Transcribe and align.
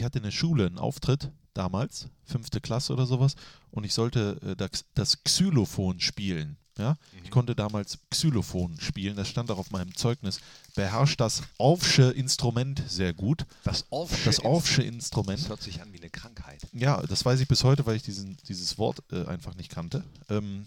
ich 0.00 0.04
hatte 0.04 0.18
in 0.18 0.24
der 0.24 0.30
Schule 0.30 0.66
einen 0.66 0.78
Auftritt 0.78 1.30
damals, 1.52 2.08
fünfte 2.24 2.60
Klasse 2.62 2.92
oder 2.94 3.04
sowas, 3.04 3.34
und 3.70 3.84
ich 3.84 3.92
sollte 3.92 4.56
äh, 4.58 4.68
das, 4.94 5.22
Xylophon 5.24 6.00
spielen. 6.00 6.56
Ja? 6.78 6.96
Ich 7.18 7.24
Mhm. 7.24 7.30
konnte 7.30 7.54
damals 7.54 7.98
Xylophon 8.08 8.80
spielen, 8.80 9.16
das 9.16 9.28
stand 9.28 9.50
auch 9.50 9.58
auf 9.58 9.70
meinem 9.70 9.94
Zeugnis. 9.94 10.40
Beherrscht 10.74 11.20
das 11.20 11.42
Aufsche 11.58 12.04
Instrument 12.04 12.82
sehr 12.88 13.12
gut. 13.12 13.44
Das 13.62 13.84
Aufsche. 13.92 14.24
Das 14.24 14.40
Aufsche 14.40 14.82
Instrument. 14.82 15.38
Das 15.38 15.50
hört 15.50 15.62
sich 15.62 15.82
an 15.82 15.92
wie 15.92 15.98
eine 15.98 16.08
Krankheit. 16.08 16.66
Ja, 16.72 17.02
das 17.02 17.22
weiß 17.26 17.38
ich 17.40 17.48
bis 17.48 17.62
heute, 17.64 17.84
weil 17.84 17.96
ich 17.96 18.02
diesen, 18.02 18.38
dieses 18.48 18.78
Wort 18.78 19.02
äh, 19.12 19.26
einfach 19.26 19.54
nicht 19.54 19.70
kannte. 19.70 20.02
Ähm, 20.30 20.64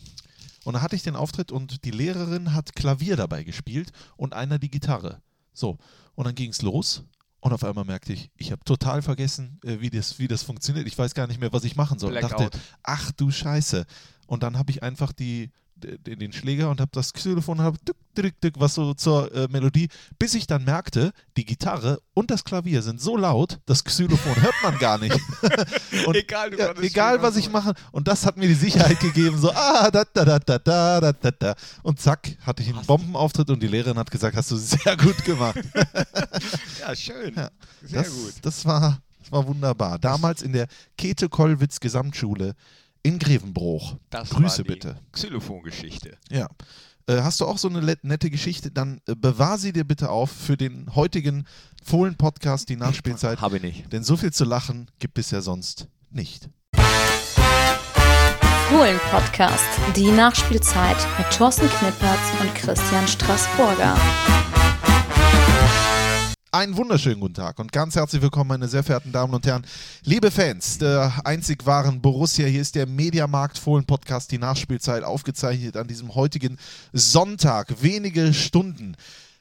und 0.64 0.76
da 0.76 0.82
hatte 0.82 0.96
ich 0.96 1.02
den 1.02 1.16
Auftritt 1.16 1.52
und 1.52 1.84
die 1.86 1.92
Lehrerin 1.92 2.54
hat 2.54 2.76
Klavier 2.76 3.16
dabei 3.16 3.44
gespielt 3.44 3.92
und 4.16 4.34
einer 4.34 4.60
die 4.60 4.70
Gitarre. 4.70 5.22
So, 5.54 5.80
und 6.16 6.26
dann 6.26 6.36
ging 6.36 6.52
es 6.52 6.62
los 6.62 7.04
und 7.44 7.52
auf 7.52 7.66
einmal 7.66 7.84
merkte 7.84 8.14
ich, 8.14 8.32
ich 8.38 8.54
habe 8.54 8.64
total 8.64 9.02
vergessen, 9.02 9.60
äh, 9.66 9.82
wie, 9.82 9.90
das, 9.90 10.18
wie 10.18 10.30
das 10.30 10.44
funktioniert. 10.44 10.88
Ich 10.88 10.98
weiß 10.98 11.14
gar 11.14 11.28
nicht 11.28 11.42
mehr, 11.42 11.52
was 11.52 11.66
ich 11.66 11.76
machen 11.76 12.00
soll. 12.00 12.16
Und 12.16 12.22
dachte, 12.22 12.38
Blackout. 12.38 12.60
ach 12.84 13.12
du 13.12 13.32
Scheiße. 13.32 13.86
Und 14.28 14.44
dann 14.44 14.58
habe 14.58 14.72
ich 14.72 14.82
einfach 14.82 15.12
die, 15.12 15.52
d- 15.84 16.16
den 16.16 16.34
Schläger 16.34 16.70
und 16.70 16.80
habe 16.82 16.92
das 16.94 17.14
Xylophon 17.14 17.62
habe 17.62 17.78
dück, 17.88 17.96
dück, 18.18 18.42
dück, 18.42 18.54
was 18.58 18.74
so 18.76 18.94
zur 18.94 19.34
äh, 19.34 19.48
Melodie, 19.50 19.90
bis 20.20 20.34
ich 20.36 20.48
dann 20.48 20.64
merkte, 20.64 21.12
die 21.38 21.46
Gitarre 21.46 22.00
und 22.14 22.32
das 22.32 22.44
Klavier 22.44 22.82
sind 22.82 23.02
so 23.02 23.18
laut, 23.18 23.60
das 23.66 23.84
Xylophon 23.84 24.42
hört 24.42 24.54
man 24.64 24.78
gar 24.80 24.98
nicht. 24.98 25.20
und 26.08 26.16
Egal, 26.16 26.52
du 26.52 26.58
ja, 26.60 26.74
egal 26.82 27.22
was 27.22 27.36
ich 27.36 27.50
mache. 27.52 27.74
Und 27.92 28.08
das 28.08 28.26
hat 28.26 28.38
mir 28.38 28.48
die 28.48 28.54
Sicherheit 28.54 29.00
gegeben, 29.00 29.38
so, 29.38 29.52
ah, 29.52 29.90
da, 29.92 30.04
da, 30.14 30.26
da, 30.26 30.40
da, 30.40 30.60
da, 30.60 31.00
da, 31.02 31.12
da, 31.14 31.32
da. 31.32 31.56
Und 31.82 32.00
zack, 32.00 32.38
hatte 32.46 32.62
ich 32.64 32.70
einen 32.70 32.78
Hast- 32.80 32.88
Bombenauftritt 32.88 33.50
und 33.50 33.62
die 33.62 33.68
Lehrerin 33.68 33.98
hat 33.98 34.10
gesagt, 34.12 34.36
hast 34.38 34.52
du 34.52 34.56
sehr 34.58 34.96
gut 34.98 35.24
gemacht. 35.26 35.60
Ja, 36.80 36.96
schön. 36.96 37.34
Ja, 37.36 37.50
Sehr 37.84 38.04
das, 38.04 38.10
gut. 38.14 38.34
Das 38.42 38.66
war, 38.66 39.00
das 39.22 39.32
war 39.32 39.48
wunderbar. 39.48 40.00
Damals 40.00 40.42
in 40.42 40.52
der 40.54 40.68
Käthe-Kollwitz 40.98 41.80
Gesamtschule 41.80 42.56
in 43.04 43.20
Grevenbruch. 43.20 43.98
Das 44.10 44.30
Grüße 44.30 44.60
war 44.60 44.64
die 44.64 44.72
bitte. 44.72 44.96
Xylophon-Geschichte. 45.12 46.18
Ja. 46.30 46.50
Äh, 47.06 47.22
hast 47.22 47.42
du 47.42 47.46
auch 47.46 47.58
so 47.58 47.68
eine 47.68 47.98
nette 48.02 48.30
Geschichte? 48.30 48.72
Dann 48.72 49.02
äh, 49.08 49.16
bewahr 49.16 49.58
sie 49.58 49.74
dir 49.74 49.84
bitte 49.84 50.10
auf 50.10 50.32
für 50.32 50.56
den 50.56 50.96
heutigen 50.96 51.46
Fohlen-Podcast, 51.84 52.70
die 52.70 52.78
Nachspielzeit. 52.78 53.42
Habe 53.42 53.58
ich 53.58 53.64
nicht. 53.64 53.92
Denn 53.92 54.04
so 54.04 54.16
viel 54.16 54.32
zu 54.32 54.46
lachen 54.46 54.90
gibt 55.00 55.18
es 55.18 55.32
ja 55.32 55.42
sonst 55.42 55.88
nicht. 56.10 56.50
Fohlen 58.70 59.00
Podcast, 59.12 59.68
die 59.96 60.10
Nachspielzeit 60.10 60.98
mit 61.18 61.30
Thorsten 61.30 61.70
Knippertz 61.70 62.20
und 62.42 62.56
Christian 62.56 63.08
Straßburger. 63.08 63.96
Einen 66.54 66.78
wunderschönen 66.78 67.20
guten 67.20 67.34
Tag 67.34 67.58
und 67.58 67.72
ganz 67.72 67.96
herzlich 67.96 68.22
willkommen, 68.22 68.50
meine 68.50 68.68
sehr 68.68 68.84
verehrten 68.84 69.12
Damen 69.12 69.34
und 69.34 69.44
Herren. 69.44 69.66
Liebe 70.04 70.30
Fans 70.30 70.78
der 70.78 71.12
einzig 71.26 71.66
wahren 71.66 72.00
Borussia, 72.00 72.46
hier 72.46 72.62
ist 72.62 72.76
der 72.76 72.86
Mediamarkt 72.86 73.58
Fohlen 73.58 73.86
Podcast, 73.86 74.32
die 74.32 74.38
Nachspielzeit, 74.38 75.04
aufgezeichnet 75.04 75.76
an 75.78 75.88
diesem 75.88 76.14
heutigen 76.14 76.60
Sonntag, 76.92 77.82
wenige 77.82 78.36
Stunden 78.36 78.96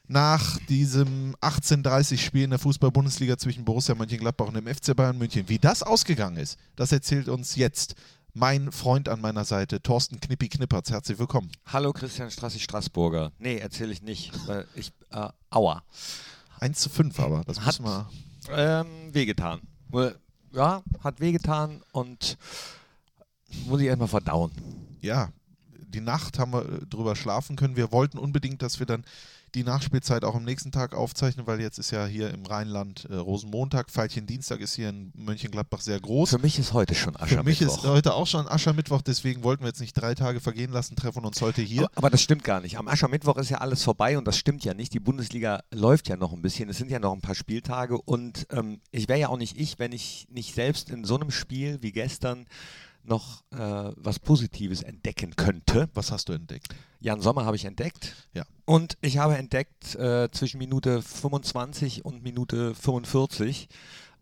nach 0.07 0.57
diesem 0.69 1.35
18:30 1.39 2.17
Spiel 2.17 2.45
in 2.45 2.49
der 2.49 2.57
Fußball-Bundesliga 2.57 3.37
zwischen 3.37 3.63
Borussia 3.63 3.93
Mönchengladbach 3.93 4.47
und 4.47 4.55
dem 4.55 4.65
FC 4.65 4.95
Bayern 4.95 5.19
München. 5.19 5.47
Wie 5.47 5.59
das 5.59 5.83
ausgegangen 5.83 6.37
ist, 6.37 6.57
das 6.75 6.91
erzählt 6.91 7.29
uns 7.29 7.55
jetzt 7.55 7.93
mein 8.33 8.71
Freund 8.71 9.07
an 9.07 9.21
meiner 9.21 9.45
Seite, 9.45 9.83
Thorsten 9.83 10.19
Knippi 10.19 10.49
Knippertz. 10.49 10.89
Herzlich 10.89 11.19
willkommen. 11.19 11.51
Hallo 11.67 11.93
Christian 11.93 12.31
Strassi 12.31 12.59
Straßburger. 12.59 13.31
Nee, 13.37 13.59
erzähle 13.59 13.91
ich 13.91 14.01
nicht. 14.01 14.31
Weil 14.47 14.65
ich, 14.73 14.91
äh, 15.11 15.27
aua. 15.51 15.83
1 16.59 16.79
zu 16.79 16.89
5 16.89 17.19
aber, 17.19 17.43
das 17.45 17.59
Hat- 17.59 17.79
müssen 17.79 17.85
wir... 17.85 18.09
Ähm, 18.51 19.13
wehgetan. 19.13 19.61
Ja, 20.51 20.83
hat 21.03 21.19
wehgetan 21.19 21.81
und 21.93 22.37
muss 23.65 23.79
ich 23.81 23.87
erstmal 23.87 24.07
verdauen. 24.07 24.51
ja, 25.01 25.29
die 25.69 26.01
Nacht 26.01 26.39
haben 26.39 26.53
wir 26.53 26.61
äh, 26.65 26.85
drüber 26.87 27.15
schlafen 27.15 27.55
können. 27.55 27.75
Wir 27.75 27.91
wollten 27.91 28.17
unbedingt, 28.17 28.61
dass 28.63 28.79
wir 28.79 28.87
dann 28.87 29.03
die 29.55 29.63
Nachspielzeit 29.63 30.23
auch 30.23 30.35
am 30.35 30.43
nächsten 30.43 30.71
Tag 30.71 30.95
aufzeichnen, 30.95 31.45
weil 31.45 31.61
jetzt 31.61 31.77
ist 31.77 31.91
ja 31.91 32.05
hier 32.05 32.31
im 32.31 32.45
Rheinland 32.45 33.05
äh, 33.09 33.15
Rosenmontag, 33.15 33.91
Veilchen 33.91 34.25
Dienstag 34.25 34.61
ist 34.61 34.73
hier 34.75 34.89
in 34.89 35.11
Mönchengladbach 35.15 35.81
sehr 35.81 35.99
groß. 35.99 36.31
Für 36.31 36.39
mich 36.39 36.57
ist 36.57 36.73
heute 36.73 36.95
schon 36.95 37.13
Für 37.13 37.43
mich 37.43 37.61
ist 37.61 37.67
Aschermittwoch. 37.69 37.89
heute 37.89 38.13
auch 38.15 38.27
schon 38.27 38.47
Aschermittwoch, 38.47 39.01
deswegen 39.01 39.43
wollten 39.43 39.63
wir 39.63 39.67
jetzt 39.67 39.81
nicht 39.81 39.93
drei 39.93 40.15
Tage 40.15 40.39
vergehen 40.39 40.71
lassen, 40.71 40.95
treffen 40.95 41.25
uns 41.25 41.41
heute 41.41 41.61
hier. 41.61 41.83
Aber, 41.83 41.97
aber 41.97 42.09
das 42.09 42.21
stimmt 42.21 42.43
gar 42.43 42.61
nicht. 42.61 42.77
Am 42.77 42.87
Aschermittwoch 42.87 43.37
ist 43.37 43.49
ja 43.49 43.59
alles 43.59 43.83
vorbei 43.83 44.17
und 44.17 44.25
das 44.27 44.37
stimmt 44.37 44.65
ja 44.65 44.73
nicht. 44.73 44.93
Die 44.93 44.99
Bundesliga 44.99 45.63
läuft 45.71 46.09
ja 46.09 46.17
noch 46.17 46.33
ein 46.33 46.41
bisschen. 46.41 46.69
Es 46.69 46.77
sind 46.77 46.89
ja 46.89 46.99
noch 46.99 47.13
ein 47.13 47.21
paar 47.21 47.35
Spieltage 47.35 47.99
und 47.99 48.47
ähm, 48.51 48.79
ich 48.91 49.07
wäre 49.07 49.19
ja 49.19 49.27
auch 49.29 49.37
nicht 49.37 49.57
ich, 49.59 49.77
wenn 49.77 49.91
ich 49.91 50.27
nicht 50.31 50.55
selbst 50.55 50.89
in 50.89 51.05
so 51.05 51.15
einem 51.15 51.31
Spiel 51.31 51.77
wie 51.81 51.91
gestern 51.91 52.45
noch 53.03 53.43
äh, 53.51 53.91
was 53.95 54.19
Positives 54.19 54.81
entdecken 54.81 55.35
könnte. 55.35 55.89
Was 55.93 56.11
hast 56.11 56.29
du 56.29 56.33
entdeckt? 56.33 56.75
Jan 56.99 57.21
Sommer 57.21 57.45
habe 57.45 57.55
ich 57.55 57.65
entdeckt. 57.65 58.15
Ja. 58.33 58.43
Und 58.65 58.97
ich 59.01 59.17
habe 59.17 59.37
entdeckt 59.37 59.95
äh, 59.95 60.29
zwischen 60.31 60.57
Minute 60.57 61.01
25 61.01 62.05
und 62.05 62.23
Minute 62.23 62.73
45, 62.75 63.67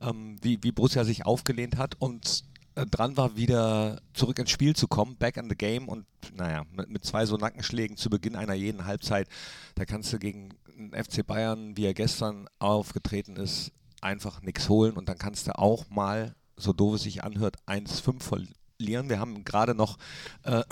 ähm, 0.01 0.37
wie, 0.41 0.59
wie 0.63 0.71
Borussia 0.71 1.03
sich 1.03 1.25
aufgelehnt 1.25 1.77
hat 1.77 1.95
und 1.99 2.43
äh, 2.75 2.85
dran 2.85 3.17
war, 3.17 3.35
wieder 3.35 4.01
zurück 4.13 4.39
ins 4.39 4.49
Spiel 4.49 4.75
zu 4.75 4.87
kommen, 4.87 5.15
back 5.17 5.37
in 5.37 5.49
the 5.49 5.55
game. 5.55 5.87
Und 5.87 6.05
naja, 6.35 6.63
mit, 6.71 6.89
mit 6.89 7.05
zwei 7.05 7.25
so 7.25 7.37
Nackenschlägen 7.37 7.97
zu 7.97 8.09
Beginn 8.09 8.35
einer 8.35 8.53
jeden 8.53 8.85
Halbzeit, 8.85 9.27
da 9.75 9.85
kannst 9.85 10.11
du 10.13 10.19
gegen 10.19 10.49
FC 10.91 11.25
Bayern, 11.25 11.77
wie 11.77 11.85
er 11.85 11.93
gestern 11.93 12.47
aufgetreten 12.59 13.35
ist, 13.35 13.71
einfach 14.01 14.41
nichts 14.41 14.69
holen. 14.69 14.97
Und 14.97 15.09
dann 15.09 15.17
kannst 15.17 15.47
du 15.47 15.57
auch 15.57 15.89
mal, 15.89 16.35
so 16.55 16.73
doof 16.73 16.95
es 16.95 17.03
sich 17.03 17.23
anhört, 17.23 17.57
1-5 17.67 18.21
verlieren. 18.81 19.09
Wir 19.09 19.19
haben 19.19 19.43
gerade 19.43 19.75
noch 19.75 19.97
äh, 20.43 20.63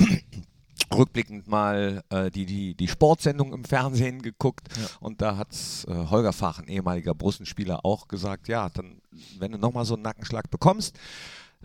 rückblickend 0.93 1.47
mal 1.47 2.03
äh, 2.09 2.31
die, 2.31 2.45
die, 2.45 2.73
die 2.73 2.87
Sportsendung 2.87 3.53
im 3.53 3.63
Fernsehen 3.63 4.21
geguckt 4.23 4.67
Ja. 4.75 4.87
und 4.99 5.21
da 5.21 5.37
hat 5.37 5.49
äh, 5.87 5.93
Holger 6.09 6.33
Fach, 6.33 6.59
ein 6.59 6.67
ehemaliger 6.67 7.13
Brussenspieler, 7.13 7.85
auch 7.85 8.07
gesagt, 8.07 8.47
ja, 8.47 8.69
dann, 8.69 8.99
wenn 9.37 9.51
du 9.51 9.57
nochmal 9.59 9.85
so 9.85 9.93
einen 9.93 10.03
Nackenschlag 10.03 10.49
bekommst 10.49 10.97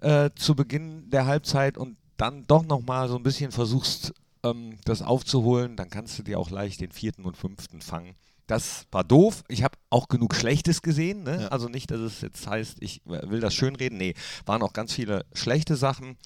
äh, 0.02 0.30
zu 0.34 0.54
Beginn 0.54 1.08
der 1.08 1.24
Halbzeit 1.26 1.78
und 1.78 1.96
dann 2.18 2.46
doch 2.46 2.64
nochmal 2.64 3.08
so 3.08 3.16
ein 3.16 3.22
bisschen 3.22 3.50
versuchst, 3.50 4.12
ähm, 4.44 4.76
das 4.84 5.00
aufzuholen, 5.00 5.76
dann 5.76 5.88
kannst 5.88 6.18
du 6.18 6.22
dir 6.22 6.38
auch 6.38 6.50
leicht 6.50 6.80
den 6.80 6.92
vierten 6.92 7.24
und 7.24 7.36
fünften 7.36 7.80
fangen. 7.80 8.14
Das 8.46 8.86
war 8.90 9.04
doof. 9.04 9.42
Ich 9.48 9.62
habe 9.62 9.76
auch 9.90 10.08
genug 10.08 10.34
Schlechtes 10.34 10.82
gesehen. 10.82 11.22
Ne? 11.24 11.42
Ja. 11.42 11.48
Also 11.48 11.68
nicht, 11.68 11.90
dass 11.90 12.00
es 12.00 12.20
jetzt 12.20 12.46
heißt, 12.46 12.76
ich 12.80 13.00
will 13.04 13.40
das 13.40 13.54
schönreden. 13.54 13.96
Nee, 13.98 14.14
waren 14.46 14.62
auch 14.62 14.72
ganz 14.74 14.92
viele 14.92 15.24
schlechte 15.32 15.76
Sachen. 15.76 16.16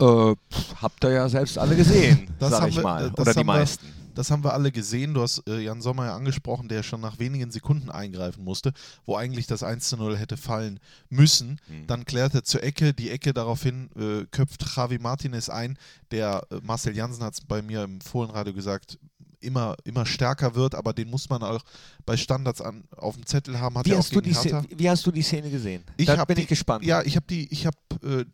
Äh, 0.00 0.34
habt 0.80 1.04
ihr 1.04 1.10
ja 1.10 1.28
selbst 1.28 1.56
alle 1.58 1.76
gesehen, 1.76 2.28
Das 2.38 2.50
sag 2.50 2.68
ich 2.68 2.76
wir- 2.76 2.82
mal. 2.82 3.10
das 3.10 3.18
Oder 3.20 3.32
die 3.32 3.38
haben 3.40 3.46
wir- 3.46 3.52
meisten. 3.54 3.86
Das 4.16 4.30
haben 4.30 4.44
wir 4.44 4.52
alle 4.52 4.70
gesehen. 4.70 5.12
Du 5.12 5.22
hast 5.22 5.42
äh, 5.48 5.58
Jan 5.58 5.82
Sommer 5.82 6.06
ja 6.06 6.14
angesprochen, 6.14 6.68
der 6.68 6.84
schon 6.84 7.00
nach 7.00 7.18
wenigen 7.18 7.50
Sekunden 7.50 7.90
eingreifen 7.90 8.44
musste, 8.44 8.72
wo 9.04 9.16
eigentlich 9.16 9.48
das 9.48 9.64
1 9.64 9.88
zu 9.88 9.96
0 9.96 10.16
hätte 10.16 10.36
fallen 10.36 10.78
müssen. 11.08 11.60
Hm. 11.66 11.88
Dann 11.88 12.04
klärt 12.04 12.32
er 12.32 12.44
zur 12.44 12.62
Ecke, 12.62 12.94
die 12.94 13.10
Ecke 13.10 13.34
daraufhin 13.34 13.90
äh, 13.96 14.24
köpft 14.30 14.64
Javi 14.76 15.00
Martinez 15.00 15.48
ein, 15.48 15.76
der 16.12 16.46
äh, 16.52 16.60
Marcel 16.62 16.94
Jansen 16.96 17.24
hat 17.24 17.34
es 17.34 17.40
bei 17.40 17.60
mir 17.60 17.82
im 17.82 18.00
Fohlenradio 18.00 18.54
gesagt, 18.54 19.00
immer, 19.44 19.76
immer 19.84 20.06
stärker 20.06 20.54
wird, 20.54 20.74
aber 20.74 20.92
den 20.92 21.10
muss 21.10 21.28
man 21.30 21.42
auch 21.42 21.62
bei 22.06 22.16
Standards 22.16 22.60
an, 22.60 22.84
auf 22.96 23.14
dem 23.16 23.26
Zettel 23.26 23.60
haben. 23.60 23.76
Hat 23.78 23.86
Wie 23.86 23.90
er 23.90 23.96
auch 23.96 23.98
hast, 24.00 24.14
du 24.14 24.20
die. 24.20 24.34
Szene, 24.34 24.64
wie 24.76 24.88
hast 24.90 25.06
du 25.06 25.10
die 25.12 25.22
Szene 25.22 25.50
gesehen? 25.50 25.84
Ich 25.96 26.06
da 26.06 26.24
bin 26.24 26.36
die- 26.36 26.42
ich 26.42 26.48
gespannt. 26.48 26.84
Ja, 26.84 27.02
ich 27.02 27.16
habe 27.16 27.26
die, 27.28 27.46
ich 27.52 27.66
habe 27.66 27.76
äh, 28.02 28.24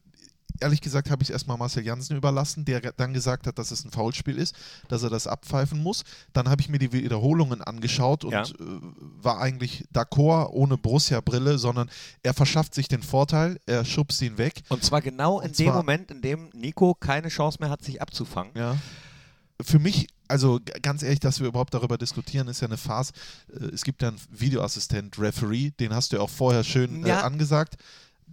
ehrlich 0.62 0.82
gesagt 0.82 1.10
habe 1.10 1.22
ich 1.22 1.30
es 1.30 1.32
erstmal 1.32 1.56
Marcel 1.56 1.84
Jansen 1.86 2.16
überlassen, 2.18 2.66
der 2.66 2.80
dann 2.92 3.14
gesagt 3.14 3.46
hat, 3.46 3.58
dass 3.58 3.70
es 3.70 3.82
ein 3.84 3.90
Foulspiel 3.92 4.36
ist, 4.36 4.54
dass 4.88 5.02
er 5.02 5.08
das 5.08 5.26
abpfeifen 5.26 5.82
muss. 5.82 6.02
Dann 6.34 6.50
habe 6.50 6.60
ich 6.60 6.68
mir 6.68 6.78
die 6.78 6.92
Wiederholungen 6.92 7.62
angeschaut 7.62 8.24
und 8.24 8.32
Ja. 8.32 8.42
äh, 8.42 8.46
war 9.22 9.40
eigentlich 9.40 9.86
d'accord 9.94 10.50
ohne 10.50 10.76
Borussia-Brille, 10.76 11.56
sondern 11.56 11.88
er 12.22 12.34
verschafft 12.34 12.74
sich 12.74 12.88
den 12.88 13.02
Vorteil, 13.02 13.58
er 13.64 13.86
schubst 13.86 14.20
ihn 14.20 14.36
weg. 14.36 14.60
Und 14.68 14.84
zwar 14.84 15.00
genau 15.00 15.40
in 15.40 15.52
dem 15.52 15.72
Moment, 15.72 16.10
in 16.10 16.20
dem 16.20 16.50
Nico 16.52 16.94
keine 16.94 17.28
Chance 17.28 17.56
mehr 17.60 17.70
hat, 17.70 17.82
sich 17.82 18.02
abzufangen. 18.02 18.52
Ja. 18.54 18.76
Für 19.62 19.78
mich, 19.78 20.08
also 20.30 20.60
ganz 20.82 21.02
ehrlich, 21.02 21.20
dass 21.20 21.40
wir 21.40 21.48
überhaupt 21.48 21.74
darüber 21.74 21.98
diskutieren, 21.98 22.48
ist 22.48 22.60
ja 22.62 22.68
eine 22.68 22.76
Farce. 22.78 23.12
Äh, 23.52 23.66
Es 23.74 23.84
gibt 23.84 24.02
ja 24.02 24.08
einen 24.08 24.20
Videoassistent, 24.30 25.18
Referee, 25.18 25.70
den 25.78 25.94
hast 25.94 26.12
du 26.12 26.16
ja 26.16 26.22
auch 26.22 26.30
vorher 26.30 26.64
schön 26.64 27.04
äh, 27.04 27.08
Ja. 27.08 27.20
angesagt. 27.22 27.76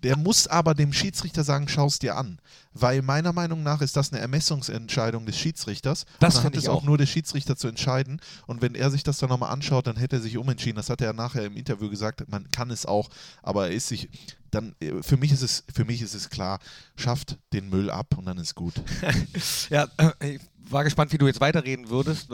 Der 0.04 0.18
muss 0.18 0.48
aber 0.48 0.74
dem 0.74 0.94
Schiedsrichter 0.94 1.44
sagen, 1.44 1.68
schaust 1.68 2.04
dir 2.04 2.16
an. 2.18 2.40
Weil 2.74 3.02
meiner 3.02 3.34
Meinung 3.34 3.64
nach 3.64 3.82
ist 3.82 3.96
das 3.96 4.12
eine 4.12 4.22
Ermessungsentscheidung 4.22 5.26
des 5.26 5.38
Schiedsrichters. 5.38 6.06
Das 6.20 6.36
Und 6.36 6.44
dann 6.44 6.54
hat 6.54 6.58
es 6.58 6.68
auch 6.68 6.78
auch. 6.78 6.84
nur 6.84 6.98
der 6.98 7.08
Schiedsrichter 7.08 7.56
zu 7.56 7.68
entscheiden. 7.68 8.22
Und 8.46 8.62
wenn 8.62 8.76
er 8.76 8.92
sich 8.92 9.04
das 9.04 9.18
dann 9.18 9.30
nochmal 9.30 9.52
anschaut, 9.52 9.88
dann 9.88 9.96
hätte 9.98 10.18
er 10.18 10.22
sich 10.22 10.38
umentschieden. 10.38 10.76
Das 10.76 10.90
hat 10.90 11.02
er 11.02 11.14
nachher 11.14 11.46
im 11.46 11.56
Interview 11.56 11.90
gesagt. 11.90 12.24
Man 12.30 12.50
kann 12.52 12.70
es 12.70 12.86
auch, 12.86 13.10
aber 13.42 13.68
er 13.68 13.74
ist 13.74 13.88
sich. 13.88 14.10
Dann, 14.52 14.76
äh, 14.80 15.02
für 15.04 15.18
mich 15.18 15.32
ist 15.34 15.42
es, 15.42 15.64
für 15.74 15.84
mich 15.84 16.02
ist 16.02 16.14
es 16.14 16.30
klar, 16.30 16.60
schafft 16.96 17.38
den 17.52 17.70
Müll 17.70 17.90
ab 17.90 18.16
und 18.18 18.26
dann 18.26 18.38
ist 18.38 18.56
gut. 18.56 18.74
Ja, 19.70 19.88
äh, 19.98 20.36
ich 20.36 20.42
war 20.70 20.84
gespannt, 20.84 21.12
wie 21.12 21.18
du 21.18 21.28
jetzt 21.28 21.42
weiterreden 21.42 21.90
würdest. 21.90 22.30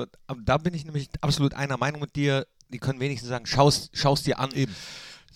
Da 0.45 0.57
bin 0.57 0.73
ich 0.73 0.85
nämlich 0.85 1.09
absolut 1.21 1.53
einer 1.53 1.77
Meinung 1.77 2.01
mit 2.01 2.15
dir. 2.15 2.45
Die 2.69 2.79
können 2.79 2.99
wenigstens 2.99 3.29
sagen, 3.29 3.45
schaust, 3.45 3.89
schaust 3.93 4.25
dir 4.25 4.39
an. 4.39 4.51
Eben. 4.51 4.75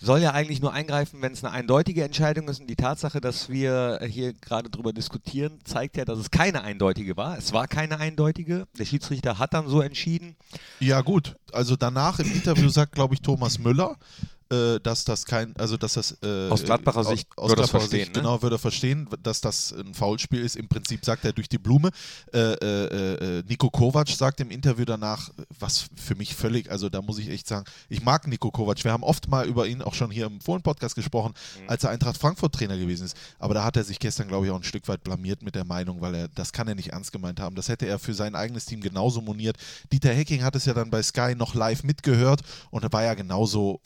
Soll 0.00 0.20
ja 0.20 0.32
eigentlich 0.32 0.60
nur 0.60 0.72
eingreifen, 0.72 1.22
wenn 1.22 1.32
es 1.32 1.44
eine 1.44 1.52
eindeutige 1.52 2.04
Entscheidung 2.04 2.48
ist. 2.48 2.60
Und 2.60 2.68
die 2.68 2.76
Tatsache, 2.76 3.20
dass 3.20 3.48
wir 3.48 4.00
hier 4.06 4.32
gerade 4.32 4.70
drüber 4.70 4.92
diskutieren, 4.92 5.58
zeigt 5.64 5.96
ja, 5.96 6.04
dass 6.04 6.18
es 6.18 6.30
keine 6.30 6.62
eindeutige 6.62 7.16
war. 7.16 7.36
Es 7.36 7.52
war 7.52 7.66
keine 7.66 7.98
eindeutige. 7.98 8.66
Der 8.78 8.84
Schiedsrichter 8.84 9.38
hat 9.38 9.54
dann 9.54 9.68
so 9.68 9.80
entschieden. 9.80 10.36
Ja, 10.80 11.00
gut. 11.00 11.36
Also 11.52 11.76
danach 11.76 12.18
im 12.20 12.30
Interview 12.32 12.68
sagt, 12.68 12.92
glaube 12.92 13.14
ich, 13.14 13.22
Thomas 13.22 13.58
Müller, 13.58 13.96
äh, 14.50 14.80
dass 14.80 15.04
das 15.04 15.24
kein, 15.24 15.54
also 15.56 15.76
dass 15.76 15.94
das 15.94 16.16
äh, 16.22 16.48
aus 16.48 16.62
Gladbacher 16.62 17.04
Sicht 17.04 17.28
aus, 17.36 17.50
aus 17.50 17.56
Gladbacher 17.56 17.80
verstehen, 17.80 18.00
Sicht, 18.00 18.16
ne? 18.16 18.22
genau 18.22 18.42
würde 18.42 18.56
er 18.56 18.58
verstehen, 18.58 19.08
dass 19.22 19.40
das 19.40 19.72
ein 19.72 19.94
Foulspiel 19.94 20.40
ist. 20.40 20.56
Im 20.56 20.68
Prinzip 20.68 21.04
sagt 21.04 21.24
er 21.24 21.32
durch 21.32 21.48
die 21.48 21.58
Blume. 21.58 21.90
Äh, 22.32 22.38
äh, 22.38 23.38
äh, 23.38 23.42
Nico 23.48 23.70
Kovac 23.70 24.08
sagt 24.08 24.40
im 24.40 24.50
Interview 24.50 24.84
danach, 24.84 25.30
was 25.58 25.86
für 25.96 26.14
mich 26.14 26.34
völlig, 26.34 26.70
also 26.70 26.88
da 26.88 27.02
muss 27.02 27.18
ich 27.18 27.28
echt 27.28 27.46
sagen, 27.46 27.66
ich 27.88 28.02
mag 28.02 28.26
Nico 28.26 28.50
Kovac. 28.50 28.82
Wir 28.84 28.92
haben 28.92 29.02
oft 29.02 29.28
mal 29.28 29.46
über 29.46 29.66
ihn 29.66 29.82
auch 29.82 29.94
schon 29.94 30.10
hier 30.10 30.26
im 30.26 30.40
Fohlen-Podcast 30.40 30.94
gesprochen, 30.94 31.34
mhm. 31.60 31.68
als 31.68 31.84
er 31.84 31.90
Eintracht 31.90 32.18
Frankfurt 32.18 32.54
Trainer 32.54 32.76
gewesen 32.76 33.04
ist. 33.04 33.16
Aber 33.38 33.54
da 33.54 33.64
hat 33.64 33.76
er 33.76 33.84
sich 33.84 33.98
gestern, 33.98 34.28
glaube 34.28 34.46
ich, 34.46 34.52
auch 34.52 34.56
ein 34.56 34.62
Stück 34.62 34.88
weit 34.88 35.02
blamiert 35.02 35.42
mit 35.42 35.54
der 35.54 35.64
Meinung, 35.64 36.00
weil 36.00 36.14
er 36.14 36.28
das 36.28 36.52
kann 36.52 36.68
er 36.68 36.74
nicht 36.74 36.92
ernst 36.92 37.12
gemeint 37.12 37.40
haben. 37.40 37.56
Das 37.56 37.68
hätte 37.68 37.86
er 37.86 37.98
für 37.98 38.14
sein 38.14 38.34
eigenes 38.34 38.64
Team 38.64 38.80
genauso 38.80 39.20
moniert. 39.20 39.56
Dieter 39.92 40.12
Hecking 40.12 40.42
hat 40.42 40.56
es 40.56 40.64
ja 40.64 40.74
dann 40.74 40.90
bei 40.90 41.02
Sky 41.02 41.34
noch 41.34 41.54
live 41.54 41.82
mitgehört 41.82 42.42
und 42.70 42.84
er 42.84 42.92
war 42.92 43.04
ja 43.04 43.14
genauso 43.14 43.80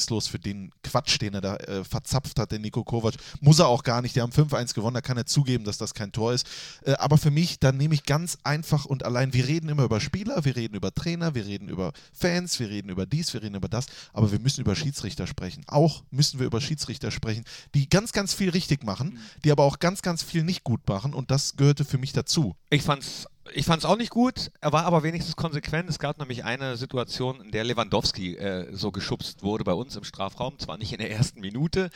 verständnislos 0.00 0.26
für 0.26 0.38
den 0.38 0.70
Quatsch, 0.82 1.20
den 1.20 1.34
er 1.34 1.40
da 1.40 1.56
äh, 1.56 1.84
verzapft 1.84 2.38
hat, 2.38 2.52
den 2.52 2.62
Nico 2.62 2.84
Kovac. 2.84 3.14
Muss 3.40 3.58
er 3.58 3.68
auch 3.68 3.82
gar 3.82 4.02
nicht. 4.02 4.16
Die 4.16 4.20
haben 4.20 4.32
5-1 4.32 4.74
gewonnen, 4.74 4.94
da 4.94 5.00
kann 5.00 5.16
er 5.16 5.26
zugeben, 5.26 5.64
dass 5.64 5.78
das 5.78 5.94
kein 5.94 6.12
Tor 6.12 6.32
ist. 6.32 6.46
Äh, 6.84 6.92
aber 6.94 7.18
für 7.18 7.30
mich, 7.30 7.58
dann 7.58 7.76
nehme 7.76 7.94
ich 7.94 8.04
ganz 8.04 8.38
einfach 8.44 8.84
und 8.86 9.04
allein, 9.04 9.32
wir 9.32 9.46
reden 9.46 9.68
immer 9.68 9.84
über 9.84 10.00
Spieler, 10.00 10.44
wir 10.44 10.56
reden 10.56 10.74
über 10.74 10.92
Trainer, 10.92 11.34
wir 11.34 11.46
reden 11.46 11.68
über 11.68 11.92
Fans, 12.12 12.58
wir 12.58 12.68
reden 12.68 12.88
über 12.88 13.06
dies, 13.06 13.32
wir 13.34 13.42
reden 13.42 13.56
über 13.56 13.68
das, 13.68 13.86
aber 14.12 14.32
wir 14.32 14.40
müssen 14.40 14.62
über 14.62 14.74
Schiedsrichter 14.74 15.26
sprechen. 15.26 15.64
Auch 15.66 16.02
müssen 16.10 16.38
wir 16.38 16.46
über 16.46 16.60
Schiedsrichter 16.60 17.10
sprechen, 17.10 17.44
die 17.74 17.88
ganz, 17.88 18.12
ganz 18.12 18.34
viel 18.34 18.50
richtig 18.50 18.84
machen, 18.84 19.18
die 19.44 19.52
aber 19.52 19.64
auch 19.64 19.78
ganz, 19.78 20.02
ganz 20.02 20.22
viel 20.22 20.42
nicht 20.42 20.64
gut 20.64 20.80
machen 20.88 21.14
und 21.14 21.30
das 21.30 21.56
gehörte 21.56 21.84
für 21.84 21.98
mich 21.98 22.12
dazu. 22.12 22.56
Ich 22.70 22.82
fand's 22.82 23.26
ich 23.54 23.66
fand 23.66 23.82
es 23.82 23.88
auch 23.88 23.96
nicht 23.96 24.10
gut, 24.10 24.50
er 24.60 24.72
war 24.72 24.84
aber 24.84 25.02
wenigstens 25.02 25.36
konsequent. 25.36 25.88
Es 25.88 25.98
gab 25.98 26.18
nämlich 26.18 26.44
eine 26.44 26.76
Situation, 26.76 27.40
in 27.40 27.50
der 27.50 27.64
Lewandowski 27.64 28.36
äh, 28.36 28.74
so 28.74 28.90
geschubst 28.92 29.42
wurde 29.42 29.64
bei 29.64 29.72
uns 29.72 29.96
im 29.96 30.04
Strafraum, 30.04 30.58
zwar 30.58 30.78
nicht 30.78 30.92
in 30.92 30.98
der 30.98 31.10
ersten 31.10 31.40
Minute, 31.40 31.90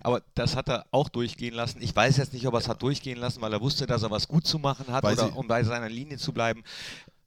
aber 0.00 0.22
das 0.34 0.56
hat 0.56 0.68
er 0.68 0.86
auch 0.90 1.08
durchgehen 1.08 1.54
lassen. 1.54 1.82
Ich 1.82 1.94
weiß 1.94 2.16
jetzt 2.16 2.32
nicht, 2.32 2.46
ob 2.46 2.54
er 2.54 2.58
es 2.58 2.68
hat 2.68 2.82
durchgehen 2.82 3.18
lassen, 3.18 3.40
weil 3.40 3.52
er 3.52 3.60
wusste, 3.60 3.86
dass 3.86 4.02
er 4.02 4.10
was 4.10 4.28
gut 4.28 4.46
zu 4.46 4.58
machen 4.58 4.86
hat 4.88 5.02
Weil 5.02 5.14
oder 5.14 5.36
um 5.36 5.48
bei 5.48 5.64
seiner 5.64 5.88
Linie 5.88 6.18
zu 6.18 6.32
bleiben. 6.32 6.62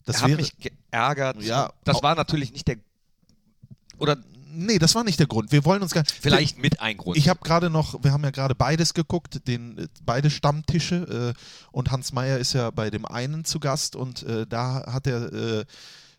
Das 0.05 0.21
hat 0.21 0.31
mich 0.31 0.53
geärgert. 0.57 1.41
Ja, 1.41 1.71
das 1.83 2.01
war 2.01 2.15
natürlich 2.15 2.53
nicht 2.53 2.67
der 2.67 2.77
oder 3.97 4.17
Nee, 4.53 4.79
das 4.79 4.95
war 4.95 5.03
nicht 5.03 5.19
der 5.19 5.27
Grund. 5.27 5.51
Wir 5.51 5.65
wollen 5.65 5.81
uns 5.81 5.93
gar 5.93 6.03
vielleicht 6.05 6.57
mit 6.57 6.79
ein 6.81 6.97
Grund. 6.97 7.17
Ich 7.17 7.29
habe 7.29 7.39
gerade 7.43 7.69
noch, 7.69 8.03
wir 8.03 8.11
haben 8.11 8.23
ja 8.23 8.31
gerade 8.31 8.55
beides 8.55 8.93
geguckt, 8.93 9.47
den, 9.47 9.77
äh, 9.77 9.87
beide 10.05 10.29
Stammtische 10.29 11.33
äh, 11.35 11.39
und 11.71 11.91
Hans 11.91 12.11
Meyer 12.13 12.37
ist 12.37 12.53
ja 12.53 12.69
bei 12.71 12.89
dem 12.89 13.05
einen 13.05 13.45
zu 13.45 13.59
Gast 13.59 13.95
und 13.95 14.23
äh, 14.23 14.45
da 14.47 14.91
hat 14.91 15.07
er, 15.07 15.31
äh, 15.33 15.65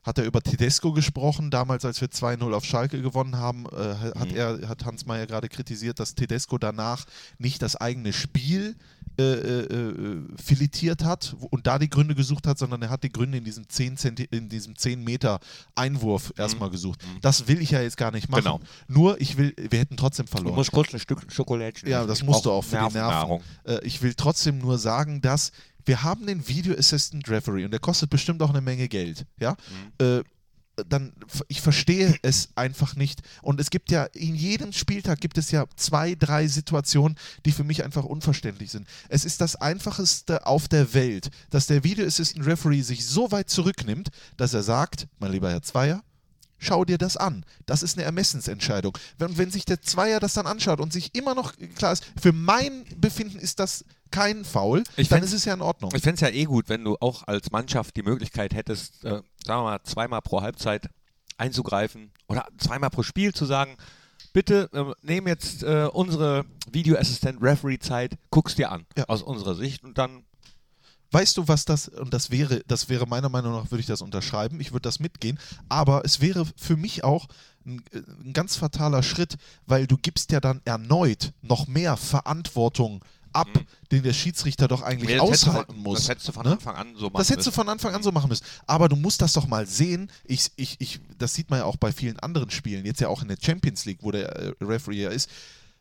hat 0.02 0.18
er 0.18 0.24
über 0.24 0.40
Tedesco 0.42 0.92
gesprochen. 0.92 1.50
Damals, 1.50 1.84
als 1.84 2.00
wir 2.00 2.08
2-0 2.08 2.52
auf 2.54 2.64
Schalke 2.64 3.00
gewonnen 3.02 3.36
haben, 3.36 3.66
äh, 3.66 4.18
hat, 4.18 4.30
Mhm. 4.30 4.36
er, 4.36 4.68
hat 4.68 4.84
Hans 4.84 5.06
Meyer 5.06 5.26
gerade 5.26 5.48
kritisiert, 5.48 6.00
dass 6.00 6.14
Tedesco 6.14 6.58
danach 6.58 7.04
nicht 7.38 7.62
das 7.62 7.76
eigene 7.76 8.12
Spiel 8.12 8.74
äh, 9.18 9.22
äh, 9.22 9.62
äh, 9.64 10.22
filetiert 10.42 11.04
hat 11.04 11.36
und 11.50 11.66
da 11.66 11.78
die 11.78 11.90
Gründe 11.90 12.14
gesucht 12.14 12.46
hat, 12.46 12.58
sondern 12.58 12.80
er 12.82 12.90
hat 12.90 13.02
die 13.02 13.12
Gründe 13.12 13.38
in 13.38 13.44
diesem 13.44 13.68
10, 13.68 13.96
Zenti 13.96 14.24
in 14.30 14.48
diesem 14.48 14.76
10 14.76 15.04
Meter 15.04 15.38
Einwurf 15.74 16.32
erstmal 16.36 16.70
gesucht. 16.70 17.00
Das 17.20 17.46
will 17.48 17.60
ich 17.60 17.70
ja 17.72 17.82
jetzt 17.82 17.96
gar 17.96 18.10
nicht 18.10 18.28
machen. 18.28 18.42
Genau. 18.42 18.60
Nur, 18.88 19.20
ich 19.20 19.36
will, 19.36 19.54
wir 19.56 19.78
hätten 19.78 19.96
trotzdem 19.96 20.26
du 20.26 20.32
verloren. 20.32 20.54
musst 20.54 20.72
kurz 20.72 20.92
ein 20.94 21.00
Stück 21.00 21.30
Schokolädchen 21.32 21.88
Ja, 21.90 22.06
das 22.06 22.20
Ich 22.20 22.24
musst 22.24 22.44
du 22.44 22.50
auch 22.52 22.62
für 22.62 22.88
die 22.88 22.94
Nerven. 22.94 23.40
Äh, 23.64 23.84
ich 23.84 24.00
will 24.02 24.14
trotzdem 24.14 24.58
nur 24.58 24.78
sagen, 24.78 25.20
dass 25.20 25.52
wir 25.84 26.02
haben 26.02 26.26
den 26.26 26.46
Video 26.48 26.74
Assistant 26.78 27.28
Referee 27.28 27.64
und 27.64 27.70
der 27.72 27.80
kostet 27.80 28.08
bestimmt 28.08 28.40
auch 28.42 28.50
eine 28.50 28.60
Menge 28.60 28.88
Geld. 28.88 29.26
Ja, 29.40 29.56
Mhm. 30.00 30.22
Dann 30.88 31.12
ich 31.48 31.60
verstehe 31.60 32.16
es 32.22 32.48
einfach 32.54 32.96
nicht. 32.96 33.22
Und 33.42 33.60
es 33.60 33.70
gibt 33.70 33.90
ja 33.90 34.04
in 34.04 34.34
jedem 34.34 34.72
Spieltag 34.72 35.20
gibt 35.20 35.38
es 35.38 35.50
ja 35.50 35.66
zwei, 35.76 36.14
drei 36.14 36.46
Situationen, 36.46 37.18
die 37.44 37.52
für 37.52 37.64
mich 37.64 37.84
einfach 37.84 38.04
unverständlich 38.04 38.70
sind. 38.70 38.86
Es 39.08 39.24
ist 39.24 39.40
das 39.40 39.56
einfachste 39.56 40.46
auf 40.46 40.68
der 40.68 40.94
Welt, 40.94 41.30
dass 41.50 41.66
der 41.66 41.84
Video 41.84 42.06
Assistant 42.06 42.46
Referee 42.46 42.82
sich 42.82 43.06
so 43.06 43.30
weit 43.32 43.50
zurücknimmt, 43.50 44.10
dass 44.36 44.54
er 44.54 44.62
sagt, 44.62 45.08
mein 45.18 45.32
lieber 45.32 45.50
Herr 45.50 45.62
Zweier, 45.62 46.02
schau 46.62 46.84
dir 46.84 46.96
das 46.98 47.16
an. 47.16 47.44
Das 47.66 47.82
ist 47.82 47.98
eine 47.98 48.04
Ermessensentscheidung. 48.04 48.96
Wenn, 49.18 49.36
wenn 49.36 49.50
sich 49.50 49.64
der 49.64 49.82
Zweier 49.82 50.20
das 50.20 50.34
dann 50.34 50.46
anschaut 50.46 50.80
und 50.80 50.92
sich 50.92 51.14
immer 51.14 51.34
noch 51.34 51.54
klar 51.76 51.92
ist, 51.92 52.04
für 52.20 52.32
mein 52.32 52.84
Befinden 52.96 53.38
ist 53.38 53.58
das 53.58 53.84
kein 54.10 54.44
Foul, 54.44 54.84
Ich 54.96 55.08
dann 55.08 55.22
ist 55.22 55.32
es 55.32 55.44
ja 55.44 55.54
in 55.54 55.62
Ordnung. 55.62 55.90
Ich 55.94 56.02
fände 56.02 56.14
es 56.16 56.20
ja 56.20 56.28
eh 56.28 56.44
gut, 56.44 56.68
wenn 56.68 56.84
du 56.84 56.96
auch 57.00 57.26
als 57.26 57.50
Mannschaft 57.50 57.96
die 57.96 58.02
Möglichkeit 58.02 58.54
hättest, 58.54 59.04
äh, 59.04 59.08
sagen 59.10 59.24
wir 59.46 59.62
mal, 59.62 59.82
zweimal 59.84 60.20
pro 60.22 60.42
Halbzeit 60.42 60.88
einzugreifen 61.38 62.12
oder 62.28 62.46
zweimal 62.58 62.90
pro 62.90 63.02
Spiel 63.02 63.32
zu 63.34 63.46
sagen, 63.46 63.76
bitte 64.32 64.68
äh, 64.72 64.92
nehm 65.02 65.26
jetzt 65.26 65.62
äh, 65.62 65.88
unsere 65.92 66.44
Videoassistent-Referee-Zeit, 66.70 68.16
guck's 68.30 68.54
dir 68.54 68.70
an, 68.70 68.86
Ja. 68.96 69.04
aus 69.08 69.22
unserer 69.22 69.54
Sicht 69.54 69.82
und 69.84 69.98
dann 69.98 70.24
Weißt 71.12 71.36
du, 71.36 71.46
was 71.46 71.64
das, 71.64 71.88
und 71.88 72.12
das 72.12 72.30
wäre, 72.30 72.62
das 72.66 72.88
wäre 72.88 73.06
meiner 73.06 73.28
Meinung 73.28 73.52
nach, 73.52 73.70
würde 73.70 73.80
ich 73.80 73.86
das 73.86 74.00
unterschreiben, 74.02 74.60
ich 74.60 74.72
würde 74.72 74.82
das 74.82 74.98
mitgehen, 74.98 75.38
aber 75.68 76.02
es 76.04 76.20
wäre 76.20 76.46
für 76.56 76.76
mich 76.76 77.04
auch 77.04 77.28
ein, 77.66 77.82
äh, 77.92 77.98
ein 78.24 78.32
ganz 78.32 78.56
fataler 78.56 79.02
Schritt, 79.02 79.36
weil 79.66 79.86
du 79.86 79.96
gibst 79.96 80.32
ja 80.32 80.40
dann 80.40 80.60
erneut 80.64 81.32
noch 81.42 81.68
mehr 81.68 81.96
Verantwortung 81.96 83.04
ab, 83.32 83.48
den 83.90 84.02
der 84.02 84.12
Schiedsrichter 84.12 84.68
doch 84.68 84.82
eigentlich 84.82 85.10
Nee, 85.10 85.16
du 85.16 85.22
aushalten 85.22 85.74
von, 85.74 85.82
muss. 85.82 86.00
Das 86.00 86.08
hättest 86.08 86.28
du 86.28 86.32
von 86.32 86.44
ne? 86.44 86.52
Anfang 86.52 86.76
an 86.76 86.94
so 86.96 87.06
machen 87.06 87.18
Das 87.18 87.30
hättest 87.30 87.46
du 87.46 87.50
müssen. 87.50 87.54
von 87.54 87.68
Anfang 87.68 87.94
an 87.94 88.02
so 88.02 88.12
machen 88.12 88.28
müssen. 88.28 88.44
Aber 88.66 88.88
du 88.88 88.96
musst 88.96 89.22
das 89.22 89.32
doch 89.32 89.46
mal 89.46 89.66
sehen. 89.66 90.10
Ich, 90.24 90.50
ich, 90.56 90.76
ich, 90.80 91.00
das 91.18 91.34
sieht 91.34 91.50
man 91.50 91.60
ja 91.60 91.64
auch 91.64 91.76
bei 91.76 91.92
vielen 91.92 92.18
anderen 92.20 92.50
Spielen, 92.50 92.84
jetzt 92.84 93.00
ja 93.00 93.08
auch 93.08 93.22
in 93.22 93.28
der 93.28 93.38
Champions 93.40 93.84
League, 93.84 93.98
wo 94.02 94.10
der 94.10 94.28
äh, 94.36 94.54
Referee 94.60 95.02
ja 95.02 95.10
ist, 95.10 95.30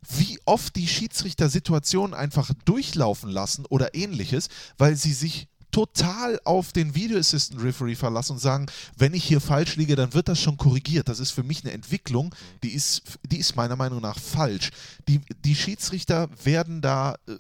wie 0.07 0.39
oft 0.45 0.75
die 0.75 0.87
Schiedsrichter 0.87 1.49
Situationen 1.49 2.13
einfach 2.13 2.51
durchlaufen 2.65 3.29
lassen 3.29 3.65
oder 3.67 3.93
ähnliches, 3.93 4.49
weil 4.77 4.95
sie 4.95 5.13
sich 5.13 5.47
total 5.71 6.39
auf 6.43 6.73
den 6.73 6.95
Video 6.95 7.17
Assistant 7.17 7.63
Referee 7.63 7.95
verlassen 7.95 8.33
und 8.33 8.39
sagen, 8.39 8.65
wenn 8.97 9.13
ich 9.13 9.23
hier 9.23 9.39
falsch 9.39 9.77
liege, 9.77 9.95
dann 9.95 10.13
wird 10.13 10.27
das 10.27 10.39
schon 10.39 10.57
korrigiert. 10.57 11.07
Das 11.07 11.19
ist 11.19 11.31
für 11.31 11.43
mich 11.43 11.63
eine 11.63 11.73
Entwicklung, 11.73 12.35
die 12.63 12.73
ist, 12.73 13.03
die 13.23 13.37
ist 13.37 13.55
meiner 13.55 13.75
Meinung 13.75 14.01
nach 14.01 14.19
falsch. 14.19 14.71
Die, 15.07 15.21
die 15.45 15.55
Schiedsrichter 15.55 16.29
werden 16.43 16.81
da, 16.81 17.15
äh, 17.27 17.35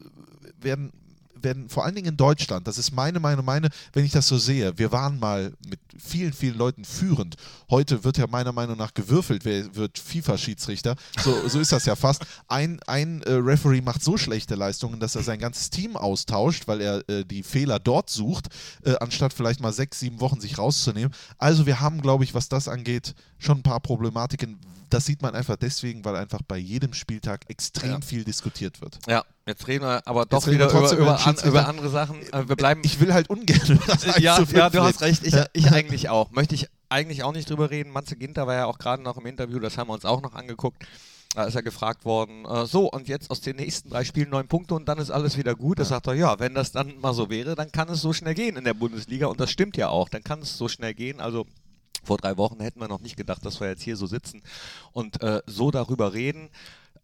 werden 0.61 0.91
werden 1.43 1.69
vor 1.69 1.85
allen 1.85 1.95
Dingen 1.95 2.09
in 2.09 2.17
Deutschland, 2.17 2.67
das 2.67 2.77
ist 2.77 2.91
meine 2.91 3.19
Meinung, 3.19 3.45
meine, 3.45 3.69
wenn 3.93 4.05
ich 4.05 4.11
das 4.11 4.27
so 4.27 4.37
sehe, 4.37 4.77
wir 4.77 4.91
waren 4.91 5.19
mal 5.19 5.53
mit 5.67 5.79
vielen, 5.97 6.33
vielen 6.33 6.57
Leuten 6.57 6.85
führend. 6.85 7.35
Heute 7.69 8.03
wird 8.03 8.17
ja 8.17 8.27
meiner 8.27 8.51
Meinung 8.51 8.77
nach 8.77 8.93
gewürfelt, 8.93 9.45
wer 9.45 9.75
wird 9.75 9.99
FIFA-Schiedsrichter. 9.99 10.95
So, 11.23 11.47
so 11.47 11.59
ist 11.59 11.71
das 11.71 11.85
ja 11.85 11.95
fast. 11.95 12.25
Ein, 12.47 12.79
ein 12.87 13.21
äh, 13.23 13.33
Referee 13.33 13.81
macht 13.81 14.03
so 14.03 14.17
schlechte 14.17 14.55
Leistungen, 14.55 14.99
dass 14.99 15.15
er 15.15 15.23
sein 15.23 15.39
ganzes 15.39 15.69
Team 15.69 15.95
austauscht, 15.97 16.67
weil 16.67 16.81
er 16.81 17.09
äh, 17.09 17.25
die 17.25 17.43
Fehler 17.43 17.79
dort 17.79 18.09
sucht, 18.09 18.47
äh, 18.83 18.95
anstatt 18.99 19.33
vielleicht 19.33 19.59
mal 19.59 19.73
sechs, 19.73 19.99
sieben 19.99 20.19
Wochen 20.21 20.39
sich 20.39 20.57
rauszunehmen. 20.57 21.13
Also 21.37 21.65
wir 21.65 21.79
haben, 21.79 22.01
glaube 22.01 22.23
ich, 22.23 22.33
was 22.33 22.49
das 22.49 22.67
angeht, 22.67 23.13
schon 23.37 23.59
ein 23.59 23.63
paar 23.63 23.79
Problematiken. 23.79 24.59
Das 24.89 25.05
sieht 25.05 25.21
man 25.21 25.35
einfach 25.35 25.55
deswegen, 25.55 26.03
weil 26.03 26.15
einfach 26.17 26.41
bei 26.45 26.57
jedem 26.57 26.93
Spieltag 26.93 27.49
extrem 27.49 27.91
Ja. 27.91 28.01
viel 28.01 28.23
diskutiert 28.25 28.81
wird. 28.81 28.99
Ja, 29.07 29.23
jetzt 29.47 29.67
reden 29.67 29.85
wir 29.85 30.05
aber 30.07 30.25
doch 30.25 30.45
wir 30.45 30.53
wieder 30.53 30.69
über, 30.69 30.91
über, 30.91 31.25
an, 31.25 31.35
über 31.43 31.67
andere 31.67 31.89
Sachen. 31.89 32.21
Äh, 32.31 32.47
wir 32.47 32.55
bleiben 32.55 32.81
Ich 32.83 32.99
will 32.99 33.13
halt 33.13 33.29
ungern 33.29 33.59
über 33.67 33.85
das 33.85 34.05
1 34.05 34.19
ja, 34.19 34.35
zu 34.35 34.45
5 34.45 34.57
ja, 34.57 34.69
du 34.69 34.81
hast 34.81 35.01
recht. 35.01 35.25
Ich, 35.25 35.33
Ja. 35.33 35.45
ich 35.53 35.71
eigentlich 35.71 36.09
auch. 36.09 36.31
Möchte 36.31 36.55
ich 36.55 36.67
eigentlich 36.89 37.23
auch 37.23 37.33
nicht 37.33 37.49
drüber 37.49 37.71
reden. 37.71 37.91
Matze 37.91 38.15
Ginter 38.15 38.47
war 38.47 38.55
ja 38.55 38.65
auch 38.65 38.77
gerade 38.77 39.01
noch 39.01 39.17
im 39.17 39.25
Interview, 39.25 39.59
das 39.59 39.77
haben 39.77 39.87
wir 39.89 39.93
uns 39.93 40.05
auch 40.05 40.21
noch 40.21 40.33
angeguckt. 40.33 40.85
Da 41.33 41.45
ist 41.45 41.55
er 41.55 41.63
gefragt 41.63 42.03
worden, 42.03 42.43
äh, 42.45 42.65
so 42.65 42.91
und 42.91 43.07
jetzt 43.07 43.31
aus 43.31 43.39
den 43.39 43.55
nächsten 43.55 43.89
drei 43.89 44.03
Spielen 44.03 44.29
neun 44.29 44.49
Punkte 44.49 44.73
und 44.75 44.89
dann 44.89 44.97
ist 44.97 45.11
alles 45.11 45.37
wieder 45.37 45.55
gut. 45.55 45.79
Da 45.79 45.85
sagt 45.85 46.07
er, 46.07 46.13
ja, 46.13 46.39
wenn 46.39 46.53
das 46.53 46.73
dann 46.73 46.99
mal 46.99 47.13
so 47.13 47.29
wäre, 47.29 47.55
dann 47.55 47.71
kann 47.71 47.87
es 47.87 48.01
so 48.01 48.11
schnell 48.11 48.33
gehen 48.33 48.57
in 48.57 48.65
der 48.65 48.73
Bundesliga 48.73 49.27
und 49.27 49.39
das 49.39 49.49
stimmt 49.49 49.77
ja 49.77 49.87
auch. 49.87 50.09
Dann 50.09 50.23
kann 50.25 50.41
es 50.41 50.57
so 50.57 50.67
schnell 50.67 50.93
gehen. 50.93 51.21
Also 51.21 51.45
vor 52.03 52.17
drei 52.17 52.35
Wochen 52.35 52.59
hätten 52.59 52.81
wir 52.81 52.89
noch 52.89 52.99
nicht 52.99 53.15
gedacht, 53.15 53.45
dass 53.45 53.61
wir 53.61 53.69
jetzt 53.69 53.83
hier 53.83 53.95
so 53.95 54.07
sitzen 54.07 54.41
und 54.91 55.21
äh, 55.23 55.41
so 55.45 55.71
darüber 55.71 56.13
reden. 56.13 56.49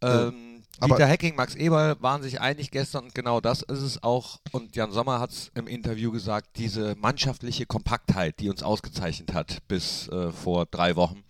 Ähm, 0.01 0.46
aber- 0.79 0.95
Dieter 0.95 1.07
Hecking, 1.07 1.35
Max 1.35 1.55
Eberl 1.55 1.95
waren 2.01 2.21
sich 2.21 2.39
einig 2.41 2.71
gestern 2.71 3.05
und 3.05 3.15
genau 3.15 3.41
das 3.41 3.61
ist 3.61 3.81
es 3.81 4.03
auch. 4.03 4.39
Und 4.51 4.75
Jan 4.75 4.91
Sommer 4.91 5.19
hat 5.19 5.31
es 5.31 5.51
im 5.55 5.67
Interview 5.67 6.11
gesagt, 6.11 6.57
diese 6.57 6.95
mannschaftliche 6.95 7.65
Kompaktheit, 7.65 8.39
die 8.39 8.49
uns 8.49 8.63
ausgezeichnet 8.63 9.33
hat 9.33 9.59
bis 9.67 10.07
äh, 10.09 10.31
vor 10.31 10.65
drei 10.65 10.95
Wochen, 10.95 11.23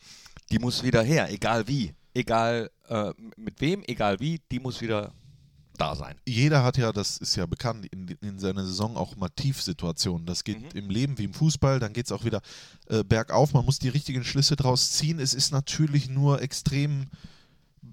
die 0.52 0.60
muss 0.60 0.84
wieder 0.84 1.04
her, 1.04 1.32
egal 1.32 1.68
wie. 1.68 1.94
Egal 2.14 2.72
äh, 2.88 3.12
mit 3.36 3.62
wem, 3.62 3.84
egal 3.86 4.20
wie, 4.20 4.42
die 4.52 4.60
muss 4.60 4.82
wieder 4.82 5.14
da 5.78 5.96
sein. 5.96 6.16
Jeder 6.26 6.64
hat 6.64 6.78
ja, 6.78 6.92
das 6.92 7.18
ist 7.18 7.36
ja 7.36 7.46
bekannt, 7.46 7.86
in, 7.92 8.08
in 8.22 8.40
seiner 8.40 8.66
Saison 8.66 8.98
auch 8.98 9.16
mal 9.16 9.30
Tiefsituationen. 9.30 10.26
Das 10.26 10.44
geht 10.44 10.74
im 10.74 10.90
Leben 10.90 11.18
wie 11.20 11.26
im 11.26 11.34
Fußball, 11.34 11.80
dann 11.80 11.94
geht 11.94 12.06
es 12.08 12.12
auch 12.12 12.26
wieder 12.26 12.42
äh, 12.88 13.04
bergauf. 13.04 13.54
Man 13.54 13.66
muss 13.66 13.78
die 13.78 13.90
richtigen 13.90 14.24
Schlüsse 14.24 14.56
draus 14.56 14.92
ziehen. 14.94 15.20
Es 15.20 15.36
ist 15.36 15.52
natürlich 15.52 16.10
nur 16.10 16.42
extrem 16.42 17.06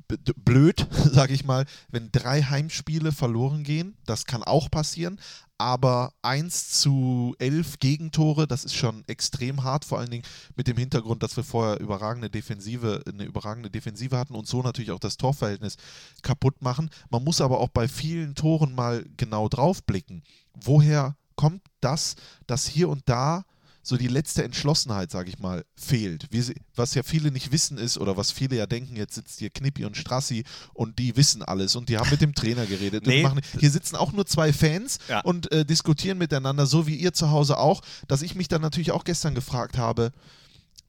blöd, 0.09 0.87
sage 1.05 1.35
ich 1.35 1.45
mal, 1.45 1.67
wenn 1.91 2.11
drei 2.13 2.43
Heimspiele 2.43 3.13
verloren 3.13 3.65
gehen. 3.65 3.97
Das 4.07 4.27
kann 4.27 4.43
auch 4.43 4.71
passieren. 4.71 5.19
Aber 5.57 6.13
1 6.23 6.81
zu 6.81 7.37
11 7.39 7.79
Gegentore, 7.79 8.49
das 8.49 8.65
ist 8.65 8.75
schon 8.75 9.05
extrem 9.07 9.63
hart, 9.63 9.85
vor 9.85 9.99
allen 9.99 10.11
Dingen 10.11 10.25
mit 10.57 10.67
dem 10.67 10.77
Hintergrund, 10.77 11.23
dass 11.23 11.37
wir 11.37 11.45
vorher 11.45 11.79
überragende 11.79 12.29
Defensive, 12.29 13.03
eine 13.09 13.25
überragende 13.25 13.71
Defensive 13.71 14.19
hatten 14.19 14.35
und 14.35 14.49
so 14.49 14.63
natürlich 14.63 14.91
auch 14.91 14.99
das 14.99 15.17
Torverhältnis 15.17 15.77
kaputt 16.23 16.61
machen. 16.61 16.91
Man 17.09 17.23
muss 17.23 17.41
aber 17.41 17.61
auch 17.61 17.69
bei 17.69 17.87
vielen 17.87 18.35
Toren 18.35 18.75
mal 18.75 19.07
genau 19.17 19.49
drauf 19.49 19.85
blicken. 19.85 20.25
Woher 20.55 21.17
kommt 21.37 21.63
das, 21.81 22.17
dass 22.47 22.67
hier 22.67 22.89
und 22.89 23.03
da 23.09 23.45
so 23.85 23.97
die 23.99 24.09
letzte 24.09 24.43
Entschlossenheit, 24.43 25.11
sage 25.11 25.29
ich 25.29 25.39
mal, 25.39 25.65
fehlt. 25.77 26.27
Wie, 26.31 26.55
was 26.75 26.95
ja 26.95 27.03
viele 27.03 27.31
nicht 27.31 27.53
wissen 27.53 27.77
ist, 27.77 27.99
oder 27.99 28.17
was 28.17 28.33
viele 28.33 28.57
ja 28.57 28.67
denken, 28.67 28.97
jetzt 28.97 29.15
sitzt 29.15 29.39
hier 29.39 29.51
Knippi 29.51 29.85
und 29.85 29.97
Strassi 29.97 30.45
und 30.73 30.99
die 30.99 31.17
wissen 31.17 31.43
alles 31.43 31.77
und 31.77 31.91
die 31.91 31.99
haben 31.99 32.11
mit 32.11 32.23
dem 32.23 32.35
Trainer 32.35 32.65
geredet. 32.67 33.07
nee. 33.07 33.23
machen, 33.23 33.41
hier 33.61 33.71
sitzen 33.71 33.97
auch 33.97 34.13
nur 34.13 34.27
zwei 34.27 34.53
Fans 34.53 34.99
ja. 35.09 35.21
und 35.21 35.53
äh, 35.53 35.65
diskutieren 35.65 36.19
miteinander, 36.19 36.67
so 36.67 36.87
wie 36.87 36.97
ihr 36.97 37.13
zu 37.13 37.31
Hause 37.31 37.59
auch, 37.59 37.83
dass 38.09 38.23
ich 38.23 38.35
mich 38.35 38.49
dann 38.49 38.63
natürlich 38.63 38.91
auch 38.91 39.05
gestern 39.05 39.35
gefragt 39.35 39.77
habe, 39.77 40.13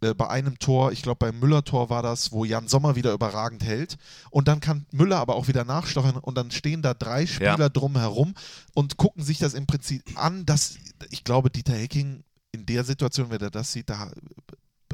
äh, 0.02 0.14
bei 0.14 0.30
einem 0.30 0.60
Tor, 0.60 0.92
ich 0.92 1.02
glaube 1.02 1.18
beim 1.20 1.40
Müller-Tor 1.40 1.90
war 1.90 2.04
das, 2.04 2.32
wo 2.32 2.46
Jan 2.46 2.68
Sommer 2.68 2.96
wieder 2.96 3.14
überragend 3.14 3.64
hält. 3.64 3.98
Und 4.30 4.48
dann 4.48 4.60
kann 4.60 4.86
Müller 4.92 5.18
aber 5.18 5.36
auch 5.36 5.48
wieder 5.48 5.64
nachstochern 5.64 6.18
und 6.18 6.36
dann 6.36 6.52
stehen 6.52 6.82
da 6.82 6.94
drei 6.94 7.26
Spieler 7.26 7.60
ja. 7.60 7.70
drumherum 7.70 8.36
und 8.74 8.98
gucken 8.98 9.24
sich 9.24 9.38
das 9.38 9.54
im 9.54 9.68
Prinzip 9.68 10.04
an, 10.16 10.46
dass 10.46 10.78
ich 11.10 11.24
glaube, 11.24 11.50
Dieter 11.50 11.76
Hecking 11.76 12.24
in 12.56 12.66
der 12.66 12.84
Situation, 12.84 13.30
wenn 13.30 13.42
er 13.42 13.52
das 13.52 13.72
sieht, 13.72 13.90
da, 13.90 14.12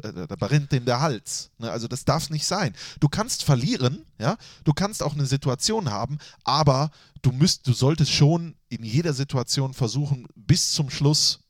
äh, 0.02 0.26
da 0.26 0.36
brennt 0.36 0.72
ihm 0.72 0.84
der 0.84 1.00
Hals. 1.00 1.50
Ne? 1.58 1.70
Also 1.70 1.88
das 1.88 2.04
darf 2.04 2.28
nicht 2.28 2.46
sein. 2.46 2.74
Du 3.00 3.08
kannst 3.08 3.44
verlieren, 3.44 4.04
ja, 4.18 4.36
du 4.64 4.72
kannst 4.72 5.02
auch 5.02 5.14
eine 5.14 5.26
Situation 5.26 5.90
haben, 5.90 6.18
aber 6.44 6.90
du 7.22 7.32
müsst, 7.32 7.66
du 7.66 7.72
solltest 7.72 8.12
schon 8.12 8.56
in 8.68 8.84
jeder 8.84 9.14
Situation 9.14 9.74
versuchen, 9.74 10.26
bis 10.34 10.72
zum 10.72 10.90
Schluss 10.90 11.40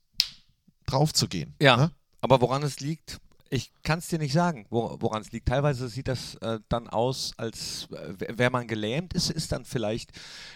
drauf 0.85 1.13
zu 1.13 1.27
gehen. 1.27 1.55
Ja. 1.59 1.77
Ne? 1.77 1.91
Aber 2.21 2.39
woran 2.41 2.63
es 2.63 2.79
liegt, 2.79 3.19
ich 3.49 3.71
kann 3.83 3.99
es 3.99 4.07
dir 4.07 4.17
nicht 4.17 4.33
sagen, 4.33 4.65
woran 4.69 5.21
es 5.21 5.31
liegt. 5.31 5.47
Teilweise 5.47 5.87
sieht 5.87 6.07
das 6.07 6.35
äh, 6.35 6.59
dann 6.69 6.89
aus, 6.89 7.33
als 7.37 7.87
äh, 7.91 8.37
wäre 8.37 8.49
man 8.49 8.67
gelähmt 8.67 9.13
ist, 9.13 9.29
ist 9.29 9.51
dann 9.51 9.63
vielleicht 9.63 10.11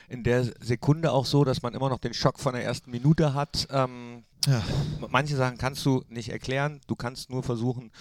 in 0.09 0.23
der 0.23 0.45
Sekunde 0.61 1.11
auch 1.11 1.25
so, 1.25 1.43
dass 1.43 1.61
man 1.61 1.75
immer 1.75 1.89
noch 1.89 1.99
den 1.99 2.15
Schock 2.15 2.39
von 2.39 2.53
der 2.53 2.63
ersten 2.63 2.89
Minute 2.89 3.35
hat. 3.35 3.67
Ähm, 3.69 4.23
ja. 4.47 4.63
Manche 5.09 5.35
Sachen 5.35 5.57
kannst 5.57 5.85
du 5.85 6.03
nicht 6.09 6.29
erklären, 6.29 6.81
du 6.87 6.95
kannst 6.95 7.29
nur 7.29 7.43
versuchen, 7.43 7.91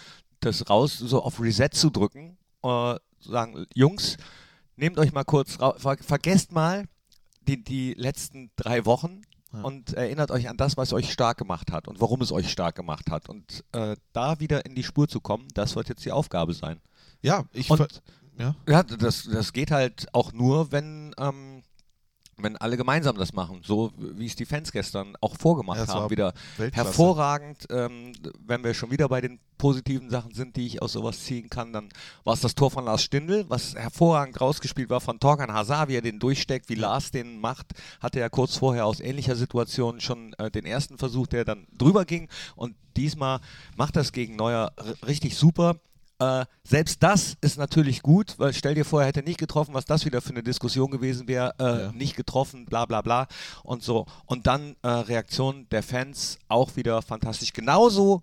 das 0.40 0.68
raus 0.70 0.98
so 0.98 1.22
auf 1.22 1.40
Reset 1.40 1.70
zu 1.72 1.90
drücken. 1.90 2.38
Äh, 2.62 2.96
sagen, 3.20 3.66
Jungs, 3.74 4.16
nehmt 4.76 4.98
euch 4.98 5.12
mal 5.12 5.24
kurz 5.24 5.60
raus, 5.60 5.76
ver 5.78 5.96
vergesst 6.00 6.52
mal 6.52 6.84
die, 7.42 7.62
die 7.62 7.94
letzten 7.94 8.50
drei 8.56 8.84
Wochen, 8.86 9.22
ja. 9.52 9.62
und 9.62 9.92
erinnert 9.94 10.30
euch 10.30 10.48
an 10.48 10.56
das, 10.56 10.76
was 10.76 10.92
euch 10.92 11.12
stark 11.12 11.38
gemacht 11.38 11.72
hat 11.72 11.88
und 11.88 12.00
warum 12.00 12.20
es 12.20 12.32
euch 12.32 12.50
stark 12.50 12.74
gemacht 12.76 13.10
hat. 13.10 13.28
Und 13.28 13.64
äh, 13.72 13.96
da 14.12 14.40
wieder 14.40 14.66
in 14.66 14.74
die 14.74 14.82
Spur 14.82 15.08
zu 15.08 15.20
kommen, 15.20 15.48
das 15.54 15.76
wird 15.76 15.88
jetzt 15.88 16.04
die 16.04 16.12
Aufgabe 16.12 16.54
sein. 16.54 16.80
Ja, 17.22 17.44
ich 17.52 17.70
und, 17.70 18.02
ja. 18.38 18.54
ja 18.68 18.82
das, 18.82 19.24
das 19.24 19.52
geht 19.52 19.70
halt 19.70 20.06
auch 20.12 20.32
nur, 20.32 20.72
wenn 20.72 21.14
ähm, 21.18 21.55
wenn 22.38 22.56
alle 22.56 22.76
gemeinsam 22.76 23.16
das 23.16 23.32
machen, 23.32 23.60
so 23.64 23.92
wie 23.96 24.26
es 24.26 24.36
die 24.36 24.44
Fans 24.44 24.70
gestern 24.70 25.14
auch 25.20 25.36
vorgemacht 25.36 25.78
ja, 25.78 25.94
haben, 25.94 26.10
wieder 26.10 26.34
Weltklasse. 26.58 26.88
hervorragend. 26.88 27.66
Ähm, 27.70 28.12
wenn 28.46 28.62
wir 28.62 28.74
schon 28.74 28.90
wieder 28.90 29.08
bei 29.08 29.22
den 29.22 29.38
positiven 29.56 30.10
Sachen 30.10 30.34
sind, 30.34 30.56
die 30.56 30.66
ich 30.66 30.82
aus 30.82 30.92
sowas 30.92 31.24
ziehen 31.24 31.48
kann, 31.48 31.72
dann 31.72 31.88
war 32.24 32.34
es 32.34 32.40
das 32.40 32.54
Tor 32.54 32.70
von 32.70 32.84
Lars 32.84 33.02
Stindl, 33.02 33.46
was 33.48 33.74
hervorragend 33.74 34.38
rausgespielt 34.38 34.90
war 34.90 35.00
von 35.00 35.18
Torgan 35.18 35.52
Hazard, 35.52 35.88
wie 35.88 35.96
er 35.96 36.02
den 36.02 36.18
durchsteckt, 36.18 36.68
wie 36.68 36.74
Lars 36.74 37.10
den 37.10 37.40
macht, 37.40 37.72
hatte 38.00 38.20
er 38.20 38.28
kurz 38.28 38.56
vorher 38.56 38.84
aus 38.84 39.00
ähnlicher 39.00 39.34
Situation 39.34 40.00
schon 40.00 40.34
äh, 40.34 40.50
den 40.50 40.66
ersten 40.66 40.98
Versuch, 40.98 41.26
der 41.26 41.46
dann 41.46 41.66
drüber 41.78 42.04
ging 42.04 42.28
und 42.54 42.76
diesmal 42.96 43.40
macht 43.76 43.96
das 43.96 44.12
gegen 44.12 44.36
Neuer 44.36 44.72
richtig 45.06 45.36
super. 45.36 45.76
Äh, 46.18 46.46
selbst 46.64 47.02
das 47.02 47.36
ist 47.40 47.58
natürlich 47.58 48.02
gut, 48.02 48.38
weil 48.38 48.54
stell 48.54 48.74
dir 48.74 48.84
vor, 48.84 49.02
er 49.02 49.08
hätte 49.08 49.22
nicht 49.22 49.38
getroffen, 49.38 49.74
was 49.74 49.84
das 49.84 50.06
wieder 50.06 50.22
für 50.22 50.30
eine 50.30 50.42
Diskussion 50.42 50.90
gewesen 50.90 51.28
wäre, 51.28 51.54
äh, 51.58 51.64
ja. 51.64 51.92
nicht 51.92 52.16
getroffen, 52.16 52.64
bla 52.64 52.86
bla 52.86 53.02
bla 53.02 53.26
und 53.62 53.82
so. 53.82 54.06
Und 54.24 54.46
dann 54.46 54.76
äh, 54.82 54.88
Reaktion 54.88 55.68
der 55.70 55.82
Fans 55.82 56.38
auch 56.48 56.76
wieder 56.76 57.02
fantastisch. 57.02 57.52
Genauso 57.52 58.22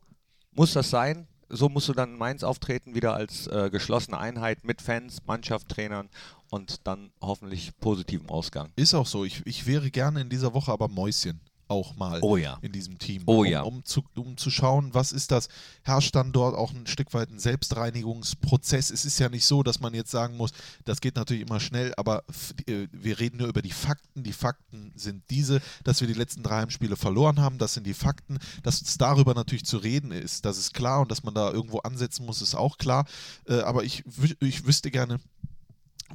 muss 0.52 0.74
das 0.74 0.90
sein. 0.90 1.28
So 1.50 1.70
musst 1.70 1.88
du 1.88 1.94
dann 1.94 2.14
in 2.14 2.18
Mainz 2.18 2.44
auftreten, 2.44 2.96
wieder 2.96 3.14
als 3.14 3.46
äh, 3.46 3.70
geschlossene 3.70 4.18
Einheit 4.18 4.64
mit 4.64 4.82
Fans, 4.82 5.20
Mannschaft, 5.28 5.70
Trainern 5.70 6.10
und 6.50 6.88
dann 6.88 7.12
hoffentlich 7.22 7.78
positiven 7.80 8.28
Ausgang. 8.30 8.72
Ist 8.76 8.96
auch 8.96 9.06
so. 9.06 9.24
Ich, 9.24 9.46
ich 9.46 9.68
wäre 9.68 9.92
gerne 9.92 10.22
in 10.22 10.30
dieser 10.30 10.56
Woche 10.56 10.72
aber 10.72 10.88
Mäuschen 10.88 11.42
auch 11.68 11.96
mal 11.96 12.20
oh 12.22 12.38
ja. 12.38 12.58
in 12.62 12.72
diesem 12.72 13.00
Team. 13.00 13.24
Oh 13.26 13.40
um, 13.40 13.46
ja. 13.46 13.62
Um 13.62 13.84
zu, 13.84 14.04
um 14.16 14.38
zu 14.38 14.50
schauen, 14.50 14.94
was 14.94 15.12
ist 15.12 15.32
das? 15.32 15.48
Herrscht 15.84 16.16
dann 16.16 16.32
dort 16.32 16.56
auch 16.56 16.74
ein 16.74 16.88
Stück 16.88 17.14
weit 17.14 17.30
ein 17.30 17.40
Selbstreinigungsprozess? 17.40 18.92
Es 18.92 19.06
ist 19.06 19.20
ja 19.20 19.30
nicht 19.30 19.46
so, 19.46 19.64
dass 19.64 19.80
man 19.80 19.94
jetzt 19.94 20.12
sagen 20.12 20.38
muss, 20.38 20.52
das 20.86 21.02
geht 21.02 21.16
natürlich 21.16 21.44
immer 21.44 21.60
schnell, 21.60 21.94
aber 21.98 22.24
äh, 22.68 22.88
wir 22.92 23.20
reden 23.20 23.38
nur 23.38 23.48
über 23.48 23.62
die 23.62 23.72
Fakten. 23.72 24.24
Die 24.24 24.34
Fakten 24.34 24.92
sind 24.96 25.24
diese, 25.30 25.62
dass 25.84 26.02
wir 26.02 26.08
die 26.08 26.14
letzten 26.14 26.44
drei 26.44 26.62
Heimspiele 26.62 26.96
verloren 26.96 27.40
haben. 27.40 27.58
Das 27.58 27.74
sind 27.74 27.88
die 27.88 27.94
Fakten. 27.94 28.40
Dass 28.62 28.82
es 28.82 28.98
darüber 28.98 29.34
natürlich 29.34 29.66
zu 29.66 29.78
reden 29.78 30.12
ist, 30.12 30.46
das 30.46 30.58
ist 30.58 30.74
klar 30.74 31.02
und 31.02 31.12
dass 31.12 31.24
man 31.24 31.34
da 31.34 31.52
irgendwo 31.52 31.80
ansetzen 31.80 32.26
muss, 32.26 32.42
ist 32.42 32.56
auch 32.56 32.78
klar. 32.78 33.06
Äh, 33.48 33.62
aber 33.62 33.84
ich, 33.84 34.04
ich 34.40 34.66
wüsste 34.66 34.92
gerne, 34.92 35.20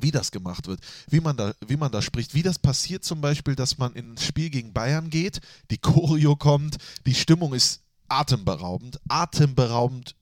wie 0.00 0.10
das 0.10 0.30
gemacht 0.30 0.66
wird, 0.66 0.80
wie 1.08 1.20
man, 1.20 1.36
da, 1.36 1.54
wie 1.66 1.76
man 1.76 1.92
da 1.92 2.02
spricht, 2.02 2.34
wie 2.34 2.42
das 2.42 2.58
passiert 2.58 3.04
zum 3.04 3.20
Beispiel, 3.20 3.54
dass 3.54 3.78
man 3.78 3.94
ins 3.94 4.24
Spiel 4.24 4.50
gegen 4.50 4.72
Bayern 4.72 5.10
geht, 5.10 5.40
die 5.70 5.78
Choreo 5.78 6.36
kommt, 6.36 6.76
die 7.06 7.14
Stimmung 7.14 7.54
ist 7.54 7.82
atemberaubend, 8.08 9.00
atemberaubend 9.08 10.14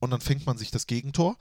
und 0.00 0.10
dann 0.10 0.20
fängt 0.20 0.46
man 0.46 0.58
sich 0.58 0.70
das 0.70 0.86
Gegentor 0.86 1.36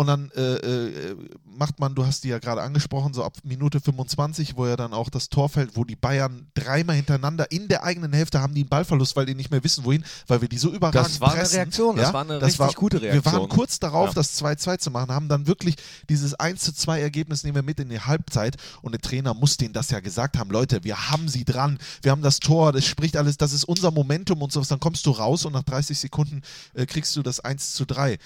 und 0.00 0.06
dann 0.06 0.30
äh, 0.30 0.54
äh, 0.54 1.16
macht 1.44 1.78
man, 1.78 1.94
du 1.94 2.06
hast 2.06 2.24
die 2.24 2.28
ja 2.28 2.38
gerade 2.38 2.62
angesprochen, 2.62 3.12
so 3.12 3.22
ab 3.22 3.36
Minute 3.42 3.80
25, 3.80 4.56
wo 4.56 4.66
ja 4.66 4.74
dann 4.74 4.94
auch 4.94 5.10
das 5.10 5.28
Tor 5.28 5.50
fällt, 5.50 5.76
wo 5.76 5.84
die 5.84 5.94
Bayern 5.94 6.46
dreimal 6.54 6.96
hintereinander 6.96 7.52
in 7.52 7.68
der 7.68 7.84
eigenen 7.84 8.14
Hälfte 8.14 8.40
haben 8.40 8.54
die 8.54 8.62
einen 8.62 8.70
Ballverlust, 8.70 9.14
weil 9.14 9.26
die 9.26 9.34
nicht 9.34 9.50
mehr 9.50 9.62
wissen, 9.62 9.84
wohin, 9.84 10.02
weil 10.26 10.40
wir 10.40 10.48
die 10.48 10.56
so 10.56 10.72
überragend 10.72 11.04
Das 11.04 11.20
war 11.20 11.34
pressen. 11.34 11.56
eine 11.56 11.64
Reaktion, 11.64 11.96
ja? 11.98 12.04
das 12.04 12.12
war 12.14 12.22
eine 12.22 12.38
das 12.38 12.46
richtig 12.46 12.60
war, 12.60 12.72
gute 12.72 13.02
Reaktion. 13.02 13.24
Wir 13.24 13.30
waren 13.30 13.48
kurz 13.50 13.78
darauf, 13.78 14.08
ja. 14.08 14.14
das 14.14 14.42
2-2 14.42 14.78
zu 14.78 14.90
machen, 14.90 15.12
haben 15.12 15.28
dann 15.28 15.46
wirklich 15.46 15.76
dieses 16.08 16.34
1-2 16.34 16.96
Ergebnis 16.96 17.44
nehmen 17.44 17.56
wir 17.56 17.62
mit 17.62 17.78
in 17.78 17.90
die 17.90 18.00
Halbzeit 18.00 18.56
und 18.80 18.92
der 18.92 19.02
Trainer 19.02 19.34
muss 19.34 19.58
denen 19.58 19.74
das 19.74 19.90
ja 19.90 20.00
gesagt 20.00 20.38
haben, 20.38 20.50
Leute, 20.50 20.82
wir 20.82 21.10
haben 21.10 21.28
sie 21.28 21.44
dran, 21.44 21.78
wir 22.00 22.10
haben 22.10 22.22
das 22.22 22.40
Tor, 22.40 22.72
das 22.72 22.86
spricht 22.86 23.18
alles, 23.18 23.36
das 23.36 23.52
ist 23.52 23.64
unser 23.64 23.90
Momentum 23.90 24.40
und 24.40 24.50
sowas, 24.50 24.68
dann 24.68 24.80
kommst 24.80 25.04
du 25.04 25.10
raus 25.10 25.44
und 25.44 25.52
nach 25.52 25.64
30 25.64 25.98
Sekunden 25.98 26.40
äh, 26.72 26.86
kriegst 26.86 27.14
du 27.16 27.22
das 27.22 27.40
1 27.40 27.74
zu 27.74 27.84
3. 27.84 28.16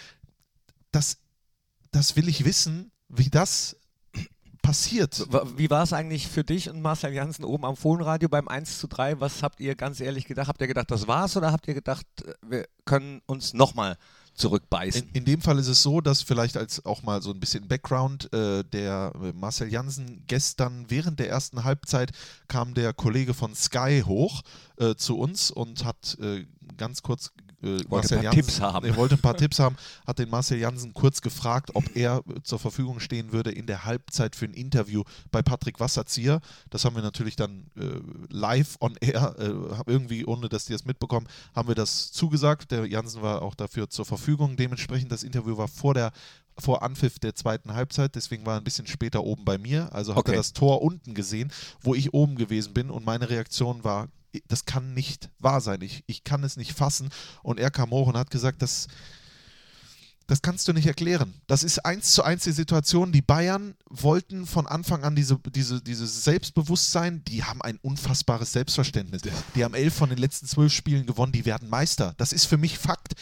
Das 0.92 1.16
das 1.94 2.16
will 2.16 2.28
ich 2.28 2.44
wissen, 2.44 2.90
wie 3.08 3.30
das 3.30 3.76
passiert. 4.62 5.26
Wie 5.56 5.70
war 5.70 5.84
es 5.84 5.92
eigentlich 5.92 6.26
für 6.26 6.42
dich 6.42 6.68
und 6.68 6.82
Marcel 6.82 7.12
Janssen 7.12 7.44
oben 7.44 7.64
am 7.64 7.76
Fohlenradio 7.76 8.28
beim 8.28 8.48
1 8.48 8.78
zu 8.78 8.88
3? 8.88 9.20
Was 9.20 9.42
habt 9.42 9.60
ihr 9.60 9.76
ganz 9.76 10.00
ehrlich 10.00 10.24
gedacht? 10.24 10.48
Habt 10.48 10.60
ihr 10.60 10.66
gedacht, 10.66 10.90
das 10.90 11.06
war's 11.06 11.36
oder 11.36 11.52
habt 11.52 11.68
ihr 11.68 11.74
gedacht, 11.74 12.06
wir 12.44 12.66
können 12.84 13.20
uns 13.26 13.52
nochmal 13.52 13.96
zurückbeißen? 14.34 15.02
In, 15.10 15.14
in, 15.14 15.24
dem 15.26 15.40
Fall 15.42 15.58
ist 15.58 15.68
es 15.68 15.82
so, 15.82 16.00
dass 16.00 16.22
vielleicht 16.22 16.56
als 16.56 16.84
auch 16.84 17.02
mal 17.02 17.22
so 17.22 17.30
ein 17.30 17.38
bisschen 17.38 17.68
Background, 17.68 18.32
äh, 18.32 18.64
der 18.64 19.12
Marcel 19.34 19.70
Janssen 19.70 20.24
gestern 20.26 20.86
während 20.88 21.20
der 21.20 21.28
ersten 21.28 21.62
Halbzeit 21.62 22.10
kam 22.48 22.74
der 22.74 22.92
Kollege 22.94 23.34
von 23.34 23.54
Sky 23.54 24.02
hoch 24.04 24.42
äh, 24.78 24.94
zu 24.96 25.18
uns 25.18 25.50
und 25.50 25.84
hat 25.84 26.16
äh, 26.20 26.46
ganz 26.76 27.02
kurz 27.02 27.32
äh, 27.64 27.82
Marcel 27.88 28.22
Janssen, 28.22 28.42
Tipps 28.42 28.60
haben. 28.60 28.86
Er 28.86 28.96
wollte 28.96 29.14
ein 29.14 29.20
paar 29.20 29.36
Tipps 29.36 29.58
haben, 29.58 29.76
hat 30.06 30.18
den 30.18 30.30
Marcel 30.30 30.58
Janssen 30.58 30.92
kurz 30.92 31.20
gefragt, 31.20 31.70
ob 31.74 31.96
er 31.96 32.22
zur 32.42 32.58
Verfügung 32.58 33.00
stehen 33.00 33.32
würde 33.32 33.50
in 33.50 33.66
der 33.66 33.84
Halbzeit 33.84 34.36
für 34.36 34.44
ein 34.44 34.54
Interview 34.54 35.02
bei 35.30 35.42
Patrick 35.42 35.80
Wasserzieher. 35.80 36.40
Das 36.70 36.84
haben 36.84 36.94
wir 36.94 37.02
natürlich 37.02 37.36
dann 37.36 37.70
äh, 37.76 38.00
live 38.28 38.76
on 38.80 38.96
air, 39.00 39.34
äh, 39.38 39.90
irgendwie, 39.90 40.24
ohne 40.24 40.48
dass 40.48 40.66
die 40.66 40.72
das 40.72 40.84
mitbekommen, 40.84 41.26
haben 41.54 41.68
wir 41.68 41.74
das 41.74 42.12
zugesagt. 42.12 42.70
Der 42.70 42.86
Janssen 42.86 43.22
war 43.22 43.42
auch 43.42 43.54
dafür 43.54 43.88
zur 43.88 44.04
Verfügung. 44.04 44.56
Dementsprechend, 44.56 45.10
das 45.10 45.22
Interview 45.22 45.56
war 45.56 45.68
vor 45.68 45.94
der 45.94 46.12
vor 46.56 46.82
Anpfiff 46.84 47.18
der 47.18 47.34
zweiten 47.34 47.74
Halbzeit, 47.74 48.14
deswegen 48.14 48.46
war 48.46 48.54
er 48.54 48.60
ein 48.60 48.64
bisschen 48.64 48.86
später 48.86 49.24
oben 49.24 49.44
bei 49.44 49.58
mir. 49.58 49.92
Also 49.92 50.12
hat 50.12 50.20
okay. 50.20 50.32
er 50.32 50.36
das 50.36 50.52
Tor 50.52 50.82
unten 50.82 51.14
gesehen, 51.14 51.52
wo 51.80 51.96
ich 51.96 52.14
oben 52.14 52.36
gewesen 52.36 52.74
bin 52.74 52.90
und 52.90 53.04
meine 53.04 53.28
Reaktion 53.28 53.82
war 53.82 54.08
das 54.48 54.64
kann 54.64 54.94
nicht 54.94 55.30
wahr 55.38 55.60
sein. 55.60 55.80
Ich, 55.82 56.04
ich 56.06 56.24
kann 56.24 56.44
es 56.44 56.56
nicht 56.56 56.72
fassen. 56.72 57.08
Und 57.42 57.60
er 57.60 57.70
kam 57.70 57.90
hoch 57.90 58.08
und 58.08 58.16
hat 58.16 58.30
gesagt, 58.30 58.62
dass 58.62 58.88
das 60.26 60.40
kannst 60.40 60.66
du 60.68 60.72
nicht 60.72 60.86
erklären. 60.86 61.34
Das 61.46 61.62
ist 61.62 61.84
eins 61.84 62.12
zu 62.12 62.22
eins 62.22 62.44
die 62.44 62.52
Situation. 62.52 63.12
Die 63.12 63.20
Bayern 63.20 63.74
wollten 63.90 64.46
von 64.46 64.66
Anfang 64.66 65.04
an 65.04 65.14
diese, 65.14 65.38
diese, 65.54 65.82
dieses 65.82 66.24
Selbstbewusstsein, 66.24 67.22
die 67.26 67.44
haben 67.44 67.60
ein 67.60 67.78
unfassbares 67.82 68.52
Selbstverständnis. 68.52 69.22
Die 69.54 69.64
haben 69.64 69.74
elf 69.74 69.94
von 69.94 70.08
den 70.08 70.18
letzten 70.18 70.46
zwölf 70.46 70.72
Spielen 70.72 71.04
gewonnen, 71.04 71.32
die 71.32 71.44
werden 71.44 71.68
Meister. 71.68 72.14
Das 72.16 72.32
ist 72.32 72.46
für 72.46 72.56
mich 72.56 72.78
Fakt. 72.78 73.14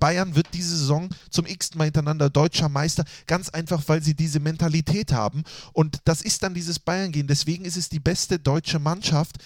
Bayern 0.00 0.34
wird 0.34 0.48
diese 0.54 0.76
Saison 0.76 1.10
zum 1.30 1.44
x-ten 1.46 1.78
Mal 1.78 1.84
hintereinander 1.84 2.30
deutscher 2.30 2.68
Meister, 2.68 3.04
ganz 3.26 3.50
einfach, 3.50 3.82
weil 3.86 4.02
sie 4.02 4.14
diese 4.14 4.40
Mentalität 4.40 5.12
haben. 5.12 5.44
Und 5.74 5.98
das 6.04 6.22
ist 6.22 6.42
dann 6.42 6.54
dieses 6.54 6.78
Bayern-Gehen. 6.78 7.26
Deswegen 7.26 7.66
ist 7.66 7.76
es 7.76 7.90
die 7.90 8.00
beste 8.00 8.38
deutsche 8.38 8.78
Mannschaft. 8.78 9.36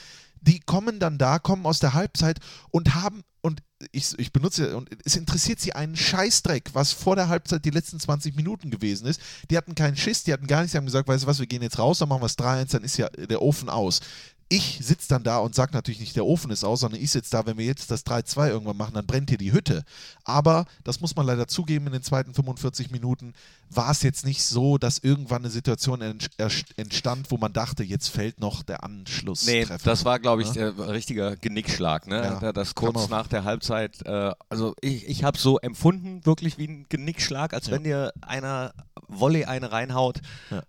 Die 0.41 0.61
kommen 0.61 1.01
dann 1.01 1.19
da, 1.19 1.39
kommen 1.39 1.67
aus 1.67 1.79
der 1.81 1.95
Halbzeit 1.95 2.39
und 2.71 2.95
haben 2.95 3.23
und 3.43 3.63
ich, 3.93 4.19
ich 4.19 4.33
benutze, 4.33 4.77
und 4.77 4.91
es 5.05 5.17
interessiert 5.17 5.61
sie 5.61 5.73
einen 5.73 5.97
Scheißdreck, 5.97 6.75
was 6.75 6.93
vor 6.93 7.17
der 7.17 7.29
Halbzeit 7.29 7.65
die 7.65 7.71
letzten 7.71 7.99
20 7.99 8.37
Minuten 8.37 8.71
gewesen 8.71 9.07
ist. 9.07 9.21
Die 9.51 9.57
hatten 9.57 9.75
keinen 9.75 9.97
Schiss, 9.97 10.25
die 10.25 10.33
hatten 10.35 10.47
gar 10.47 10.61
nichts, 10.61 10.73
die 10.73 10.79
haben 10.79 10.85
gesagt, 10.85 11.09
weißt 11.09 11.25
du 11.25 11.27
was, 11.27 11.39
wir 11.39 11.47
gehen 11.47 11.63
jetzt 11.63 11.79
raus, 11.79 11.99
dann 11.99 12.11
machen 12.11 12.21
wir 12.21 12.27
es 12.27 12.39
3-1, 12.39 12.73
dann 12.73 12.85
ist 12.85 12.99
ja 12.99 13.09
der 13.09 13.41
Ofen 13.41 13.71
aus 13.71 14.01
ich 14.53 14.81
sitze 14.83 15.09
dann 15.09 15.23
da 15.23 15.39
und 15.39 15.55
sage 15.55 15.73
natürlich 15.73 16.01
nicht, 16.01 16.17
der 16.17 16.27
Ofen 16.27 16.51
ist 16.51 16.65
aus, 16.65 16.81
sondern 16.81 17.01
ich 17.01 17.13
sitze 17.13 17.31
da, 17.31 17.47
wenn 17.47 17.57
wir 17.57 17.65
jetzt 17.65 17.89
das 17.91 18.05
3-2 18.05 18.49
irgendwann 18.49 18.77
machen, 18.77 18.95
dann 18.95 19.07
brennt 19.07 19.31
hier 19.31 19.39
die 19.39 19.53
Hütte. 19.53 19.85
Aber, 20.25 20.67
das 20.83 21.01
muss 21.01 21.15
man 21.15 21.25
leider 21.25 21.47
zugeben, 21.47 21.87
in 21.87 21.93
den 21.93 22.03
zweiten 22.03 22.35
45 22.35 22.91
Minuten 22.91 23.33
war 23.71 23.93
es 23.93 24.03
jetzt 24.03 24.27
nicht 24.27 24.43
so, 24.43 24.77
dass 24.77 24.99
irgendwann 24.99 25.43
eine 25.43 25.51
Situation 25.51 26.03
entstand, 26.77 27.31
wo 27.31 27.37
man 27.37 27.53
dachte, 27.53 27.85
jetzt 27.85 28.09
fällt 28.09 28.41
noch 28.41 28.65
der 28.65 28.83
Anschluss. 28.83 29.47
Nee, 29.47 29.67
das 29.85 30.05
war, 30.05 30.19
glaube 30.19 30.43
ich, 30.43 30.49
ja? 30.55 30.73
der 30.73 30.89
richtige 30.89 31.37
Genickschlag. 31.41 32.09
Ne? 32.09 32.39
Ja, 32.43 32.53
das 32.53 32.75
kurz 32.75 33.09
nach 33.09 33.29
der 33.29 33.45
Halbzeit, 33.45 34.05
äh, 34.05 34.33
also 34.49 34.75
ich, 34.81 35.07
ich 35.07 35.23
habe 35.23 35.39
so 35.39 35.61
empfunden, 35.61 36.27
wirklich 36.27 36.59
wie 36.59 36.67
ein 36.67 36.87
Genickschlag, 36.89 37.55
als 37.55 37.69
ja. 37.69 37.75
wenn 37.75 37.85
dir 37.85 38.13
einer 38.21 38.73
Volley 39.11 39.45
eine 39.45 39.73
reinhaut. 39.73 40.21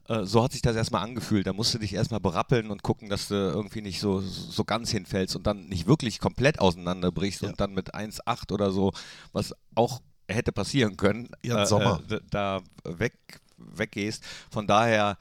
Äh, 0.08 0.26
so 0.26 0.44
hat 0.44 0.52
sich 0.52 0.62
das 0.62 0.76
erstmal 0.76 1.04
angefühlt. 1.04 1.48
Da 1.48 1.54
musst 1.54 1.74
du 1.74 1.80
dich 1.80 1.94
erstmal 1.94 2.20
berappeln 2.20 2.72
und 2.72 2.84
gucken, 2.84 3.10
dass 3.10 3.28
du 3.28 3.36
irgendwie 3.36 3.82
nicht 3.82 4.00
so, 4.00 4.20
so 4.22 4.64
ganz 4.64 4.92
hinfällst 4.92 5.36
und 5.36 5.48
dann 5.48 5.68
nicht 5.68 5.88
wirklich 5.88 6.20
komplett 6.20 6.60
auseinanderbrichst 6.60 7.42
ja. 7.42 7.50
und 7.50 7.60
dann 7.60 7.74
mit 7.74 7.96
1,8 7.96 8.52
oder 8.52 8.72
so, 8.72 8.94
was 9.32 9.54
auch 9.76 10.02
hätte 10.28 10.52
passieren 10.52 10.98
können, 10.98 11.30
ja, 11.44 11.64
äh, 11.64 12.16
äh, 12.16 12.20
da 12.30 12.62
weg, 12.84 13.14
weggehst. 13.58 14.24
Von 14.50 14.68
daher. 14.68 15.18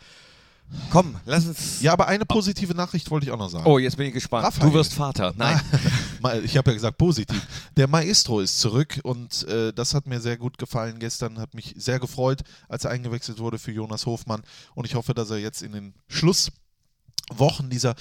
Komm, 0.91 1.17
lass 1.25 1.47
uns. 1.47 1.81
Ja, 1.83 1.93
aber 1.93 2.09
eine 2.09 2.25
positive 2.25 2.75
Nachricht 2.75 3.11
wollte 3.11 3.27
ich 3.27 3.33
auch 3.33 3.39
noch 3.39 3.49
sagen. 3.49 3.65
Oh, 3.67 3.79
jetzt 3.79 3.97
bin 3.97 4.07
ich 4.07 4.15
gespannt. 4.15 4.45
Raphael. 4.45 4.71
Du 4.71 4.75
wirst 4.75 4.95
Vater. 4.95 5.33
Nein. 5.37 5.61
ich 6.45 6.57
habe 6.57 6.71
ja 6.71 6.75
gesagt 6.75 6.99
positiv. 6.99 7.47
Der 7.77 7.89
Maestro 7.89 8.41
ist 8.41 8.59
zurück 8.59 9.01
und 9.03 9.47
äh, 9.49 9.73
das 9.73 9.95
hat 9.95 10.07
mir 10.07 10.21
sehr 10.21 10.37
gut 10.37 10.59
gefallen 10.59 10.99
gestern. 10.99 11.39
Hat 11.39 11.55
mich 11.55 11.75
sehr 11.77 11.99
gefreut, 11.99 12.43
als 12.69 12.85
er 12.85 12.91
eingewechselt 12.91 13.39
wurde 13.39 13.59
für 13.59 13.73
Jonas 13.73 14.07
Hofmann. 14.07 14.43
Und 14.75 14.87
ich 14.87 14.95
hoffe, 14.95 15.15
dass 15.15 15.31
er 15.31 15.39
jetzt 15.39 15.63
in 15.63 15.73
den 15.73 15.95
Schluss 16.09 16.51
Wochen 17.33 17.71
dieser 17.71 17.95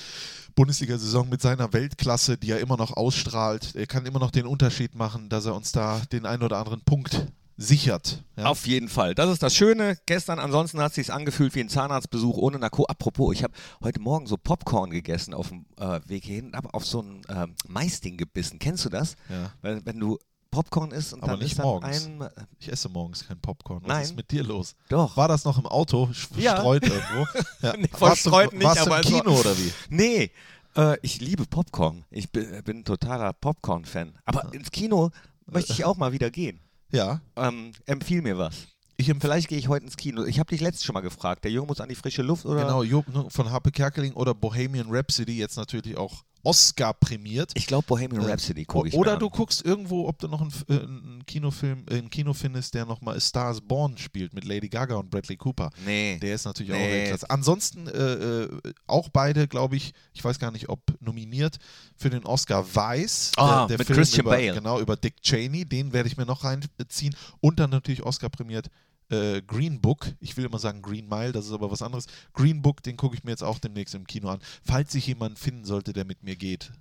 Bundesliga-Saison 0.56 1.30
mit 1.30 1.42
seiner 1.42 1.72
Weltklasse, 1.72 2.38
die 2.38 2.52
er 2.52 2.60
immer 2.60 2.78
noch 2.78 2.98
ausstrahlt. 2.98 3.76
Er 3.76 3.88
kann 3.88 4.06
immer 4.06 4.20
noch 4.20 4.32
den 4.32 4.46
Unterschied 4.46 4.96
machen, 4.96 5.30
dass 5.30 5.46
er 5.46 5.56
uns 5.56 5.72
da 5.72 6.02
den 6.12 6.26
einen 6.26 6.44
oder 6.44 6.58
anderen 6.58 6.82
Punkt 6.82 7.28
sichert. 7.60 8.24
Ja? 8.38 8.46
Auf 8.46 8.66
jeden 8.66 8.88
Fall. 8.88 9.14
Das 9.16 9.30
ist 9.30 9.44
das 9.44 9.54
Schöne. 9.54 9.98
Gestern 10.06 10.40
ansonsten 10.40 10.80
hat 10.80 10.92
es 10.92 10.96
sich 10.96 11.14
angefühlt 11.14 11.54
wie 11.56 11.60
ein 11.60 11.70
Zahnarztbesuch 11.70 12.38
ohne 12.38 12.58
Narko. 12.58 12.86
Apropos, 12.86 13.34
ich 13.36 13.44
habe 13.44 13.54
heute 13.84 14.00
Morgen 14.00 14.28
so 14.28 14.38
Popcorn 14.38 14.90
gegessen 14.92 15.34
auf 15.34 15.50
dem 15.50 15.66
äh, 15.78 16.00
Weg 16.08 16.24
hierhin, 16.24 16.54
aber 16.56 16.74
auf 16.74 16.86
so 16.86 17.02
ein 17.02 17.22
äh, 17.28 17.48
Maisding 17.68 18.18
gebissen. 18.18 18.60
Kennst 18.60 18.86
du 18.86 18.90
das? 18.90 19.16
Ja. 19.30 19.52
Weil, 19.62 19.86
wenn 19.86 20.00
du 20.00 20.18
Popcorn 20.52 20.92
isst 20.92 21.14
und 21.14 21.22
Aber 21.22 21.34
dann 21.34 21.40
nicht 21.42 21.52
ist 21.52 21.62
morgens. 21.62 22.06
ein. 22.06 22.28
Ich 22.60 22.72
esse 22.72 22.90
morgens 22.90 23.28
kein 23.28 23.40
Popcorn. 23.40 23.82
Was 23.84 23.88
Nein. 23.88 24.04
ist 24.04 24.16
mit 24.16 24.32
dir 24.32 24.44
los? 24.44 24.76
Doch. 24.88 25.16
War 25.16 25.28
das 25.28 25.44
noch 25.44 25.58
im 25.60 25.68
Auto? 25.68 26.08
Verstreut 26.08 26.42
Ja. 26.42 26.64
irgendwo? 26.64 27.28
Ja. 27.62 27.74
Nee, 27.78 27.90
verstreut 27.92 28.54
nicht, 28.54 28.64
warst 28.64 28.82
aber 28.82 28.98
im 28.98 29.04
Kino 29.04 29.38
oder 29.38 29.56
wie? 29.58 29.72
Nee, 29.90 30.32
äh, 30.78 30.98
ich 31.02 31.20
liebe 31.20 31.46
Popcorn. 31.46 32.06
Ich 32.10 32.32
bin, 32.32 32.64
bin 32.64 32.78
ein 32.80 32.86
totaler 32.86 33.34
Popcorn-Fan. 33.34 34.14
Aber 34.26 34.52
ins 34.54 34.72
Kino 34.72 35.12
möchte 35.46 35.74
ich 35.74 35.84
auch 35.86 35.98
mal 35.98 36.14
wieder 36.14 36.32
gehen. 36.32 36.62
Ja. 36.92 37.22
Ähm, 37.36 37.72
empfiehl 37.86 38.22
mir 38.22 38.38
was. 38.38 38.68
Ich 38.98 39.08
empfehle 39.10 39.32
Vielleicht 39.34 39.48
gehe 39.48 39.58
ich 39.58 39.68
heute 39.70 39.86
ins 39.86 39.96
Kino. 39.96 40.26
Ich 40.26 40.40
habe 40.40 40.50
dich 40.50 40.60
letztens 40.60 40.84
schon 40.84 40.94
mal 40.94 41.00
gefragt. 41.02 41.44
Der 41.46 41.52
Junge 41.52 41.68
muss 41.68 41.80
an 41.80 41.88
die 41.88 41.96
frische 41.96 42.22
Luft 42.22 42.46
oder? 42.46 42.62
genau 42.62 42.84
Jo- 42.84 43.06
von 43.30 43.50
Harpe 43.50 43.72
Kerkeling 43.72 44.14
oder 44.14 44.34
Bohemian 44.34 44.88
Rhapsody 44.90 45.38
jetzt 45.38 45.56
natürlich 45.56 45.96
auch 45.98 46.24
Oscar 46.44 46.94
prämiert. 46.94 47.52
Ich 47.56 47.68
glaube 47.68 47.86
Bohemian 47.88 48.24
Äh, 48.24 48.32
Rhapsody 48.32 48.66
gucke 48.66 48.88
ich 48.88 48.94
Oder 48.94 49.18
du 49.18 49.30
guckst 49.30 49.66
irgendwo, 49.66 50.08
ob 50.08 50.20
du 50.20 50.28
noch 50.28 50.42
einen, 50.42 50.54
äh, 50.70 50.74
einen 50.74 51.26
Kinofilm, 51.26 51.86
äh, 51.90 51.98
einen 51.98 52.10
Kino 52.10 52.34
findest, 52.34 52.74
der 52.74 52.86
nochmal 52.86 53.18
A 53.18 53.20
Star 53.20 53.52
is 53.52 53.62
Born 53.62 53.98
spielt 53.98 54.34
mit 54.34 54.46
Lady 54.46 54.70
Gaga 54.70 54.96
und 54.96 55.10
Bradley 55.10 55.38
Cooper. 55.38 55.70
Nee. 55.86 56.18
Der 56.20 56.36
ist 56.36 56.46
natürlich 56.46 56.72
auch 56.72 56.78
Nee. 56.78 56.92
Weltklasse. 56.92 57.30
Ansonsten 57.30 57.88
äh, 57.88 58.14
äh, 58.14 58.74
auch 58.88 59.10
beide, 59.10 59.48
glaube 59.48 59.76
ich, 59.76 59.94
ich 60.14 60.24
weiß 60.24 60.40
gar 60.40 60.52
nicht, 60.52 60.70
ob 60.70 60.82
nominiert 61.02 61.58
für 61.96 62.10
den 62.10 62.26
Oscar 62.26 62.66
Weiß. 62.74 63.32
Ah, 63.38 63.60
der, 63.60 63.68
der 63.68 63.78
mit 63.80 63.88
Film 63.88 63.98
Christian 64.00 64.22
über, 64.26 64.32
Bale. 64.32 64.54
Genau, 64.54 64.80
über 64.80 64.96
Dick 64.96 65.22
Cheney. 65.22 65.66
Den 65.66 65.94
werde 65.94 66.08
ich 66.08 66.18
mir 66.18 66.26
noch 66.26 66.44
reinziehen. 66.44 67.16
Und 67.42 67.60
dann 67.60 67.70
natürlich 67.70 68.04
Oscar 68.04 68.30
prämiert 68.30 68.70
äh, 69.10 69.42
Green 69.42 69.82
Book. 69.82 70.14
Ich 70.20 70.36
will 70.38 70.46
immer 70.46 70.60
sagen 70.60 70.82
Green 70.82 71.08
Mile, 71.08 71.32
das 71.32 71.46
ist 71.46 71.52
aber 71.52 71.72
was 71.72 71.82
anderes. 71.82 72.08
Green 72.34 72.62
Book, 72.62 72.84
den 72.84 72.98
gucke 72.98 73.16
ich 73.16 73.24
mir 73.24 73.32
jetzt 73.32 73.44
auch 73.44 73.60
demnächst 73.60 73.96
im 73.96 74.08
Kino 74.08 74.30
an. 74.30 74.40
Falls 74.64 74.92
sich 74.92 75.08
jemand 75.08 75.40
finden 75.40 75.66
sollte, 75.66 75.94
der 75.94 76.06
mit 76.06 76.24
mir 76.24 76.36
geht. 76.36 76.72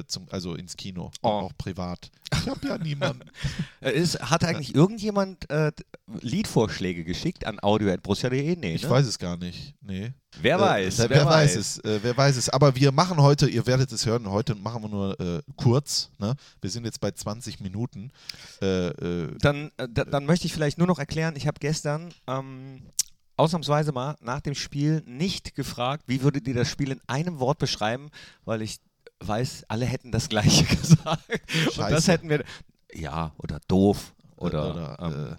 Äh, 0.00 0.06
Zum, 0.06 0.26
also 0.30 0.54
ins 0.54 0.76
Kino, 0.76 1.10
Oh. 1.22 1.28
auch 1.28 1.52
privat. 1.58 2.10
Ich 2.32 2.46
habe 2.48 2.66
ja 2.66 2.78
niemanden. 2.78 3.28
Äh, 3.80 3.92
Ist, 3.92 4.18
hat 4.20 4.42
eigentlich 4.44 4.74
irgendjemand 4.74 5.48
äh, 5.50 5.70
Liedvorschläge 6.20 7.04
geschickt 7.04 7.46
an 7.46 7.58
audio.brussia.de? 7.62 8.56
Nee, 8.56 8.74
Ich 8.74 8.82
ne? 8.82 8.90
weiß 8.90 9.06
es 9.06 9.18
gar 9.18 9.36
nicht. 9.36 9.74
Nee. 9.80 10.12
Wer 10.42 10.56
Äh, 10.56 10.60
weiß, 10.60 10.98
wer, 11.08 11.24
weiß 11.26 11.56
es, 11.56 11.78
äh, 11.78 12.00
wer 12.02 12.16
weiß 12.16 12.36
es. 12.36 12.48
Aber 12.48 12.74
wir 12.74 12.90
machen 12.92 13.18
heute, 13.22 13.48
ihr 13.48 13.66
werdet 13.66 13.92
es 13.92 14.04
hören, 14.04 14.28
heute 14.28 14.54
machen 14.56 14.82
wir 14.82 14.88
nur 14.88 15.20
äh, 15.20 15.42
kurz. 15.56 16.10
Ne? 16.18 16.34
Wir 16.60 16.70
sind 16.70 16.84
jetzt 16.84 17.00
bei 17.00 17.12
20 17.12 17.60
Minuten. 17.60 18.10
Äh, 18.60 18.88
äh, 18.88 19.36
Dann, 19.40 19.70
äh, 19.76 19.86
da, 19.88 20.04
dann 20.04 20.26
möchte 20.26 20.46
ich 20.46 20.52
vielleicht 20.52 20.78
nur 20.78 20.86
noch 20.88 20.98
erklären, 20.98 21.34
ich 21.36 21.46
habe 21.46 21.60
gestern 21.60 22.12
ähm, 22.26 22.82
ausnahmsweise 23.36 23.92
mal 23.92 24.16
nach 24.20 24.40
dem 24.40 24.54
Spiel 24.56 25.02
nicht 25.06 25.54
gefragt, 25.54 26.02
wie 26.08 26.22
würdet 26.22 26.48
ihr 26.48 26.54
das 26.54 26.68
Spiel 26.68 26.90
in 26.90 27.00
einem 27.06 27.38
Wort 27.38 27.58
beschreiben, 27.58 28.10
weil 28.44 28.62
ich 28.62 28.78
weiß, 29.20 29.64
alle 29.68 29.86
hätten 29.86 30.12
das 30.12 30.28
gleiche 30.28 30.64
gesagt. 30.76 31.22
Und 31.28 31.40
das 31.66 31.74
Scheiße. 31.74 32.12
hätten 32.12 32.28
wir, 32.28 32.44
ja, 32.92 33.32
oder 33.38 33.60
doof, 33.68 34.14
oder, 34.36 34.70
oder 34.70 34.96
ähm, 35.00 35.32
äh, 35.32 35.36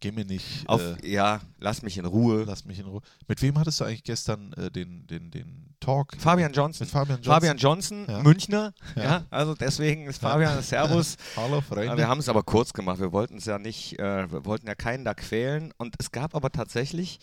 geh 0.00 0.12
mir 0.12 0.24
nicht. 0.24 0.68
auf, 0.68 0.80
äh, 0.80 0.96
ja, 1.10 1.40
lass 1.58 1.82
mich 1.82 1.98
in 1.98 2.04
Ruhe. 2.06 2.44
lass 2.44 2.64
mich 2.64 2.78
in 2.78 2.86
Ruhe. 2.86 3.00
Mit 3.28 3.40
wem 3.42 3.58
hattest 3.58 3.80
du 3.80 3.84
eigentlich 3.84 4.04
gestern 4.04 4.52
äh, 4.54 4.70
den, 4.70 5.06
den, 5.06 5.30
den 5.30 5.74
Talk? 5.80 6.14
Fabian 6.18 6.52
Johnson. 6.52 6.84
Mit 6.86 6.90
Fabian 6.92 7.18
Johnson. 7.18 7.32
Fabian 7.34 7.56
Johnson, 7.58 8.06
Ja. 8.08 8.22
Münchner, 8.22 8.72
Ja. 8.96 9.02
ja. 9.02 9.24
also 9.30 9.54
deswegen 9.54 10.06
ist 10.06 10.18
Fabian 10.22 10.62
Servus. 10.62 11.16
Hallo, 11.36 11.56
Ja, 11.56 11.60
Freunde. 11.60 11.96
wir 11.98 12.08
haben 12.08 12.20
es 12.20 12.28
aber 12.30 12.42
kurz 12.42 12.72
gemacht. 12.72 13.00
Wir 13.00 13.12
wollten 13.12 13.36
es 13.36 13.44
ja 13.44 13.58
nicht, 13.58 13.98
äh, 13.98 14.30
wir 14.32 14.46
wollten 14.46 14.66
ja 14.66 14.74
keinen 14.74 15.04
da 15.04 15.12
quälen. 15.14 15.72
Und 15.76 15.94
es 15.98 16.10
gab 16.10 16.34
aber 16.34 16.50
tatsächlich 16.50 17.18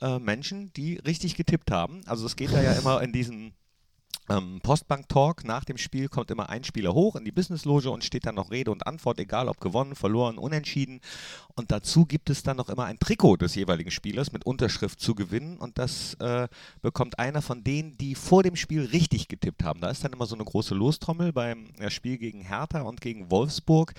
äh, 0.00 0.18
Menschen, 0.20 0.72
die 0.74 0.98
richtig 0.98 1.34
getippt 1.34 1.70
haben. 1.72 2.02
Also 2.06 2.24
es 2.26 2.36
geht 2.36 2.52
da 2.52 2.62
ja 2.62 2.72
immer 2.74 3.02
in 3.02 3.12
diesen 3.12 3.52
ähm, 4.28 4.60
Postbank-Talk. 4.62 5.44
Nach 5.44 5.64
dem 5.64 5.78
Spiel 5.78 6.08
kommt 6.08 6.30
immer 6.30 6.48
ein 6.48 6.64
Spieler 6.64 6.94
hoch 6.94 7.16
in 7.16 7.24
die 7.24 7.32
Businessloge 7.32 7.90
und 7.90 8.04
steht 8.04 8.26
dann 8.26 8.34
noch 8.34 8.50
Rede 8.50 8.70
und 8.70 8.86
Antwort, 8.86 9.18
egal 9.20 9.48
ob 9.48 9.60
gewonnen, 9.60 9.94
verloren, 9.94 10.38
unentschieden. 10.38 11.00
Und 11.54 11.70
dazu 11.70 12.06
gibt 12.06 12.30
es 12.30 12.42
dann 12.42 12.56
noch 12.56 12.68
immer 12.68 12.84
ein 12.84 12.98
Trikot 12.98 13.36
des 13.36 13.54
jeweiligen 13.54 13.90
Spielers 13.90 14.32
mit 14.32 14.46
Unterschrift 14.46 15.00
zu 15.00 15.14
gewinnen. 15.14 15.58
Und 15.58 15.78
das 15.78 16.14
äh, 16.14 16.48
bekommt 16.82 17.18
einer 17.18 17.42
von 17.42 17.64
denen, 17.64 17.96
die 17.98 18.14
vor 18.14 18.42
dem 18.42 18.56
Spiel 18.56 18.84
richtig 18.86 19.28
getippt 19.28 19.62
haben. 19.62 19.80
Da 19.80 19.90
ist 19.90 20.04
dann 20.04 20.12
immer 20.12 20.26
so 20.26 20.34
eine 20.34 20.44
große 20.44 20.74
Lostrommel 20.74 21.32
beim 21.32 21.66
äh, 21.78 21.90
Spiel 21.90 22.18
gegen 22.18 22.40
Hertha 22.40 22.82
und 22.82 23.00
gegen 23.00 23.30
Wolfsburg 23.30 23.94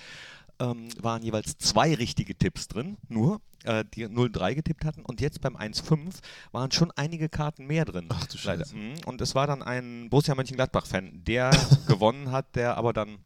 ähm, 0.60 0.88
waren 1.00 1.22
jeweils 1.22 1.58
zwei 1.58 1.94
richtige 1.94 2.36
Tipps 2.36 2.68
drin, 2.68 2.96
nur, 3.08 3.40
äh, 3.64 3.84
die 3.94 4.06
0-3 4.06 4.54
getippt 4.54 4.84
hatten. 4.84 5.02
Und 5.04 5.20
jetzt 5.20 5.40
beim 5.40 5.56
1-5 5.56 6.20
waren 6.52 6.70
schon 6.72 6.90
einige 6.96 7.28
Karten 7.28 7.66
mehr 7.66 7.84
drin. 7.84 8.06
Ach 8.08 8.26
du 8.26 8.38
Leider. 8.44 8.64
Scheiße. 8.64 8.76
Mhm. 8.76 8.94
Und 9.06 9.20
es 9.20 9.34
war 9.34 9.46
dann 9.46 9.62
ein 9.62 10.08
Borussia 10.10 10.34
Mönchengladbach-Fan, 10.34 11.24
der 11.24 11.50
gewonnen 11.88 12.30
hat, 12.30 12.54
der 12.56 12.76
aber 12.76 12.92
dann 12.92 13.18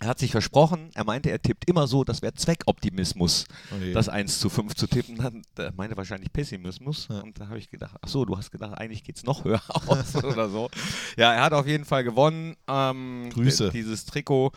er 0.00 0.08
hat 0.08 0.18
sich 0.18 0.32
versprochen, 0.32 0.90
er 0.94 1.04
meinte, 1.04 1.30
er 1.30 1.40
tippt 1.40 1.68
immer 1.68 1.86
so, 1.86 2.04
das 2.04 2.20
wäre 2.20 2.34
Zweckoptimismus, 2.34 3.46
Oh 3.72 3.76
je. 3.82 3.92
das 3.92 4.08
1 4.08 4.40
zu 4.40 4.50
5 4.50 4.74
zu 4.74 4.86
tippen. 4.86 5.16
Dann, 5.16 5.42
er 5.56 5.72
meinte 5.72 5.96
wahrscheinlich 5.96 6.32
Pessimismus. 6.32 7.08
Ja. 7.08 7.20
Und 7.20 7.40
da 7.40 7.46
habe 7.46 7.58
ich 7.58 7.70
gedacht, 7.70 7.96
ach 8.02 8.08
so, 8.08 8.24
du 8.24 8.36
hast 8.36 8.50
gedacht, 8.50 8.76
eigentlich 8.76 9.04
geht 9.04 9.16
es 9.16 9.24
noch 9.24 9.44
höher 9.44 9.62
aus 9.86 10.16
oder 10.16 10.48
so. 10.50 10.68
Ja, 11.16 11.32
er 11.32 11.42
hat 11.44 11.52
auf 11.52 11.66
jeden 11.66 11.84
Fall 11.84 12.04
gewonnen. 12.04 12.56
Ähm, 12.68 13.30
Grüße. 13.32 13.70
Dieses 13.70 14.04
Trikot. 14.04 14.52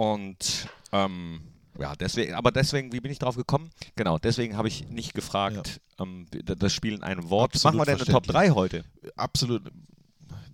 Und 0.00 0.66
ähm, 0.92 1.42
ja, 1.78 1.94
deswegen, 1.94 2.32
aber 2.32 2.52
deswegen, 2.52 2.90
wie 2.90 3.00
bin 3.00 3.12
ich 3.12 3.18
drauf 3.18 3.36
gekommen? 3.36 3.68
Genau, 3.96 4.18
deswegen 4.18 4.56
habe 4.56 4.66
ich 4.66 4.88
nicht 4.88 5.12
gefragt, 5.12 5.82
ähm, 5.98 6.26
d- 6.32 6.42
das 6.42 6.72
Spiel 6.72 6.94
in 6.94 7.02
einem 7.02 7.28
Wort. 7.28 7.54
Absolut 7.54 7.76
Machen 7.76 7.80
wir 7.82 7.84
denn 7.84 8.02
eine 8.02 8.10
Top 8.10 8.24
verständlich. 8.24 8.52
3 8.52 8.54
heute? 8.54 8.84
Absolut 9.16 9.62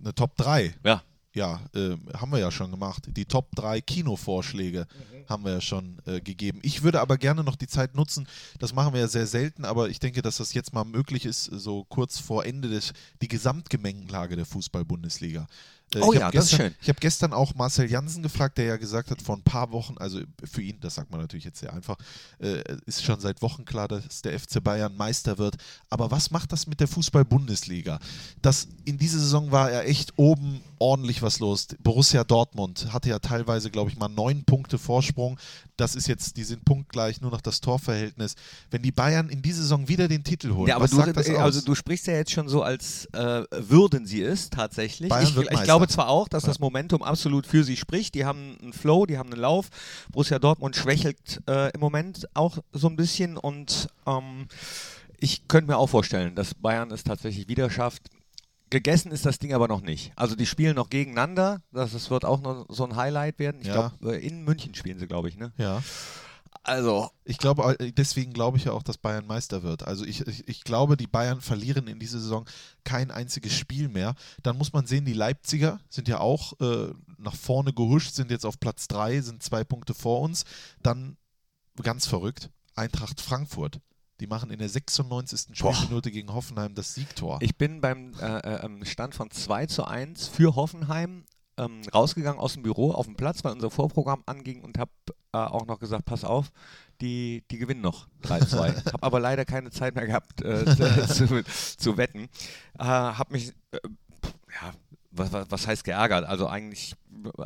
eine 0.03 0.13
Top 0.13 0.35
3. 0.35 0.75
Ja. 0.83 1.01
ja, 1.33 1.61
äh, 1.73 1.95
haben 2.13 2.31
wir 2.33 2.39
ja 2.39 2.51
schon 2.51 2.71
gemacht. 2.71 3.03
Die 3.07 3.23
Top 3.23 3.55
3 3.55 3.79
Kinovorschläge 3.79 4.85
mhm. 4.85 5.29
haben 5.29 5.45
wir 5.45 5.53
ja 5.53 5.61
schon 5.61 5.99
äh, 6.05 6.19
gegeben. 6.19 6.59
Ich 6.61 6.83
würde 6.83 6.99
aber 6.99 7.17
gerne 7.17 7.41
noch 7.41 7.55
die 7.55 7.67
Zeit 7.67 7.95
nutzen, 7.95 8.27
das 8.59 8.73
machen 8.73 8.93
wir 8.93 8.99
ja 8.99 9.07
sehr 9.07 9.27
selten, 9.27 9.63
aber 9.63 9.87
ich 9.87 9.99
denke, 9.99 10.21
dass 10.21 10.37
das 10.37 10.53
jetzt 10.53 10.73
mal 10.73 10.83
möglich 10.83 11.23
ist, 11.25 11.45
so 11.45 11.85
kurz 11.85 12.19
vor 12.19 12.45
Ende 12.45 12.67
des, 12.67 12.91
die 13.21 13.29
Gesamtgemengenlage 13.29 14.35
der 14.35 14.45
Fußball-Bundesliga. 14.45 15.47
Äh, 15.95 15.99
oh 15.99 16.11
ja, 16.11 16.29
gestern, 16.29 16.31
das 16.33 16.45
ist 16.45 16.57
schön. 16.57 16.75
Ich 16.81 16.89
habe 16.89 16.99
gestern 16.99 17.33
auch 17.33 17.55
Marcel 17.55 17.89
Jansen 17.89 18.21
gefragt, 18.21 18.57
der 18.57 18.65
ja 18.65 18.77
gesagt 18.77 19.09
hat, 19.09 19.21
vor 19.21 19.37
ein 19.37 19.43
paar 19.43 19.71
Wochen, 19.71 19.97
also 19.97 20.19
für 20.43 20.61
ihn, 20.61 20.77
das 20.81 20.95
sagt 20.95 21.11
man 21.11 21.21
natürlich 21.21 21.45
jetzt 21.45 21.59
sehr 21.59 21.71
einfach, 21.73 21.95
äh, 22.39 22.61
ist 22.85 23.03
schon 23.03 23.19
seit 23.19 23.41
Wochen 23.41 23.63
klar, 23.63 23.87
dass 23.87 24.21
der 24.21 24.37
FC 24.37 24.61
Bayern 24.61 24.95
Meister 24.97 25.37
wird. 25.37 25.55
Aber 25.89 26.11
was 26.11 26.31
macht 26.31 26.51
das 26.51 26.67
mit 26.67 26.81
der 26.81 26.87
Fußball-Bundesliga? 26.89 27.99
Das, 28.41 28.67
in 28.83 28.97
dieser 28.97 29.19
Saison 29.19 29.51
war 29.51 29.71
er 29.71 29.87
echt 29.87 30.13
oben 30.17 30.61
ordentlich 30.79 31.21
was 31.21 31.39
los. 31.39 31.67
Borussia 31.81 32.23
Dortmund 32.23 32.93
hatte 32.93 33.09
ja 33.09 33.19
teilweise, 33.19 33.71
glaube 33.71 33.89
ich, 33.89 33.97
mal 33.97 34.09
neun 34.09 34.43
Punkte 34.43 34.77
Vorsprung. 34.77 35.39
Das 35.75 35.95
ist 35.95 36.07
jetzt, 36.07 36.37
die 36.37 36.43
sind 36.43 36.65
punktgleich, 36.65 37.21
nur 37.21 37.31
noch 37.31 37.41
das 37.41 37.61
Torverhältnis. 37.61 38.35
Wenn 38.71 38.81
die 38.81 38.91
Bayern 38.91 39.29
in 39.29 39.41
dieser 39.41 39.61
Saison 39.61 39.87
wieder 39.87 40.07
den 40.07 40.23
Titel 40.23 40.53
holen, 40.53 40.67
ja, 40.67 40.75
aber 40.75 40.85
was 40.85 40.91
du, 40.91 40.97
sagt 40.97 41.15
das 41.15 41.29
aus? 41.29 41.37
Also 41.37 41.61
du 41.61 41.75
sprichst 41.75 42.07
ja 42.07 42.13
jetzt 42.13 42.31
schon 42.31 42.49
so, 42.49 42.63
als 42.63 43.05
äh, 43.13 43.43
würden 43.51 44.05
sie 44.05 44.21
es 44.21 44.49
tatsächlich. 44.49 45.09
Bayern 45.09 45.27
ich, 45.27 45.35
wird 45.35 45.51
ich 45.51 45.63
glaube 45.63 45.76
zwar 45.85 46.09
auch, 46.09 46.27
dass 46.27 46.43
das 46.43 46.59
Momentum 46.59 47.03
absolut 47.03 47.45
für 47.45 47.63
sie 47.63 47.77
spricht. 47.77 48.15
Die 48.15 48.25
haben 48.25 48.57
einen 48.61 48.73
Flow, 48.73 49.05
die 49.05 49.17
haben 49.17 49.31
einen 49.31 49.41
Lauf. 49.41 49.69
Borussia 50.11 50.39
Dortmund 50.39 50.75
schwächelt 50.75 51.41
äh, 51.47 51.71
im 51.73 51.79
Moment 51.79 52.27
auch 52.33 52.57
so 52.73 52.87
ein 52.87 52.95
bisschen 52.95 53.37
und 53.37 53.87
ähm, 54.07 54.47
ich 55.19 55.47
könnte 55.47 55.71
mir 55.71 55.77
auch 55.77 55.87
vorstellen, 55.87 56.35
dass 56.35 56.53
Bayern 56.53 56.91
es 56.91 57.03
tatsächlich 57.03 57.47
wieder 57.47 57.69
schafft, 57.69 58.03
Gegessen 58.69 59.13
ist 59.13 59.25
das 59.25 59.39
Ding 59.39 59.53
aber 59.53 59.69
noch 59.69 59.79
nicht. 59.79 60.11
Also 60.17 60.35
die 60.35 60.45
spielen 60.45 60.75
noch 60.75 60.89
gegeneinander. 60.89 61.61
Das, 61.71 61.93
das 61.93 62.09
wird 62.09 62.25
auch 62.25 62.41
noch 62.41 62.65
so 62.67 62.83
ein 62.83 62.97
Highlight 62.97 63.39
werden. 63.39 63.61
Ich 63.61 63.67
Ja. 63.67 63.93
glaube, 64.01 64.17
in 64.17 64.43
München 64.43 64.75
spielen 64.75 64.99
sie, 64.99 65.07
glaube 65.07 65.29
ich, 65.29 65.37
ne? 65.37 65.53
Ja. 65.57 65.81
Also, 66.63 67.09
Ich 67.23 67.37
glaube, 67.37 67.77
äh, 67.79 67.91
deswegen 67.91 68.33
glaube 68.33 68.57
ich 68.57 68.65
ja 68.65 68.71
auch, 68.73 68.83
dass 68.83 68.97
Bayern 68.97 69.25
Meister 69.25 69.63
wird. 69.63 69.83
Also 69.83 70.05
ich, 70.05 70.21
ich, 70.27 70.47
ich 70.47 70.63
glaube, 70.63 70.97
die 70.97 71.07
Bayern 71.07 71.41
verlieren 71.41 71.87
in 71.87 71.99
dieser 71.99 72.19
Saison 72.19 72.45
kein 72.83 73.11
einziges 73.11 73.53
Spiel 73.53 73.89
mehr. 73.89 74.15
Dann 74.43 74.57
muss 74.57 74.73
man 74.73 74.85
sehen, 74.85 75.05
die 75.05 75.13
Leipziger 75.13 75.79
sind 75.89 76.07
ja 76.07 76.19
auch 76.19 76.59
äh, 76.59 76.93
nach 77.17 77.35
vorne 77.35 77.73
gehuscht, 77.73 78.13
sind 78.13 78.31
jetzt 78.31 78.45
auf 78.45 78.59
Platz 78.59 78.87
3, 78.87 79.21
sind 79.21 79.43
zwei 79.43 79.63
Punkte 79.63 79.93
vor 79.93 80.21
uns. 80.21 80.43
Dann 80.81 81.17
ganz 81.81 82.07
verrückt, 82.07 82.49
Eintracht 82.75 83.21
Frankfurt. 83.21 83.79
Die 84.19 84.27
machen 84.27 84.49
in 84.49 84.57
der 84.57 84.69
96. 84.69 85.59
Boah. 85.59 85.73
Spielminute 85.73 86.11
gegen 86.11 86.33
Hoffenheim 86.33 86.73
das 86.73 86.95
Siegtor. 86.95 87.37
ich 87.41 87.55
bin 87.55 87.81
beim 87.81 88.13
äh, 88.19 88.39
äh, 88.39 88.65
ähm, 88.65 88.83
Stand 88.83 89.13
von 89.13 89.29
2 89.29 89.67
zu 89.67 89.85
1 89.85 90.27
für 90.27 90.55
Hoffenheim 90.55 91.23
ähm, 91.57 91.81
rausgegangen 91.93 92.39
aus 92.39 92.53
dem 92.53 92.63
Büro 92.63 92.91
auf 92.91 93.05
dem 93.05 93.15
Platz, 93.15 93.43
weil 93.43 93.53
unser 93.53 93.69
Vorprogramm 93.71 94.23
anging 94.25 94.61
und 94.61 94.77
habe 94.77 94.91
äh, 95.33 95.37
auch 95.37 95.65
noch 95.65 95.79
gesagt, 95.79 96.05
pass 96.05 96.23
auf, 96.23 96.51
die, 97.01 97.43
die 97.51 97.57
gewinnen 97.57 97.81
noch 97.81 98.07
3-2. 98.23 98.85
habe 98.93 99.03
aber 99.03 99.19
leider 99.19 99.45
keine 99.45 99.71
Zeit 99.71 99.95
mehr 99.95 100.05
gehabt 100.07 100.41
äh, 100.41 100.65
zu, 101.07 101.43
zu 101.43 101.97
wetten. 101.97 102.29
Äh, 102.79 102.83
habe 102.83 103.33
mich, 103.33 103.53
äh, 103.71 103.79
ja, 104.61 104.73
was, 105.11 105.31
was, 105.31 105.67
heißt 105.67 105.83
geärgert? 105.83 106.25
Also 106.25 106.47
eigentlich 106.47 106.95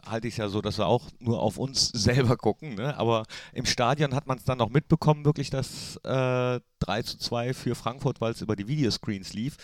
halte 0.05 0.27
ich 0.27 0.33
es 0.33 0.37
ja 0.37 0.49
so, 0.49 0.61
dass 0.61 0.77
wir 0.77 0.87
auch 0.87 1.09
nur 1.19 1.41
auf 1.41 1.57
uns 1.57 1.87
selber 1.93 2.37
gucken. 2.37 2.75
Ne? 2.75 2.97
Aber 2.97 3.23
im 3.53 3.65
Stadion 3.65 4.13
hat 4.13 4.27
man 4.27 4.37
es 4.37 4.43
dann 4.43 4.57
noch 4.57 4.69
mitbekommen, 4.69 5.25
wirklich 5.25 5.49
das 5.49 5.95
äh, 6.03 6.59
3 6.79 7.01
zu 7.03 7.17
2 7.17 7.53
für 7.53 7.75
Frankfurt, 7.75 8.21
weil 8.21 8.33
es 8.33 8.41
über 8.41 8.55
die 8.55 8.67
Videoscreens 8.67 9.33
lief. 9.33 9.57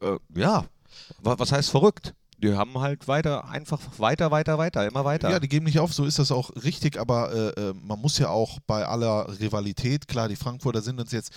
Ja, 0.00 0.14
äh, 0.14 0.18
ja. 0.34 0.64
Wa- 1.22 1.38
was 1.38 1.52
heißt 1.52 1.70
verrückt? 1.70 2.14
Die 2.42 2.54
haben 2.54 2.78
halt 2.80 3.06
weiter, 3.06 3.48
einfach 3.48 3.80
weiter, 3.98 4.30
weiter, 4.30 4.58
weiter, 4.58 4.86
immer 4.86 5.04
weiter. 5.04 5.30
Ja, 5.30 5.38
die 5.38 5.48
geben 5.48 5.66
nicht 5.66 5.78
auf, 5.78 5.94
so 5.94 6.04
ist 6.04 6.18
das 6.18 6.32
auch 6.32 6.50
richtig, 6.64 6.98
aber 6.98 7.32
äh, 7.32 7.68
äh, 7.68 7.74
man 7.74 8.00
muss 8.00 8.18
ja 8.18 8.28
auch 8.28 8.58
bei 8.66 8.84
aller 8.84 9.28
Rivalität, 9.40 10.08
klar, 10.08 10.28
die 10.28 10.36
Frankfurter 10.36 10.82
sind 10.82 11.00
uns 11.00 11.12
jetzt 11.12 11.32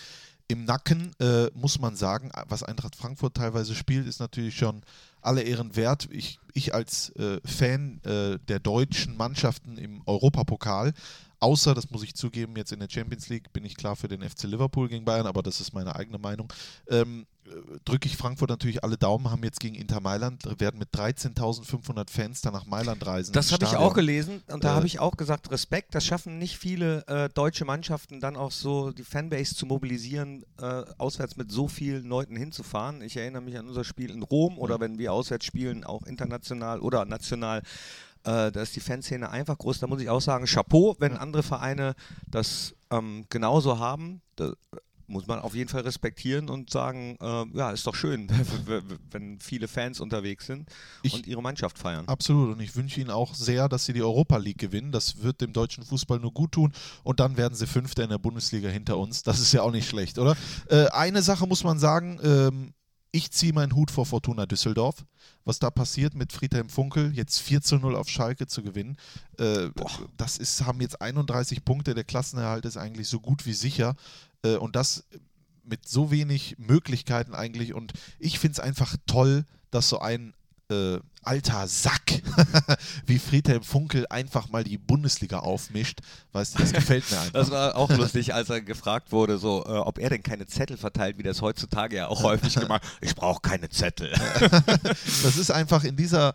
im 0.47 0.65
Nacken, 0.65 1.11
äh, 1.19 1.47
muss 1.53 1.79
man 1.79 1.95
sagen, 1.95 2.31
was 2.47 2.63
Eintracht 2.63 2.95
Frankfurt 2.95 3.35
teilweise 3.35 3.75
spielt, 3.75 4.07
ist 4.07 4.19
natürlich 4.19 4.55
schon 4.55 4.81
alle 5.21 5.41
Ehren 5.41 5.75
wert. 5.75 6.07
Ich, 6.11 6.39
ich 6.53 6.73
als 6.73 7.09
äh, 7.15 7.39
Fan 7.45 7.99
äh, 8.03 8.37
der 8.47 8.59
deutschen 8.59 9.17
Mannschaften 9.17 9.77
im 9.77 10.01
Europapokal, 10.05 10.93
außer, 11.39 11.73
das 11.73 11.89
muss 11.89 12.03
ich 12.03 12.15
zugeben, 12.15 12.55
jetzt 12.55 12.71
in 12.71 12.79
der 12.79 12.89
Champions 12.89 13.29
League 13.29 13.51
bin 13.53 13.65
ich 13.65 13.75
klar 13.75 13.95
für 13.95 14.07
den 14.07 14.21
FC 14.21 14.43
Liverpool 14.43 14.87
gegen 14.87 15.05
Bayern, 15.05 15.27
aber 15.27 15.43
das 15.43 15.59
ist 15.61 15.73
meine 15.73 15.95
eigene 15.95 16.17
Meinung, 16.17 16.51
ähm, 16.89 17.25
äh, 17.45 17.49
drücke 17.85 18.07
ich 18.07 18.17
Frankfurt 18.17 18.49
natürlich 18.49 18.83
alle 18.83 18.97
Daumen, 18.97 19.29
haben 19.29 19.43
jetzt 19.43 19.59
gegen 19.59 19.75
Inter 19.75 20.01
Mailand, 20.01 20.43
werden 20.59 20.79
mit 20.79 20.89
13.500 20.93 22.09
Fans 22.09 22.41
dann 22.41 22.53
nach 22.53 22.65
Mailand 22.65 23.05
reisen. 23.05 23.33
Das 23.33 23.51
habe 23.51 23.65
ich 23.65 23.75
auch 23.75 23.93
gelesen 23.93 24.41
und 24.47 24.63
da 24.63 24.71
Äh, 24.71 24.75
habe 24.75 24.87
ich 24.87 24.99
auch 24.99 25.15
gesagt, 25.17 25.51
Respekt, 25.51 25.93
das 25.93 26.05
schaffen 26.05 26.39
nicht 26.39 26.57
viele 26.57 27.05
äh, 27.07 27.29
deutsche 27.29 27.65
Mannschaften 27.65 28.19
dann 28.19 28.35
auch 28.35 28.51
so 28.51 28.91
die 28.91 29.03
Fanbase 29.03 29.55
zu 29.55 29.65
mobilisieren, 29.65 30.43
äh, 30.59 30.83
auswärts 30.97 31.37
mit 31.37 31.51
so 31.51 31.67
vielen 31.67 32.05
Leuten 32.05 32.35
hinzufahren. 32.35 33.01
Ich 33.01 33.17
erinnere 33.17 33.41
mich 33.43 33.57
an 33.57 33.67
unser 33.67 33.83
Spiel 33.83 34.09
in 34.09 34.23
Rom 34.23 34.57
oder 34.57 34.79
wenn 34.79 34.97
wir 34.97 35.13
auswärts 35.13 35.45
spielen, 35.45 35.83
auch 35.83 36.03
international 36.03 36.79
oder 36.79 37.05
national. 37.05 37.61
Äh, 38.25 38.51
da 38.51 38.61
ist 38.61 38.75
die 38.75 38.79
Fanszene 38.79 39.29
einfach 39.29 39.57
groß. 39.57 39.79
Da 39.79 39.87
muss 39.87 40.01
ich 40.01 40.09
auch 40.09 40.21
sagen, 40.21 40.45
Chapeau, 40.45 40.95
wenn 40.99 41.17
andere 41.17 41.43
Vereine 41.43 41.95
das 42.27 42.75
ähm, 42.91 43.25
genauso 43.29 43.79
haben. 43.79 44.21
Da, 44.35 44.53
muss 45.07 45.27
man 45.27 45.39
auf 45.39 45.55
jeden 45.55 45.69
Fall 45.69 45.81
respektieren 45.81 46.49
und 46.49 46.69
sagen, 46.69 47.17
äh, 47.21 47.45
ja, 47.57 47.71
ist 47.71 47.85
doch 47.85 47.95
schön, 47.95 48.27
wenn 49.11 49.39
viele 49.39 49.67
Fans 49.67 49.99
unterwegs 49.99 50.45
sind 50.45 50.69
Ich- 51.03 51.13
und 51.13 51.27
ihre 51.27 51.41
Mannschaft 51.41 51.77
feiern. 51.77 52.07
Absolut. 52.07 52.55
Und 52.55 52.61
ich 52.61 52.75
wünsche 52.75 52.99
Ihnen 52.99 53.11
auch 53.11 53.35
sehr, 53.35 53.69
dass 53.69 53.85
Sie 53.85 53.93
die 53.93 54.01
Europa 54.01 54.37
League 54.37 54.57
gewinnen. 54.57 54.91
Das 54.91 55.21
wird 55.21 55.41
dem 55.41 55.53
deutschen 55.53 55.83
Fußball 55.83 56.19
nur 56.19 56.33
gut 56.33 56.53
tun. 56.53 56.73
Und 57.03 57.19
dann 57.19 57.37
werden 57.37 57.55
Sie 57.55 57.67
Fünfter 57.67 58.03
in 58.03 58.09
der 58.09 58.17
Bundesliga 58.17 58.69
hinter 58.69 58.97
uns. 58.97 59.23
Das 59.23 59.39
ist 59.39 59.51
ja 59.51 59.61
auch 59.61 59.71
nicht 59.71 59.87
schlecht, 59.87 60.17
oder? 60.17 60.35
Äh, 60.69 60.87
eine 60.87 61.21
Sache 61.21 61.45
muss 61.47 61.63
man 61.63 61.79
sagen. 61.79 62.19
Ähm, 62.23 62.73
ich 63.15 63.31
ziehe 63.31 63.53
meinen 63.53 63.73
Hut 63.75 63.91
vor 63.91 64.05
Fortuna 64.05 64.45
Düsseldorf. 64.45 65.05
Was 65.45 65.59
da 65.59 65.69
passiert 65.69 66.15
mit 66.15 66.33
Friedhelm 66.33 66.67
Funkel, 66.67 67.13
jetzt 67.13 67.39
4 67.39 67.61
zu 67.61 67.77
0 67.77 67.95
auf 67.95 68.09
Schalke 68.09 68.45
zu 68.45 68.61
gewinnen, 68.61 68.97
äh, 69.37 69.69
das 70.17 70.37
ist, 70.37 70.65
haben 70.65 70.81
jetzt 70.81 71.01
31 71.01 71.63
Punkte. 71.63 71.93
Der 71.93 72.03
Klassenerhalt 72.03 72.65
ist 72.65 72.75
eigentlich 72.75 73.07
so 73.07 73.21
gut 73.21 73.45
wie 73.45 73.53
sicher. 73.53 73.95
Äh, 74.43 74.57
und 74.57 74.75
das 74.75 75.05
mit 75.63 75.87
so 75.87 76.11
wenig 76.11 76.57
Möglichkeiten 76.57 77.33
eigentlich. 77.33 77.73
Und 77.73 77.93
ich 78.19 78.37
finde 78.37 78.53
es 78.53 78.59
einfach 78.59 78.97
toll, 79.05 79.45
dass 79.71 79.87
so 79.87 79.99
ein 79.99 80.33
äh, 80.71 80.99
alter 81.21 81.67
Sack 81.67 82.21
wie 83.05 83.19
Friedhelm 83.19 83.63
Funkel 83.63 84.05
einfach 84.09 84.49
mal 84.49 84.63
die 84.63 84.77
Bundesliga 84.77 85.39
aufmischt. 85.39 85.99
Weißt 86.33 86.55
du, 86.55 86.59
das 86.59 86.73
gefällt 86.73 87.09
mir 87.11 87.17
einfach. 87.19 87.33
Das 87.33 87.51
war 87.51 87.75
auch 87.75 87.89
lustig, 87.89 88.33
als 88.33 88.49
er 88.49 88.61
gefragt 88.61 89.11
wurde, 89.11 89.37
so, 89.37 89.63
äh, 89.65 89.69
ob 89.69 89.99
er 89.99 90.09
denn 90.09 90.23
keine 90.23 90.45
Zettel 90.45 90.77
verteilt, 90.77 91.17
wie 91.17 91.23
das 91.23 91.41
heutzutage 91.41 91.95
ja 91.95 92.07
auch 92.07 92.23
häufig 92.23 92.55
gemacht 92.59 92.83
Ich 93.01 93.15
brauche 93.15 93.41
keine 93.41 93.69
Zettel. 93.69 94.11
Das 95.23 95.37
ist 95.37 95.51
einfach 95.51 95.83
in 95.83 95.95
dieser, 95.95 96.33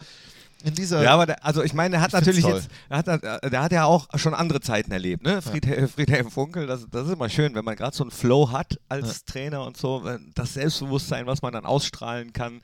in 0.64 0.74
dieser 0.74 1.02
Ja, 1.02 1.12
aber 1.14 1.26
der, 1.26 1.44
also 1.44 1.62
ich 1.62 1.72
meine, 1.72 1.96
er 1.96 2.02
hat 2.02 2.12
natürlich 2.12 2.44
jetzt, 2.44 2.68
er 2.88 2.98
hat, 2.98 3.08
äh, 3.08 3.50
der 3.50 3.62
hat 3.62 3.72
ja 3.72 3.84
auch 3.84 4.08
schon 4.16 4.34
andere 4.34 4.60
Zeiten 4.60 4.92
erlebt, 4.92 5.22
ne? 5.22 5.40
Friedhelm, 5.42 5.88
Friedhelm 5.88 6.30
Funkel, 6.30 6.66
das, 6.66 6.86
das 6.90 7.06
ist 7.06 7.14
immer 7.14 7.28
schön, 7.28 7.54
wenn 7.54 7.64
man 7.64 7.76
gerade 7.76 7.96
so 7.96 8.04
einen 8.04 8.10
Flow 8.10 8.50
hat 8.50 8.78
als 8.88 9.24
Trainer 9.24 9.64
und 9.64 9.76
so, 9.76 10.04
wenn 10.04 10.32
das 10.34 10.54
Selbstbewusstsein, 10.54 11.26
was 11.26 11.42
man 11.42 11.52
dann 11.52 11.64
ausstrahlen 11.64 12.32
kann, 12.32 12.60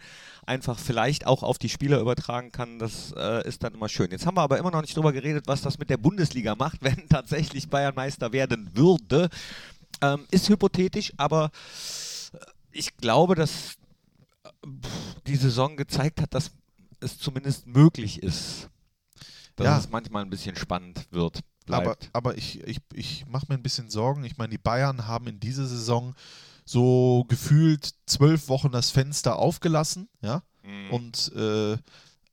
einfach 0.47 0.79
vielleicht 0.79 1.27
auch 1.27 1.43
auf 1.43 1.59
die 1.59 1.69
Spieler 1.69 2.01
übertragen 2.01 2.53
kann, 2.53 2.79
das 2.79 3.13
äh, 3.17 3.47
ist 3.47 3.63
dann 3.63 3.75
immer 3.75 3.89
schön. 3.89 4.11
Jetzt 4.11 4.27
haben 4.27 4.37
wir 4.37 4.43
aber 4.43 4.59
immer 4.59 4.71
noch 4.71 4.81
nicht 4.81 4.97
drüber 4.97 5.13
geredet, 5.13 5.47
was 5.47 5.63
das 5.63 5.79
mit 5.79 5.91
der 5.91 5.97
Bundesliga 5.97 6.55
macht, 6.55 6.79
wenn 6.83 7.09
tatsächlich 7.09 7.69
Bayern 7.69 7.95
Meister 7.95 8.33
werden 8.33 8.71
würde. 8.75 9.29
Ähm, 10.03 10.27
ist 10.31 10.49
hypothetisch, 10.49 11.13
aber 11.17 11.51
äh, 12.33 12.39
ich 12.73 12.97
glaube, 12.97 13.35
dass 13.35 13.77
äh, 14.45 14.49
die 15.27 15.37
Saison 15.37 15.77
gezeigt 15.77 16.21
hat, 16.21 16.35
dass 16.35 16.51
es 17.01 17.19
zumindest 17.19 17.67
möglich 17.67 18.23
ist, 18.23 18.69
dass 19.57 19.65
Ja. 19.67 19.79
es 19.79 19.91
manchmal 19.91 20.23
ein 20.23 20.31
bisschen 20.31 20.57
spannend 20.57 21.07
wird. 21.11 21.41
Aber, 21.69 21.83
Bleibt. 21.83 22.11
aber 22.13 22.37
ich, 22.39 22.61
ich, 22.63 22.79
ich 22.95 23.27
mache 23.27 23.47
mir 23.49 23.55
ein 23.55 23.63
bisschen 23.63 23.91
Sorgen. 23.91 24.23
Ich 24.25 24.37
meine, 24.39 24.51
die 24.51 24.59
Bayern 24.59 25.07
haben 25.09 25.27
in 25.27 25.41
dieser 25.41 25.67
Saison 25.67 26.15
so 26.65 27.25
gefühlt 27.29 27.95
zwölf 28.07 28.49
Wochen 28.49 28.71
das 28.71 28.91
Fenster 28.91 29.37
aufgelassen, 29.37 30.09
ja. 30.21 30.43
Mhm. 30.63 30.91
Und 30.91 31.33
äh, 31.35 31.77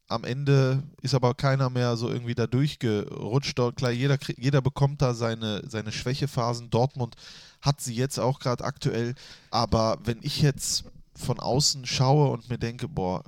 am 0.07 0.23
Ende 0.23 0.83
ist 1.01 1.15
aber 1.15 1.33
keiner 1.33 1.69
mehr 1.71 1.95
so 1.97 2.09
irgendwie 2.09 2.35
da 2.35 2.45
durchgerutscht. 2.45 3.55
Klar, 3.75 3.91
jeder, 3.91 4.17
jeder 4.37 4.61
bekommt 4.61 5.01
da 5.01 5.13
seine, 5.15 5.63
seine 5.67 5.91
Schwächephasen. 5.91 6.69
Dortmund 6.69 7.15
hat 7.61 7.81
sie 7.81 7.95
jetzt 7.95 8.19
auch 8.19 8.39
gerade 8.39 8.63
aktuell. 8.63 9.15
Aber 9.49 9.97
wenn 10.03 10.19
ich 10.21 10.41
jetzt 10.41 10.83
von 11.15 11.39
außen 11.39 11.85
schaue 11.87 12.29
und 12.29 12.49
mir 12.49 12.57
denke, 12.59 12.87
boah, 12.87 13.23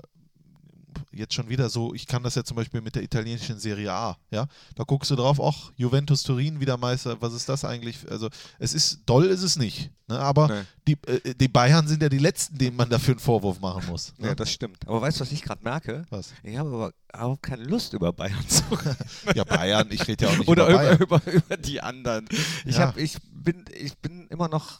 jetzt 1.12 1.34
schon 1.34 1.50
wieder 1.50 1.70
so, 1.70 1.94
ich 1.94 2.08
kann 2.08 2.24
das 2.24 2.36
ja 2.36 2.44
zum 2.44 2.58
Beispiel 2.58 2.82
mit 2.82 2.96
der 2.96 3.04
italienischen 3.04 3.60
Serie 3.60 3.92
A, 3.92 4.18
ja, 4.32 4.48
da 4.76 4.84
guckst 4.84 5.12
du 5.12 5.16
drauf, 5.16 5.40
ach, 5.42 5.72
Juventus 5.76 6.24
Turin 6.24 6.60
wieder 6.60 6.78
Meister, 6.78 7.16
was 7.22 7.34
ist 7.34 7.48
das 7.50 7.64
eigentlich? 7.66 8.00
Also 8.10 8.30
es 8.60 8.74
ist, 8.74 9.02
doll 9.06 9.26
ist 9.26 9.44
es 9.44 9.56
nicht, 9.58 9.92
ne? 10.08 10.20
aber 10.20 10.48
Nee. 10.48 10.62
die, 10.88 10.98
äh, 11.12 11.34
die 11.36 11.48
Bayern 11.48 11.88
sind 11.88 12.02
ja 12.02 12.10
die 12.10 12.18
Letzten, 12.20 12.58
denen 12.58 12.76
man 12.78 12.90
dafür 12.90 13.14
einen 13.14 13.20
Vorwurf 13.20 13.60
machen 13.60 13.86
muss. 13.88 14.14
Ne? 14.18 14.28
Ja, 14.28 14.36
das 14.36 14.52
stimmt. 14.52 14.88
Aber 14.88 15.02
weißt 15.02 15.18
du, 15.20 15.22
was 15.22 15.32
ich 15.32 15.42
gerade 15.42 15.64
merke? 15.64 16.06
Was? 16.10 16.34
Ich 16.44 16.58
habe 16.58 16.70
aber 16.70 16.92
auch 17.14 17.42
keine 17.42 17.64
Lust, 17.64 17.94
über 17.94 18.12
Bayern 18.14 18.48
zu 18.48 18.64
reden. 18.72 18.96
Ja, 19.36 19.44
Bayern, 19.44 19.88
ich 19.92 20.08
rede 20.08 20.26
ja 20.26 20.32
auch 20.32 20.38
nicht 20.38 20.48
Oder 20.48 20.68
über 20.68 20.78
Bayern. 20.78 20.98
über, 21.00 21.22
über, 21.26 21.32
über 21.34 21.58
die 21.58 21.82
anderen. 21.82 22.28
Ich, 22.66 22.76
Ja. 22.78 22.88
hab, 22.88 22.98
ich, 22.98 23.18
bin, 23.32 23.66
ich 23.74 23.98
bin 23.98 24.28
immer 24.28 24.48
noch, 24.50 24.80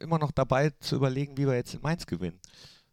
immer 0.00 0.18
noch 0.18 0.30
dabei 0.30 0.70
zu 0.80 0.96
überlegen, 0.96 1.36
wie 1.36 1.46
wir 1.46 1.54
jetzt 1.54 1.74
in 1.74 1.80
Mainz 1.80 2.06
gewinnen. 2.06 2.38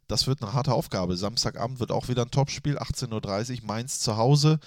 Das 0.08 0.26
wird 0.26 0.42
eine 0.42 0.54
harte 0.54 0.72
Aufgabe. 0.72 1.16
Samstagabend 1.16 1.80
wird 1.80 1.92
auch 1.92 2.08
wieder 2.08 2.22
ein 2.22 2.30
Topspiel, 2.30 2.78
18.30 2.78 3.60
Uhr, 3.60 3.66
Mainz 3.66 4.00
zu 4.00 4.16
Hause. 4.16 4.58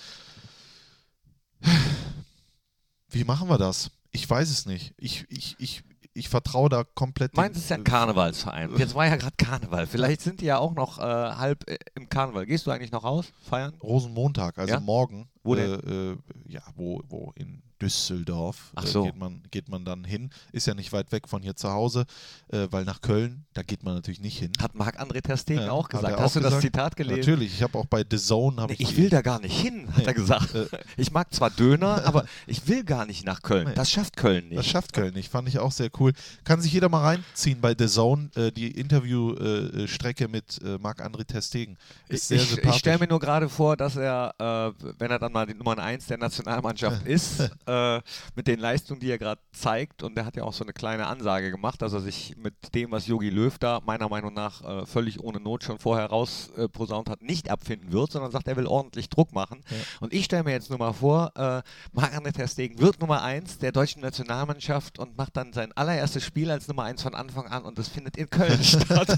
Wie 3.09 3.23
machen 3.23 3.49
wir 3.49 3.57
das? 3.57 3.91
Ich 4.11 4.29
weiß 4.29 4.49
es 4.49 4.65
nicht. 4.65 4.93
Ich, 4.97 5.25
ich, 5.29 5.55
ich, 5.59 5.83
ich 6.13 6.29
vertraue 6.29 6.69
da 6.69 6.83
komplett. 6.83 7.35
Mainz 7.35 7.57
ist 7.57 7.69
ja 7.69 7.77
ein 7.77 7.83
Karnevalsverein. 7.83 8.75
Jetzt 8.77 8.93
war 8.93 9.07
ja 9.07 9.15
gerade 9.15 9.35
Karneval. 9.37 9.87
Vielleicht 9.87 10.21
sind 10.21 10.41
die 10.41 10.45
ja 10.45 10.59
auch 10.59 10.73
noch 10.73 10.99
äh, 10.99 11.01
halb 11.01 11.69
äh, 11.69 11.77
im 11.95 12.07
Karneval. 12.07 12.45
Gehst 12.45 12.67
du 12.67 12.71
eigentlich 12.71 12.91
noch 12.91 13.03
raus, 13.03 13.33
feiern? 13.41 13.73
Rosenmontag, 13.81 14.57
also 14.57 14.73
Ja? 14.75 14.79
morgen. 14.79 15.29
Wo 15.43 15.55
äh, 15.55 15.73
äh, 15.73 16.17
ja, 16.47 16.61
wo, 16.75 17.01
wo 17.07 17.31
in 17.35 17.63
Düsseldorf 17.81 18.71
Ach 18.75 18.83
äh, 18.83 18.87
so. 18.87 19.03
geht, 19.03 19.17
man, 19.17 19.41
geht 19.51 19.69
man 19.69 19.83
dann 19.85 20.03
hin. 20.03 20.29
Ist 20.51 20.67
ja 20.67 20.73
nicht 20.73 20.91
weit 20.93 21.11
weg 21.11 21.27
von 21.27 21.41
hier 21.41 21.55
zu 21.55 21.71
Hause, 21.71 22.05
äh, 22.49 22.67
weil 22.69 22.85
nach 22.85 23.01
Köln, 23.01 23.45
da 23.53 23.63
geht 23.63 23.83
man 23.83 23.95
natürlich 23.95 24.21
nicht 24.21 24.37
hin. 24.37 24.51
Hat 24.61 24.75
Marc-André 24.75 25.21
Ter 25.21 25.37
Stegen 25.37 25.61
Ja, 25.61 25.71
auch 25.71 25.89
gesagt. 25.89 26.19
Hast 26.19 26.31
auch 26.31 26.33
du 26.33 26.39
das 26.39 26.49
gesagt? 26.49 26.61
Zitat 26.61 26.95
gelesen? 26.95 27.19
Natürlich, 27.19 27.53
ich 27.53 27.63
habe 27.63 27.77
auch 27.77 27.85
bei 27.85 28.03
The 28.09 28.17
Zone. 28.17 28.65
Nee, 28.67 28.73
ich, 28.73 28.81
ich 28.81 28.97
will 28.97 29.09
da 29.09 29.21
gar 29.21 29.39
nicht 29.39 29.59
hin, 29.59 29.93
hat 29.95 30.05
er 30.05 30.13
gesagt. 30.13 30.55
Äh, 30.55 30.67
Ich 30.97 31.11
mag 31.11 31.33
zwar 31.33 31.49
Döner, 31.49 32.03
aber 32.05 32.25
ich 32.47 32.67
will 32.67 32.83
gar 32.83 33.05
nicht 33.05 33.25
nach 33.25 33.41
Köln. 33.41 33.67
Nee. 33.69 33.73
Das 33.75 33.89
schafft 33.91 34.15
Köln 34.15 34.49
Das 34.49 34.57
nicht. 34.59 34.69
schafft 34.71 34.93
Köln 34.93 35.13
nicht, 35.13 35.31
fand 35.31 35.47
ich 35.47 35.59
auch 35.59 35.71
sehr 35.71 35.89
cool. 35.99 36.13
Kann 36.43 36.61
sich 36.61 36.71
jeder 36.73 36.89
mal 36.89 37.01
reinziehen 37.03 37.61
bei 37.61 37.75
The 37.77 37.87
Zone, 37.87 38.29
äh, 38.35 38.51
die 38.51 38.69
Interviewstrecke 38.71 40.27
mit 40.27 40.59
äh, 40.63 40.77
Marc-André 40.77 41.25
Testegen. 41.25 41.77
Ist 42.07 42.27
sehr 42.27 42.37
ich 42.41 42.57
ich 42.57 42.75
stelle 42.75 42.99
mir 42.99 43.07
nur 43.07 43.19
gerade 43.19 43.49
vor, 43.49 43.77
dass 43.77 43.95
er, 43.95 44.33
äh, 44.37 44.83
wenn 44.99 45.11
er 45.11 45.19
dann 45.19 45.31
mal 45.31 45.45
die 45.45 45.53
Nummer 45.53 45.77
1 45.77 46.07
der 46.07 46.17
Nationalmannschaft 46.17 47.05
ist, 47.07 47.49
äh, 47.71 48.01
mit 48.35 48.47
den 48.47 48.59
Leistungen, 48.59 48.99
die 48.99 49.09
er 49.09 49.17
gerade 49.17 49.41
zeigt, 49.53 50.03
und 50.03 50.17
er 50.17 50.25
hat 50.25 50.35
ja 50.35 50.43
auch 50.43 50.53
so 50.53 50.63
eine 50.63 50.73
kleine 50.73 51.07
Ansage 51.07 51.51
gemacht, 51.51 51.81
dass 51.81 51.93
er 51.93 52.01
sich 52.01 52.35
mit 52.37 52.53
dem, 52.75 52.91
was 52.91 53.07
Yogi 53.07 53.29
Löw 53.29 53.57
da 53.57 53.79
meiner 53.85 54.09
Meinung 54.09 54.33
nach 54.33 54.61
äh, 54.63 54.85
völlig 54.85 55.19
ohne 55.19 55.39
Not 55.39 55.63
schon 55.63 55.79
vorher 55.79 56.07
rausposaunt 56.07 57.09
hat, 57.09 57.21
nicht 57.21 57.49
abfinden 57.49 57.91
wird, 57.91 58.11
sondern 58.11 58.31
sagt, 58.31 58.47
er 58.47 58.57
will 58.57 58.67
ordentlich 58.67 59.09
Druck 59.09 59.33
machen. 59.33 59.63
Ja. 59.69 59.77
Und 60.01 60.13
ich 60.13 60.25
stelle 60.25 60.43
mir 60.43 60.51
jetzt 60.51 60.69
nur 60.69 60.79
mal 60.79 60.93
vor, 60.93 61.31
äh, 61.35 61.61
Marc-André 61.93 62.33
Ter 62.33 62.47
Stegen 62.47 62.79
wird 62.79 62.99
Nummer 62.99 63.23
1 63.23 63.59
der 63.59 63.71
deutschen 63.71 64.01
Nationalmannschaft 64.01 64.99
und 64.99 65.17
macht 65.17 65.37
dann 65.37 65.53
sein 65.53 65.71
allererstes 65.73 66.23
Spiel 66.23 66.51
als 66.51 66.67
Nummer 66.67 66.83
1 66.83 67.01
von 67.01 67.15
Anfang 67.15 67.47
an 67.47 67.63
und 67.63 67.77
das 67.77 67.87
findet 67.87 68.17
in 68.17 68.29
Köln 68.29 68.63
statt. 68.63 69.15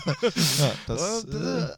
Ja, 0.60 0.72
das, 0.88 1.24
Und, 1.24 1.34
äh, 1.34 1.70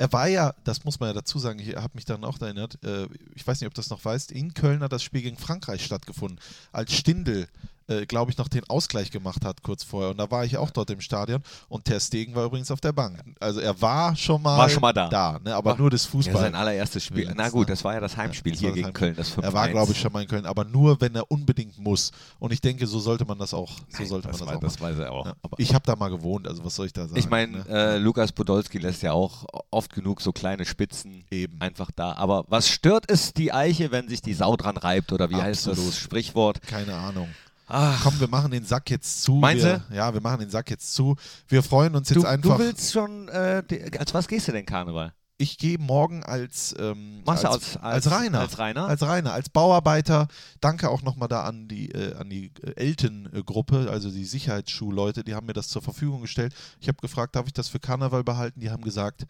er 0.00 0.10
war 0.14 0.28
ja, 0.28 0.54
das 0.64 0.84
muss 0.84 0.98
man 0.98 1.10
ja 1.10 1.12
dazu 1.12 1.38
sagen, 1.38 1.58
ich 1.58 1.76
habe 1.76 1.90
mich 1.92 2.06
dann 2.06 2.24
auch 2.24 2.40
erinnert, 2.40 2.82
äh, 2.82 3.06
ich 3.34 3.46
weiß 3.46 3.60
nicht, 3.60 3.66
ob 3.66 3.74
du 3.74 3.82
das 3.82 3.90
noch 3.90 4.02
weißt, 4.02 4.32
in 4.32 4.54
Köln 4.54 4.82
hat 4.82 4.92
das 4.92 5.02
Spiel 5.02 5.20
gegen 5.20 5.36
Frankreich 5.36 5.84
stattgefunden, 5.84 6.40
als 6.72 6.94
Stindl, 6.94 7.48
äh, 7.90 8.06
glaube 8.06 8.30
ich, 8.30 8.38
noch 8.38 8.48
den 8.48 8.64
Ausgleich 8.70 9.10
gemacht 9.10 9.44
hat 9.44 9.62
kurz 9.62 9.82
vorher. 9.84 10.10
Und 10.12 10.18
da 10.18 10.30
war 10.30 10.44
ich 10.44 10.56
auch 10.56 10.70
dort 10.70 10.90
im 10.90 11.00
Stadion 11.00 11.42
und 11.68 11.84
Ter 11.84 12.00
Stegen 12.00 12.34
war 12.34 12.44
übrigens 12.46 12.70
auf 12.70 12.80
der 12.80 12.92
Bank. 12.92 13.22
Also 13.40 13.60
er 13.60 13.80
war 13.82 14.16
schon 14.16 14.40
mal, 14.42 14.56
War 14.56 14.68
schon 14.70 14.80
mal 14.80 14.92
da. 14.92 15.38
ne, 15.44 15.54
aber 15.54 15.70
War- 15.72 15.76
nur 15.78 15.90
des 15.90 16.04
Ja, 16.04 16.10
Fußballs. 16.10 16.40
sein 16.40 16.54
allererstes 16.54 17.04
Spiel. 17.04 17.32
Na 17.36 17.48
gut, 17.48 17.68
das 17.68 17.84
war 17.84 17.94
ja 17.94 18.00
das 18.00 18.16
Heimspiel 18.16 18.52
das 18.52 18.60
hier 18.60 18.68
das 18.70 18.74
gegen 18.76 18.86
Heimspiel. 18.86 19.06
Köln, 19.08 19.16
das 19.16 19.28
5 19.30 19.46
Er 19.46 19.52
war, 19.52 19.68
glaube 19.68 19.92
ich, 19.92 20.00
schon 20.00 20.12
mal 20.12 20.22
in 20.22 20.28
Köln, 20.28 20.46
aber 20.46 20.64
nur, 20.64 21.00
wenn 21.00 21.14
er 21.14 21.30
unbedingt 21.30 21.78
muss. 21.78 22.12
Und 22.38 22.52
ich 22.52 22.60
denke, 22.60 22.86
so 22.86 22.98
sollte 23.00 23.24
man 23.24 23.38
das 23.38 23.52
auch, 23.52 23.70
so 23.88 24.04
sollte 24.04 24.28
das, 24.28 24.38
man 24.40 24.48
das 24.48 24.56
auch 24.56 24.60
das 24.60 24.80
machen. 24.80 24.92
weiß 24.96 24.98
er 25.04 25.12
auch. 25.12 25.26
Ja. 25.26 25.34
Aber 25.42 25.58
Ich 25.58 25.74
habe 25.74 25.84
da 25.86 25.96
mal 25.96 26.08
gewohnt, 26.10 26.46
also 26.48 26.64
was 26.64 26.74
soll 26.74 26.86
ich 26.86 26.92
da 26.92 27.02
sagen? 27.06 27.18
ich 27.18 27.28
meine, 27.28 27.58
ne? 27.58 27.64
äh, 27.68 27.98
Lukas 27.98 28.32
Podolski 28.32 28.78
lässt 28.78 29.02
ja 29.02 29.12
auch 29.12 29.44
oft 29.70 29.92
genug 29.92 30.20
so 30.20 30.32
kleine 30.32 30.64
Spitzen 30.64 31.24
Eben. 31.30 31.60
einfach 31.60 31.90
da. 31.90 32.12
Aber 32.14 32.44
was 32.48 32.68
stört 32.68 33.10
es 33.10 33.32
die 33.32 33.52
Eiche, 33.52 33.90
wenn 33.90 34.08
sich 34.08 34.22
die 34.22 34.34
Sau 34.34 34.56
dran 34.56 34.76
reibt? 34.76 35.12
Oder 35.12 35.30
wie 35.30 35.36
heißt 35.36 35.66
Absolut. 35.68 35.90
das 35.92 35.98
Sprichwort? 35.98 36.62
Keine 36.62 36.94
Ahnung. 36.94 37.28
Ach, 37.70 38.02
Komm, 38.02 38.20
wir 38.20 38.28
machen 38.28 38.50
den 38.50 38.64
Sack 38.64 38.90
jetzt 38.90 39.22
zu. 39.22 39.36
Meinst 39.36 39.64
wir, 39.64 39.82
Ja, 39.92 40.12
wir 40.12 40.20
machen 40.20 40.40
den 40.40 40.50
Sack 40.50 40.70
jetzt 40.70 40.92
zu. 40.94 41.16
Wir 41.48 41.62
freuen 41.62 41.94
uns 41.94 42.08
jetzt 42.08 42.22
du, 42.22 42.26
einfach. 42.26 42.56
du 42.56 42.64
willst 42.64 42.92
schon, 42.92 43.28
äh, 43.28 43.62
als 43.98 44.12
was 44.12 44.28
gehst 44.28 44.48
du 44.48 44.52
denn 44.52 44.66
Karneval? 44.66 45.14
ich 45.40 45.56
gehe 45.56 45.78
morgen 45.78 46.22
als, 46.22 46.74
ähm, 46.78 47.22
Machst 47.24 47.46
als, 47.46 47.72
du 47.72 47.80
als, 47.80 48.06
als 48.06 48.10
Rainer. 48.10 48.40
Als 48.40 48.58
Rainer? 48.58 48.86
Als 48.86 49.02
Rainer, 49.02 49.32
als 49.32 49.48
Bauarbeiter. 49.48 50.28
Danke 50.60 50.90
auch 50.90 51.00
nochmal 51.00 51.28
da 51.28 51.44
an 51.44 51.66
die, 51.66 51.90
äh, 51.92 52.14
an 52.16 52.28
die 52.28 52.52
äh, 52.62 52.72
Eltern-Gruppe, 52.76 53.88
also 53.90 54.10
die 54.10 54.26
Sicherheitsschulleute, 54.26 55.24
die 55.24 55.34
haben 55.34 55.46
mir 55.46 55.54
das 55.54 55.68
zur 55.68 55.80
Verfügung 55.80 56.20
gestellt. 56.20 56.54
Ich 56.78 56.88
habe 56.88 56.98
gefragt, 57.00 57.36
darf 57.36 57.46
ich 57.46 57.54
das 57.54 57.68
für 57.68 57.80
Karneval 57.80 58.22
behalten? 58.22 58.60
Die 58.60 58.70
haben 58.70 58.84
gesagt, 58.84 59.24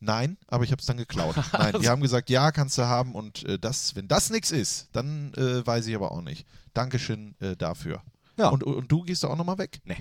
nein, 0.00 0.36
aber 0.46 0.64
ich 0.64 0.70
habe 0.72 0.80
es 0.80 0.86
dann 0.86 0.96
geklaut. 0.96 1.36
Nein, 1.52 1.74
die 1.80 1.88
haben 1.88 2.00
gesagt, 2.02 2.30
ja, 2.30 2.50
kannst 2.52 2.78
du 2.78 2.82
haben 2.82 3.14
und 3.14 3.44
äh, 3.44 3.58
das, 3.58 3.94
wenn 3.96 4.08
das 4.08 4.30
nichts 4.30 4.50
ist, 4.50 4.88
dann 4.92 5.32
äh, 5.34 5.66
weiß 5.66 5.86
ich 5.86 5.94
aber 5.94 6.12
auch 6.12 6.22
nicht. 6.22 6.46
Dankeschön 6.74 7.34
äh, 7.40 7.56
dafür. 7.56 8.02
Ja. 8.36 8.48
Und, 8.48 8.62
und 8.64 8.90
du 8.90 9.02
gehst 9.02 9.24
da 9.24 9.28
auch 9.28 9.36
nochmal 9.36 9.58
weg? 9.58 9.80
Nee. 9.84 9.96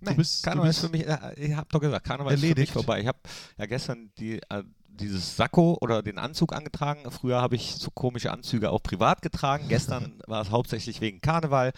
Du 0.00 0.14
bist- 0.16 0.44
du 0.44 0.50
Karneval 0.50 0.68
bist 0.68 0.80
ist 0.80 0.86
für 0.86 0.90
mich, 0.92 1.06
ich 1.38 1.54
habe 1.54 1.68
doch 1.70 1.80
gesagt, 1.80 2.04
Karneval 2.06 2.34
ist 2.34 2.40
für 2.40 2.46
mich 2.46 2.50
erledigt. 2.50 2.72
vorbei. 2.72 3.00
Ich 3.00 3.06
habe 3.06 3.18
ja 3.56 3.66
gestern 3.66 4.10
die, 4.18 4.40
äh, 4.50 4.64
dieses 4.88 5.36
Sakko 5.36 5.78
oder 5.80 6.02
den 6.02 6.18
Anzug 6.18 6.52
angetragen. 6.52 7.10
Früher 7.10 7.40
habe 7.40 7.56
ich 7.56 7.74
so 7.76 7.90
komische 7.90 8.30
Anzüge 8.32 8.70
auch 8.70 8.82
privat 8.82 9.22
getragen. 9.22 9.68
Gestern 9.68 10.20
war 10.26 10.42
es 10.42 10.50
hauptsächlich 10.50 11.00
wegen 11.00 11.20
Karneval. 11.20 11.72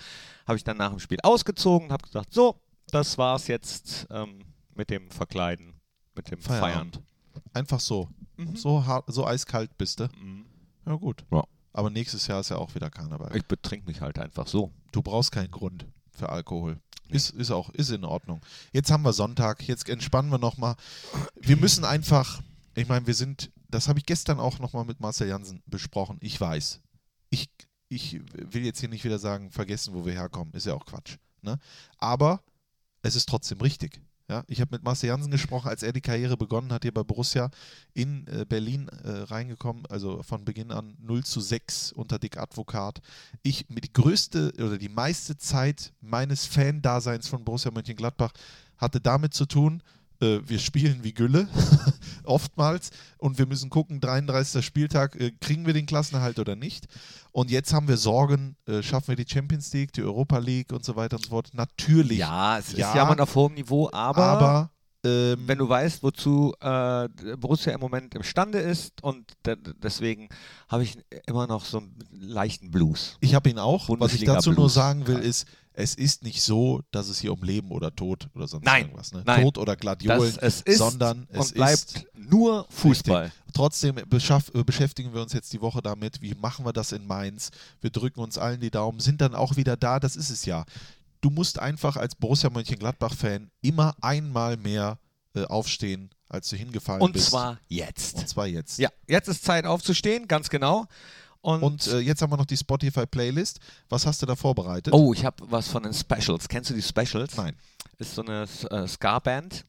Habe 0.47 0.57
ich 0.57 0.65
dann 0.65 0.77
nach 0.77 0.91
dem 0.91 0.99
Spiel 0.99 1.19
ausgezogen 1.23 1.89
und 1.89 1.93
habe 1.93 2.05
gesagt, 2.07 2.33
so, 2.35 2.61
das 2.91 3.17
war's 3.19 3.47
jetzt 3.49 4.07
ähm, 4.11 4.41
mit 4.75 4.91
dem 4.91 5.11
Verkleiden, 5.11 5.75
mit 6.15 6.31
dem 6.31 6.41
Feiern. 6.41 6.91
Einfach 7.53 7.81
so. 7.81 8.09
Mhm. 8.37 8.57
So, 8.57 8.85
hart, 8.85 9.05
so 9.09 9.27
eiskalt 9.27 9.77
bist 9.79 10.01
du. 10.01 10.09
Mhm. 10.21 10.47
Ja, 10.87 10.95
gut. 10.95 11.25
Ja. 11.33 11.45
Aber 11.73 11.91
nächstes 11.91 12.27
Jahr 12.27 12.41
ist 12.41 12.49
ja 12.49 12.57
auch 12.57 12.75
wieder 12.75 12.91
Karneval. 12.91 13.37
Ich 13.37 13.45
betrink 13.45 13.87
mich 13.87 14.01
halt 14.01 14.19
einfach 14.19 14.47
so. 14.47 14.73
Du 14.93 15.03
brauchst 15.03 15.33
keinen 15.33 15.51
Grund 15.51 15.87
für 16.11 16.31
Alkohol. 16.31 16.79
Ist, 17.09 17.31
ist 17.31 17.51
auch, 17.51 17.71
ist 17.71 17.91
in 17.91 18.05
Ordnung. 18.05 18.41
Jetzt 18.73 18.91
haben 18.91 19.05
wir 19.05 19.13
Sonntag, 19.13 19.67
jetzt 19.69 19.89
entspannen 19.89 20.31
wir 20.31 20.39
nochmal. 20.39 20.75
Wir 21.41 21.57
müssen 21.57 21.85
einfach, 21.85 22.43
ich 22.75 22.89
meine, 22.89 23.07
wir 23.07 23.15
sind, 23.15 23.53
das 23.69 23.89
habe 23.89 23.99
ich 23.99 24.07
gestern 24.07 24.41
auch 24.41 24.59
nochmal 24.59 24.85
mit 24.85 25.01
Marcel 25.01 25.29
Jansen 25.29 25.63
besprochen. 25.67 26.17
Ich 26.21 26.41
weiß. 26.41 26.81
Ich, 27.31 27.49
ich 27.89 28.21
will 28.33 28.65
jetzt 28.65 28.81
hier 28.81 28.89
nicht 28.89 29.05
wieder 29.05 29.19
sagen, 29.19 29.51
vergessen, 29.51 29.95
wo 29.95 30.05
wir 30.05 30.15
herkommen. 30.15 30.53
Ist 30.55 30.67
ja 30.67 30.75
auch 30.75 30.85
Quatsch. 30.85 31.19
Ne? 31.43 31.59
Aber 31.99 32.43
es 33.03 33.15
ist 33.15 33.29
trotzdem 33.29 33.61
richtig. 33.61 34.01
Ja, 34.29 34.43
ich 34.49 34.61
habe 34.61 34.75
mit 34.75 34.83
Marcel 34.83 35.09
Jansen 35.09 35.31
gesprochen, 35.31 35.69
als 35.69 35.85
er 35.85 35.93
die 35.93 36.01
Karriere 36.01 36.37
begonnen 36.37 36.73
hat, 36.73 36.83
hier 36.83 36.93
bei 36.93 37.05
Borussia 37.05 37.49
in 37.95 38.27
äh, 38.27 38.45
Berlin 38.45 38.89
äh, 38.89 39.11
reingekommen, 39.11 39.87
also 39.87 40.21
von 40.25 40.45
Beginn 40.45 40.73
an 40.73 40.97
0 41.01 41.23
zu 41.23 41.41
6 41.41 41.93
unter 41.93 42.19
Dick 42.19 42.37
Advokat. 42.37 43.01
Ich 43.43 43.69
mit 43.69 43.85
die 43.85 43.93
größte 43.93 44.53
oder 44.59 44.79
die 44.79 44.89
meiste 44.89 45.37
Zeit 45.37 45.93
meines 46.01 46.45
Fan-Daseins 46.45 47.29
von 47.29 47.45
Borussia 47.45 47.71
Mönchengladbach 47.71 48.33
hatte 48.79 49.01
damit 49.01 49.33
zu 49.33 49.47
tun, 49.47 49.81
äh, 50.21 50.41
wir 50.47 50.59
spielen 50.59 51.03
wie 51.03 51.13
Gülle, 51.13 51.49
oftmals, 52.25 52.91
und 53.19 53.39
wir 53.39 53.47
müssen 53.47 53.71
gucken, 53.71 54.01
33. 54.01 54.65
Spieltag, 54.65 55.17
äh, 55.17 55.33
kriegen 55.41 55.67
wir 55.67 55.75
den 55.75 55.87
Klassenerhalt 55.87 56.39
oder 56.39 56.57
nicht? 56.57 56.87
Und 57.33 57.51
jetzt 57.51 57.73
haben 57.73 57.89
wir 57.89 57.97
Sorgen, 57.97 58.57
äh, 58.67 58.83
schaffen 58.83 59.09
wir 59.09 59.17
die 59.17 59.31
Champions 59.31 59.73
League, 59.73 59.93
die 59.93 60.03
Europa 60.03 60.39
League 60.39 60.73
und 60.73 60.85
so 60.85 60.97
weiter 60.97 61.17
und 61.17 61.25
so 61.25 61.31
fort. 61.31 61.51
Natürlich. 61.53 62.19
Ja, 62.19 62.59
es 62.59 62.73
Ja, 62.73 62.89
ist 62.89 62.97
ja 62.97 63.05
mal 63.05 63.21
auf 63.21 63.35
hohem 63.35 63.55
Niveau, 63.55 63.91
aber, 63.93 64.25
aber 64.25 64.71
ähm, 65.07 65.43
wenn 65.47 65.59
du 65.59 65.69
weißt, 65.69 66.03
wozu 66.03 66.55
äh, 66.61 67.09
Borussia 67.37 67.73
im 67.73 67.81
Moment 67.81 68.15
imstande 68.15 68.59
ist 68.59 69.03
und 69.03 69.33
de 69.45 69.57
deswegen 69.83 70.29
habe 70.69 70.83
ich 70.83 70.99
immer 71.27 71.47
noch 71.47 71.65
so 71.65 71.79
einen 71.79 71.95
leichten 72.11 72.71
Blues. 72.71 73.17
Ich 73.21 73.35
habe 73.35 73.51
ihn 73.51 73.59
auch. 73.59 73.89
Was 74.01 74.15
ich 74.15 74.25
dazu 74.25 74.51
nur 74.51 74.57
Blues. 74.57 74.75
sagen 74.75 75.07
will, 75.07 75.19
ist, 75.19 75.47
es 75.77 75.95
ist 75.95 76.25
nicht 76.25 76.43
so, 76.43 76.81
dass 76.91 77.09
es 77.09 77.21
hier 77.21 77.33
um 77.33 77.43
Leben 77.43 77.71
oder 77.71 77.95
Tod 77.95 78.29
oder 78.35 78.49
sonst 78.49 78.65
Nein, 78.65 78.87
irgendwas, 78.87 79.13
ne? 79.13 79.23
nein. 79.27 79.43
Tod 79.43 79.59
oder 79.59 79.77
Gladiolen, 79.77 80.35
Das, 80.41 80.57
es 80.57 80.61
ist 80.63 80.79
sondern 80.79 81.29
es 81.31 81.49
und 81.49 81.55
bleibt 81.55 82.07
nur 82.15 82.67
Fußball. 82.71 83.31
Trotzdem 83.53 83.97
beschaff, 84.09 84.51
äh, 84.55 84.65
beschäftigen 84.65 85.13
wir 85.13 85.21
uns 85.21 85.35
jetzt 85.35 85.53
die 85.53 85.61
Woche 85.61 85.83
damit, 85.83 86.23
wie 86.23 86.35
machen 86.35 86.65
wir 86.65 86.73
das 86.73 86.93
in 86.93 87.07
Mainz. 87.07 87.51
Wir 87.81 87.91
drücken 87.91 88.21
uns 88.21 88.39
allen 88.39 88.61
die 88.61 88.71
Daumen, 88.71 89.01
sind 89.01 89.21
dann 89.21 89.35
auch 89.35 89.57
wieder 89.57 89.77
da, 89.77 90.01
das 90.01 90.17
ist 90.17 90.31
es 90.31 90.47
ja. 90.47 90.65
Du 91.27 91.31
musst 91.33 91.59
einfach 91.59 91.97
als 91.97 92.15
Borussia 92.15 92.51
Mönchengladbach-Fan 92.51 93.51
immer 93.61 93.97
einmal 94.01 94.57
mehr 94.59 94.97
äh, 95.35 95.43
aufstehen, 95.43 96.11
als 96.29 96.49
du 96.51 96.57
hingefallen 96.57 97.03
Und 97.03 97.15
bist. 97.15 97.31
zwar 97.31 97.59
jetzt. 97.67 98.15
und 98.15 98.29
zwar 98.29 98.47
jetzt. 98.47 98.79
Ja, 98.79 98.91
jetzt 99.09 99.27
ist 99.27 99.45
Zeit 99.45 99.67
aufzustehen, 99.67 100.29
ganz 100.29 100.49
genau. 100.51 100.87
Und, 101.41 101.65
Und 101.65 101.87
äh, 101.89 101.99
jetzt 101.99 102.23
haben 102.23 102.31
wir 102.31 102.37
noch 102.37 102.47
die 102.47 102.57
Spotify-Playlist. 102.57 103.59
Was 103.89 104.07
hast 104.07 104.23
du 104.23 104.27
da 104.27 104.37
vorbereitet? 104.37 104.95
oh, 104.95 105.13
ich 105.13 105.25
habe 105.25 105.43
was 105.51 105.67
von 105.67 105.83
den 105.83 105.93
Specials. 105.95 106.47
Kennst 106.47 106.71
du 106.71 106.75
die 106.75 106.83
Specials? 106.83 107.37
Nein. 107.37 107.57
Ist 107.99 108.15
so 108.15 108.23
eine 108.23 108.47
äh, 108.71 108.87
Ska-Band. 108.87 109.65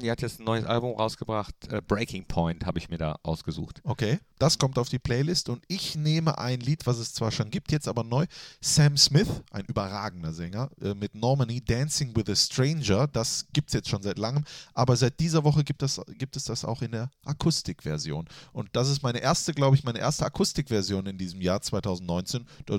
Die 0.00 0.10
hat 0.10 0.22
jetzt 0.22 0.38
ein 0.40 0.44
neues 0.44 0.64
Album 0.64 0.96
rausgebracht. 0.96 1.54
Äh, 1.68 1.82
Breaking 1.86 2.24
Point 2.26 2.66
habe 2.66 2.78
ich 2.78 2.88
mir 2.88 2.98
da 2.98 3.18
ausgesucht. 3.22 3.80
Okay, 3.84 4.18
das 4.38 4.58
kommt 4.58 4.78
auf 4.78 4.88
die 4.88 4.98
Playlist 4.98 5.48
und 5.48 5.64
ich 5.68 5.96
nehme 5.96 6.38
ein 6.38 6.60
Lied, 6.60 6.86
was 6.86 6.98
es 6.98 7.12
zwar 7.12 7.32
schon 7.32 7.50
gibt, 7.50 7.72
jetzt 7.72 7.88
aber 7.88 8.04
neu. 8.04 8.26
Sam 8.60 8.96
Smith, 8.96 9.28
ein 9.50 9.64
überragender 9.64 10.32
Sänger, 10.32 10.70
äh, 10.80 10.94
mit 10.94 11.14
Normani 11.14 11.60
Dancing 11.64 12.14
with 12.16 12.28
a 12.28 12.36
Stranger. 12.36 13.06
Das 13.08 13.46
gibt 13.52 13.70
es 13.70 13.74
jetzt 13.74 13.88
schon 13.88 14.02
seit 14.02 14.18
langem, 14.18 14.44
aber 14.74 14.96
seit 14.96 15.18
dieser 15.18 15.42
Woche 15.42 15.64
gibt, 15.64 15.82
das, 15.82 16.00
gibt 16.18 16.36
es 16.36 16.44
das 16.44 16.64
auch 16.64 16.82
in 16.82 16.92
der 16.92 17.10
Akustikversion. 17.24 18.26
Und 18.52 18.68
das 18.72 18.88
ist 18.88 19.02
meine 19.02 19.18
erste, 19.18 19.52
glaube 19.52 19.76
ich, 19.76 19.84
meine 19.84 19.98
erste 19.98 20.24
Akustikversion 20.26 21.06
in 21.06 21.18
diesem 21.18 21.40
Jahr 21.40 21.60
2019. 21.60 22.46
Da 22.66 22.76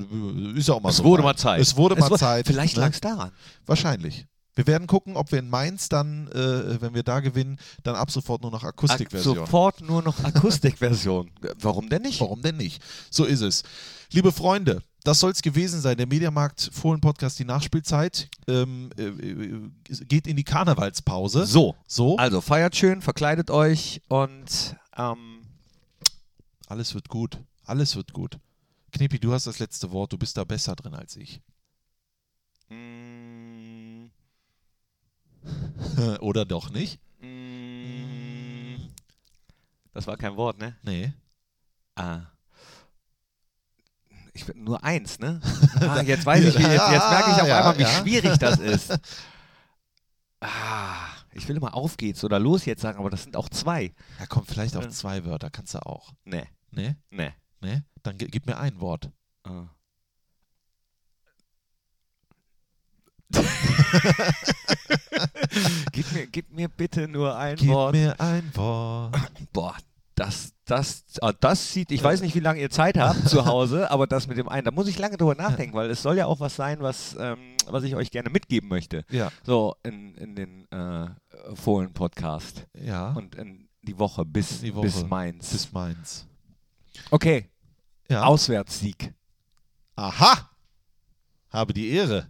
ist 0.56 0.68
ja 0.68 0.74
auch 0.76 0.82
mal 0.82 0.90
Es 0.90 0.98
so 0.98 1.04
wurde 1.04 1.24
mal 1.24 1.36
Zeit. 1.36 1.60
Es 1.60 1.76
wurde 1.76 1.96
Es 1.96 2.02
mal 2.02 2.10
wurde- 2.12 2.20
Zeit. 2.20 2.48
Vielleicht 2.48 2.76
ne? 2.78 2.82
lag 2.84 2.92
es 2.94 3.02
daran. 3.02 3.32
Wahrscheinlich. 3.66 4.26
Wir 4.58 4.66
werden 4.66 4.88
gucken, 4.88 5.16
ob 5.16 5.32
wir 5.32 5.38
in 5.38 5.52
Mainz 5.52 5.88
dann, 5.88 6.28
äh, 6.30 6.82
wenn 6.82 6.96
wir 6.96 7.04
da 7.04 7.20
gewinnen, 7.20 7.60
dann 7.84 7.96
ab 7.96 8.10
sofort 8.10 8.42
nur 8.42 8.50
noch 8.50 8.64
Akustikversion. 8.64 9.36
Sofort 9.36 9.82
nur 9.82 10.02
noch 10.02 10.24
Akustikversion. 10.24 11.30
Warum 11.60 11.90
denn 11.90 12.02
nicht? 12.02 12.20
Warum 12.22 12.42
denn 12.42 12.58
nicht? 12.58 12.82
So 13.12 13.26
ist 13.26 13.42
es. 13.42 13.62
Liebe 14.12 14.32
Freunde, 14.32 14.82
das 15.04 15.20
soll 15.20 15.30
es 15.32 15.44
gewesen 15.44 15.80
sein. 15.80 15.96
Der 15.98 16.08
Mediamarkt 16.08 16.72
Fohlen 16.74 17.02
Podcast, 17.02 17.38
die 17.38 17.46
Nachspielzeit, 17.46 18.30
ähm, 18.48 18.90
äh, 18.98 19.04
äh, 19.04 19.70
geht 20.06 20.26
in 20.26 20.36
die 20.36 20.44
Karnevalspause. 20.44 21.46
So. 21.46 21.76
So. 21.86 22.18
Also 22.18 22.42
feiert 22.42 22.76
schön, 22.76 23.04
verkleidet 23.04 23.52
euch 23.52 24.02
und 24.08 24.76
ähm, 24.98 25.42
Alles 26.68 26.96
wird 26.96 27.10
gut. 27.10 27.38
Alles 27.64 27.96
wird 27.96 28.12
gut. 28.12 28.40
Knippi, 28.92 29.20
du 29.20 29.34
hast 29.34 29.46
das 29.46 29.60
letzte 29.60 29.92
Wort. 29.92 30.14
Du 30.14 30.18
bist 30.18 30.36
da 30.36 30.44
besser 30.46 30.76
drin 30.76 30.96
als 30.96 31.16
ich. 31.16 31.42
mm, 32.70 33.57
Oder 36.22 36.46
doch 36.46 36.70
nicht? 36.70 37.00
mm, 37.22 38.76
das 39.94 40.08
war 40.08 40.18
kein 40.18 40.36
Wort, 40.36 40.58
ne? 40.60 40.76
Nee. 40.84 41.14
Ah. 41.96 42.22
Ich 44.34 44.46
bin 44.46 44.64
nur 44.64 44.84
eins, 44.84 45.18
ne? 45.20 45.42
Ah, 45.82 46.02
jetzt 46.02 46.26
weiß 46.26 46.44
ich, 46.46 46.58
wie, 46.58 46.62
jetzt, 46.64 46.92
jetzt 46.92 47.10
merke 47.10 47.32
ich 47.32 47.42
auf 47.42 47.48
Ja, 47.48 47.58
einmal, 47.60 47.78
wie 47.78 47.82
ja. 47.84 47.90
schwierig 47.90 48.38
das 48.38 48.60
ist. 48.74 49.00
Ah, 50.40 51.08
ich 51.34 51.48
will 51.48 51.58
immer 51.58 51.74
auf 51.74 51.98
geht's 51.98 52.24
oder 52.24 52.38
los 52.40 52.66
jetzt 52.66 52.82
sagen, 52.82 53.00
aber 53.00 53.10
das 53.10 53.24
sind 53.24 53.36
auch 53.36 53.50
zwei. 53.50 53.94
Ja, 54.20 54.26
komm, 54.28 54.46
vielleicht 54.46 54.76
auf 54.78 54.84
Ja. 54.84 54.90
zwei 54.92 55.26
Wörter. 55.26 55.50
Kannst 55.50 55.74
du 55.74 55.80
auch. 55.86 56.14
Nee, 56.26 56.46
Nee? 56.72 56.96
nee. 57.10 57.34
Nee? 57.62 57.82
Dann 58.04 58.18
gi- 58.20 58.28
gib 58.28 58.46
mir 58.46 58.58
ein 58.60 58.80
Wort. 58.80 59.10
Ah. 59.44 59.66
gib, 65.92 66.12
mir, 66.14 66.28
gib 66.28 66.52
mir 66.52 66.68
bitte 66.70 67.08
nur 67.08 67.36
ein 67.38 67.56
Gib 67.56 67.70
Wort. 67.70 67.94
mir 67.94 68.20
ein 68.20 68.52
Wort. 68.56 69.16
Boah, 69.54 69.76
das, 70.16 70.54
das, 70.66 71.04
ah, 71.22 71.34
das 71.40 71.72
sieht, 71.74 71.92
ich 71.92 72.04
weiß 72.04 72.22
nicht, 72.22 72.36
wie 72.36 72.40
lange 72.40 72.60
ihr 72.60 72.70
Zeit 72.70 72.98
habt 72.98 73.28
zu 73.30 73.46
Hause, 73.46 73.92
aber 73.92 74.08
das 74.08 74.28
mit 74.28 74.38
dem 74.38 74.50
einen, 74.50 74.66
da 74.66 74.72
muss 74.72 74.88
ich 74.88 74.98
lange 74.98 75.18
drüber 75.18 75.36
nachdenken, 75.36 75.76
weil 75.76 75.90
es 75.90 76.02
soll 76.02 76.18
ja 76.18 76.26
auch 76.26 76.40
was 76.40 76.56
sein, 76.56 76.80
was, 76.82 77.16
ähm, 77.20 77.38
was 77.68 77.84
ich 77.84 77.96
euch 77.96 78.12
gerne 78.12 78.30
mitgeben 78.30 78.70
möchte. 78.70 79.06
Ja. 79.10 79.32
So 79.44 79.76
in, 79.84 80.16
in 80.16 80.36
den 80.36 80.72
äh, 80.72 81.08
Fohlen-Podcast 81.56 82.66
Ja. 82.74 83.12
und 83.12 83.36
in 83.36 83.68
die 83.84 83.98
Woche 84.00 84.26
bis, 84.26 84.62
Die 84.62 84.74
Woche. 84.74 84.86
bis 84.88 85.06
Mainz. 85.06 85.52
Bis 85.52 85.72
Mainz. 85.72 86.26
okay, 87.12 87.50
Ja. 88.10 88.24
Auswärtssieg. 88.24 89.14
Aha! 89.96 90.50
Habe 91.50 91.74
die 91.74 91.90
Ehre. 91.90 92.30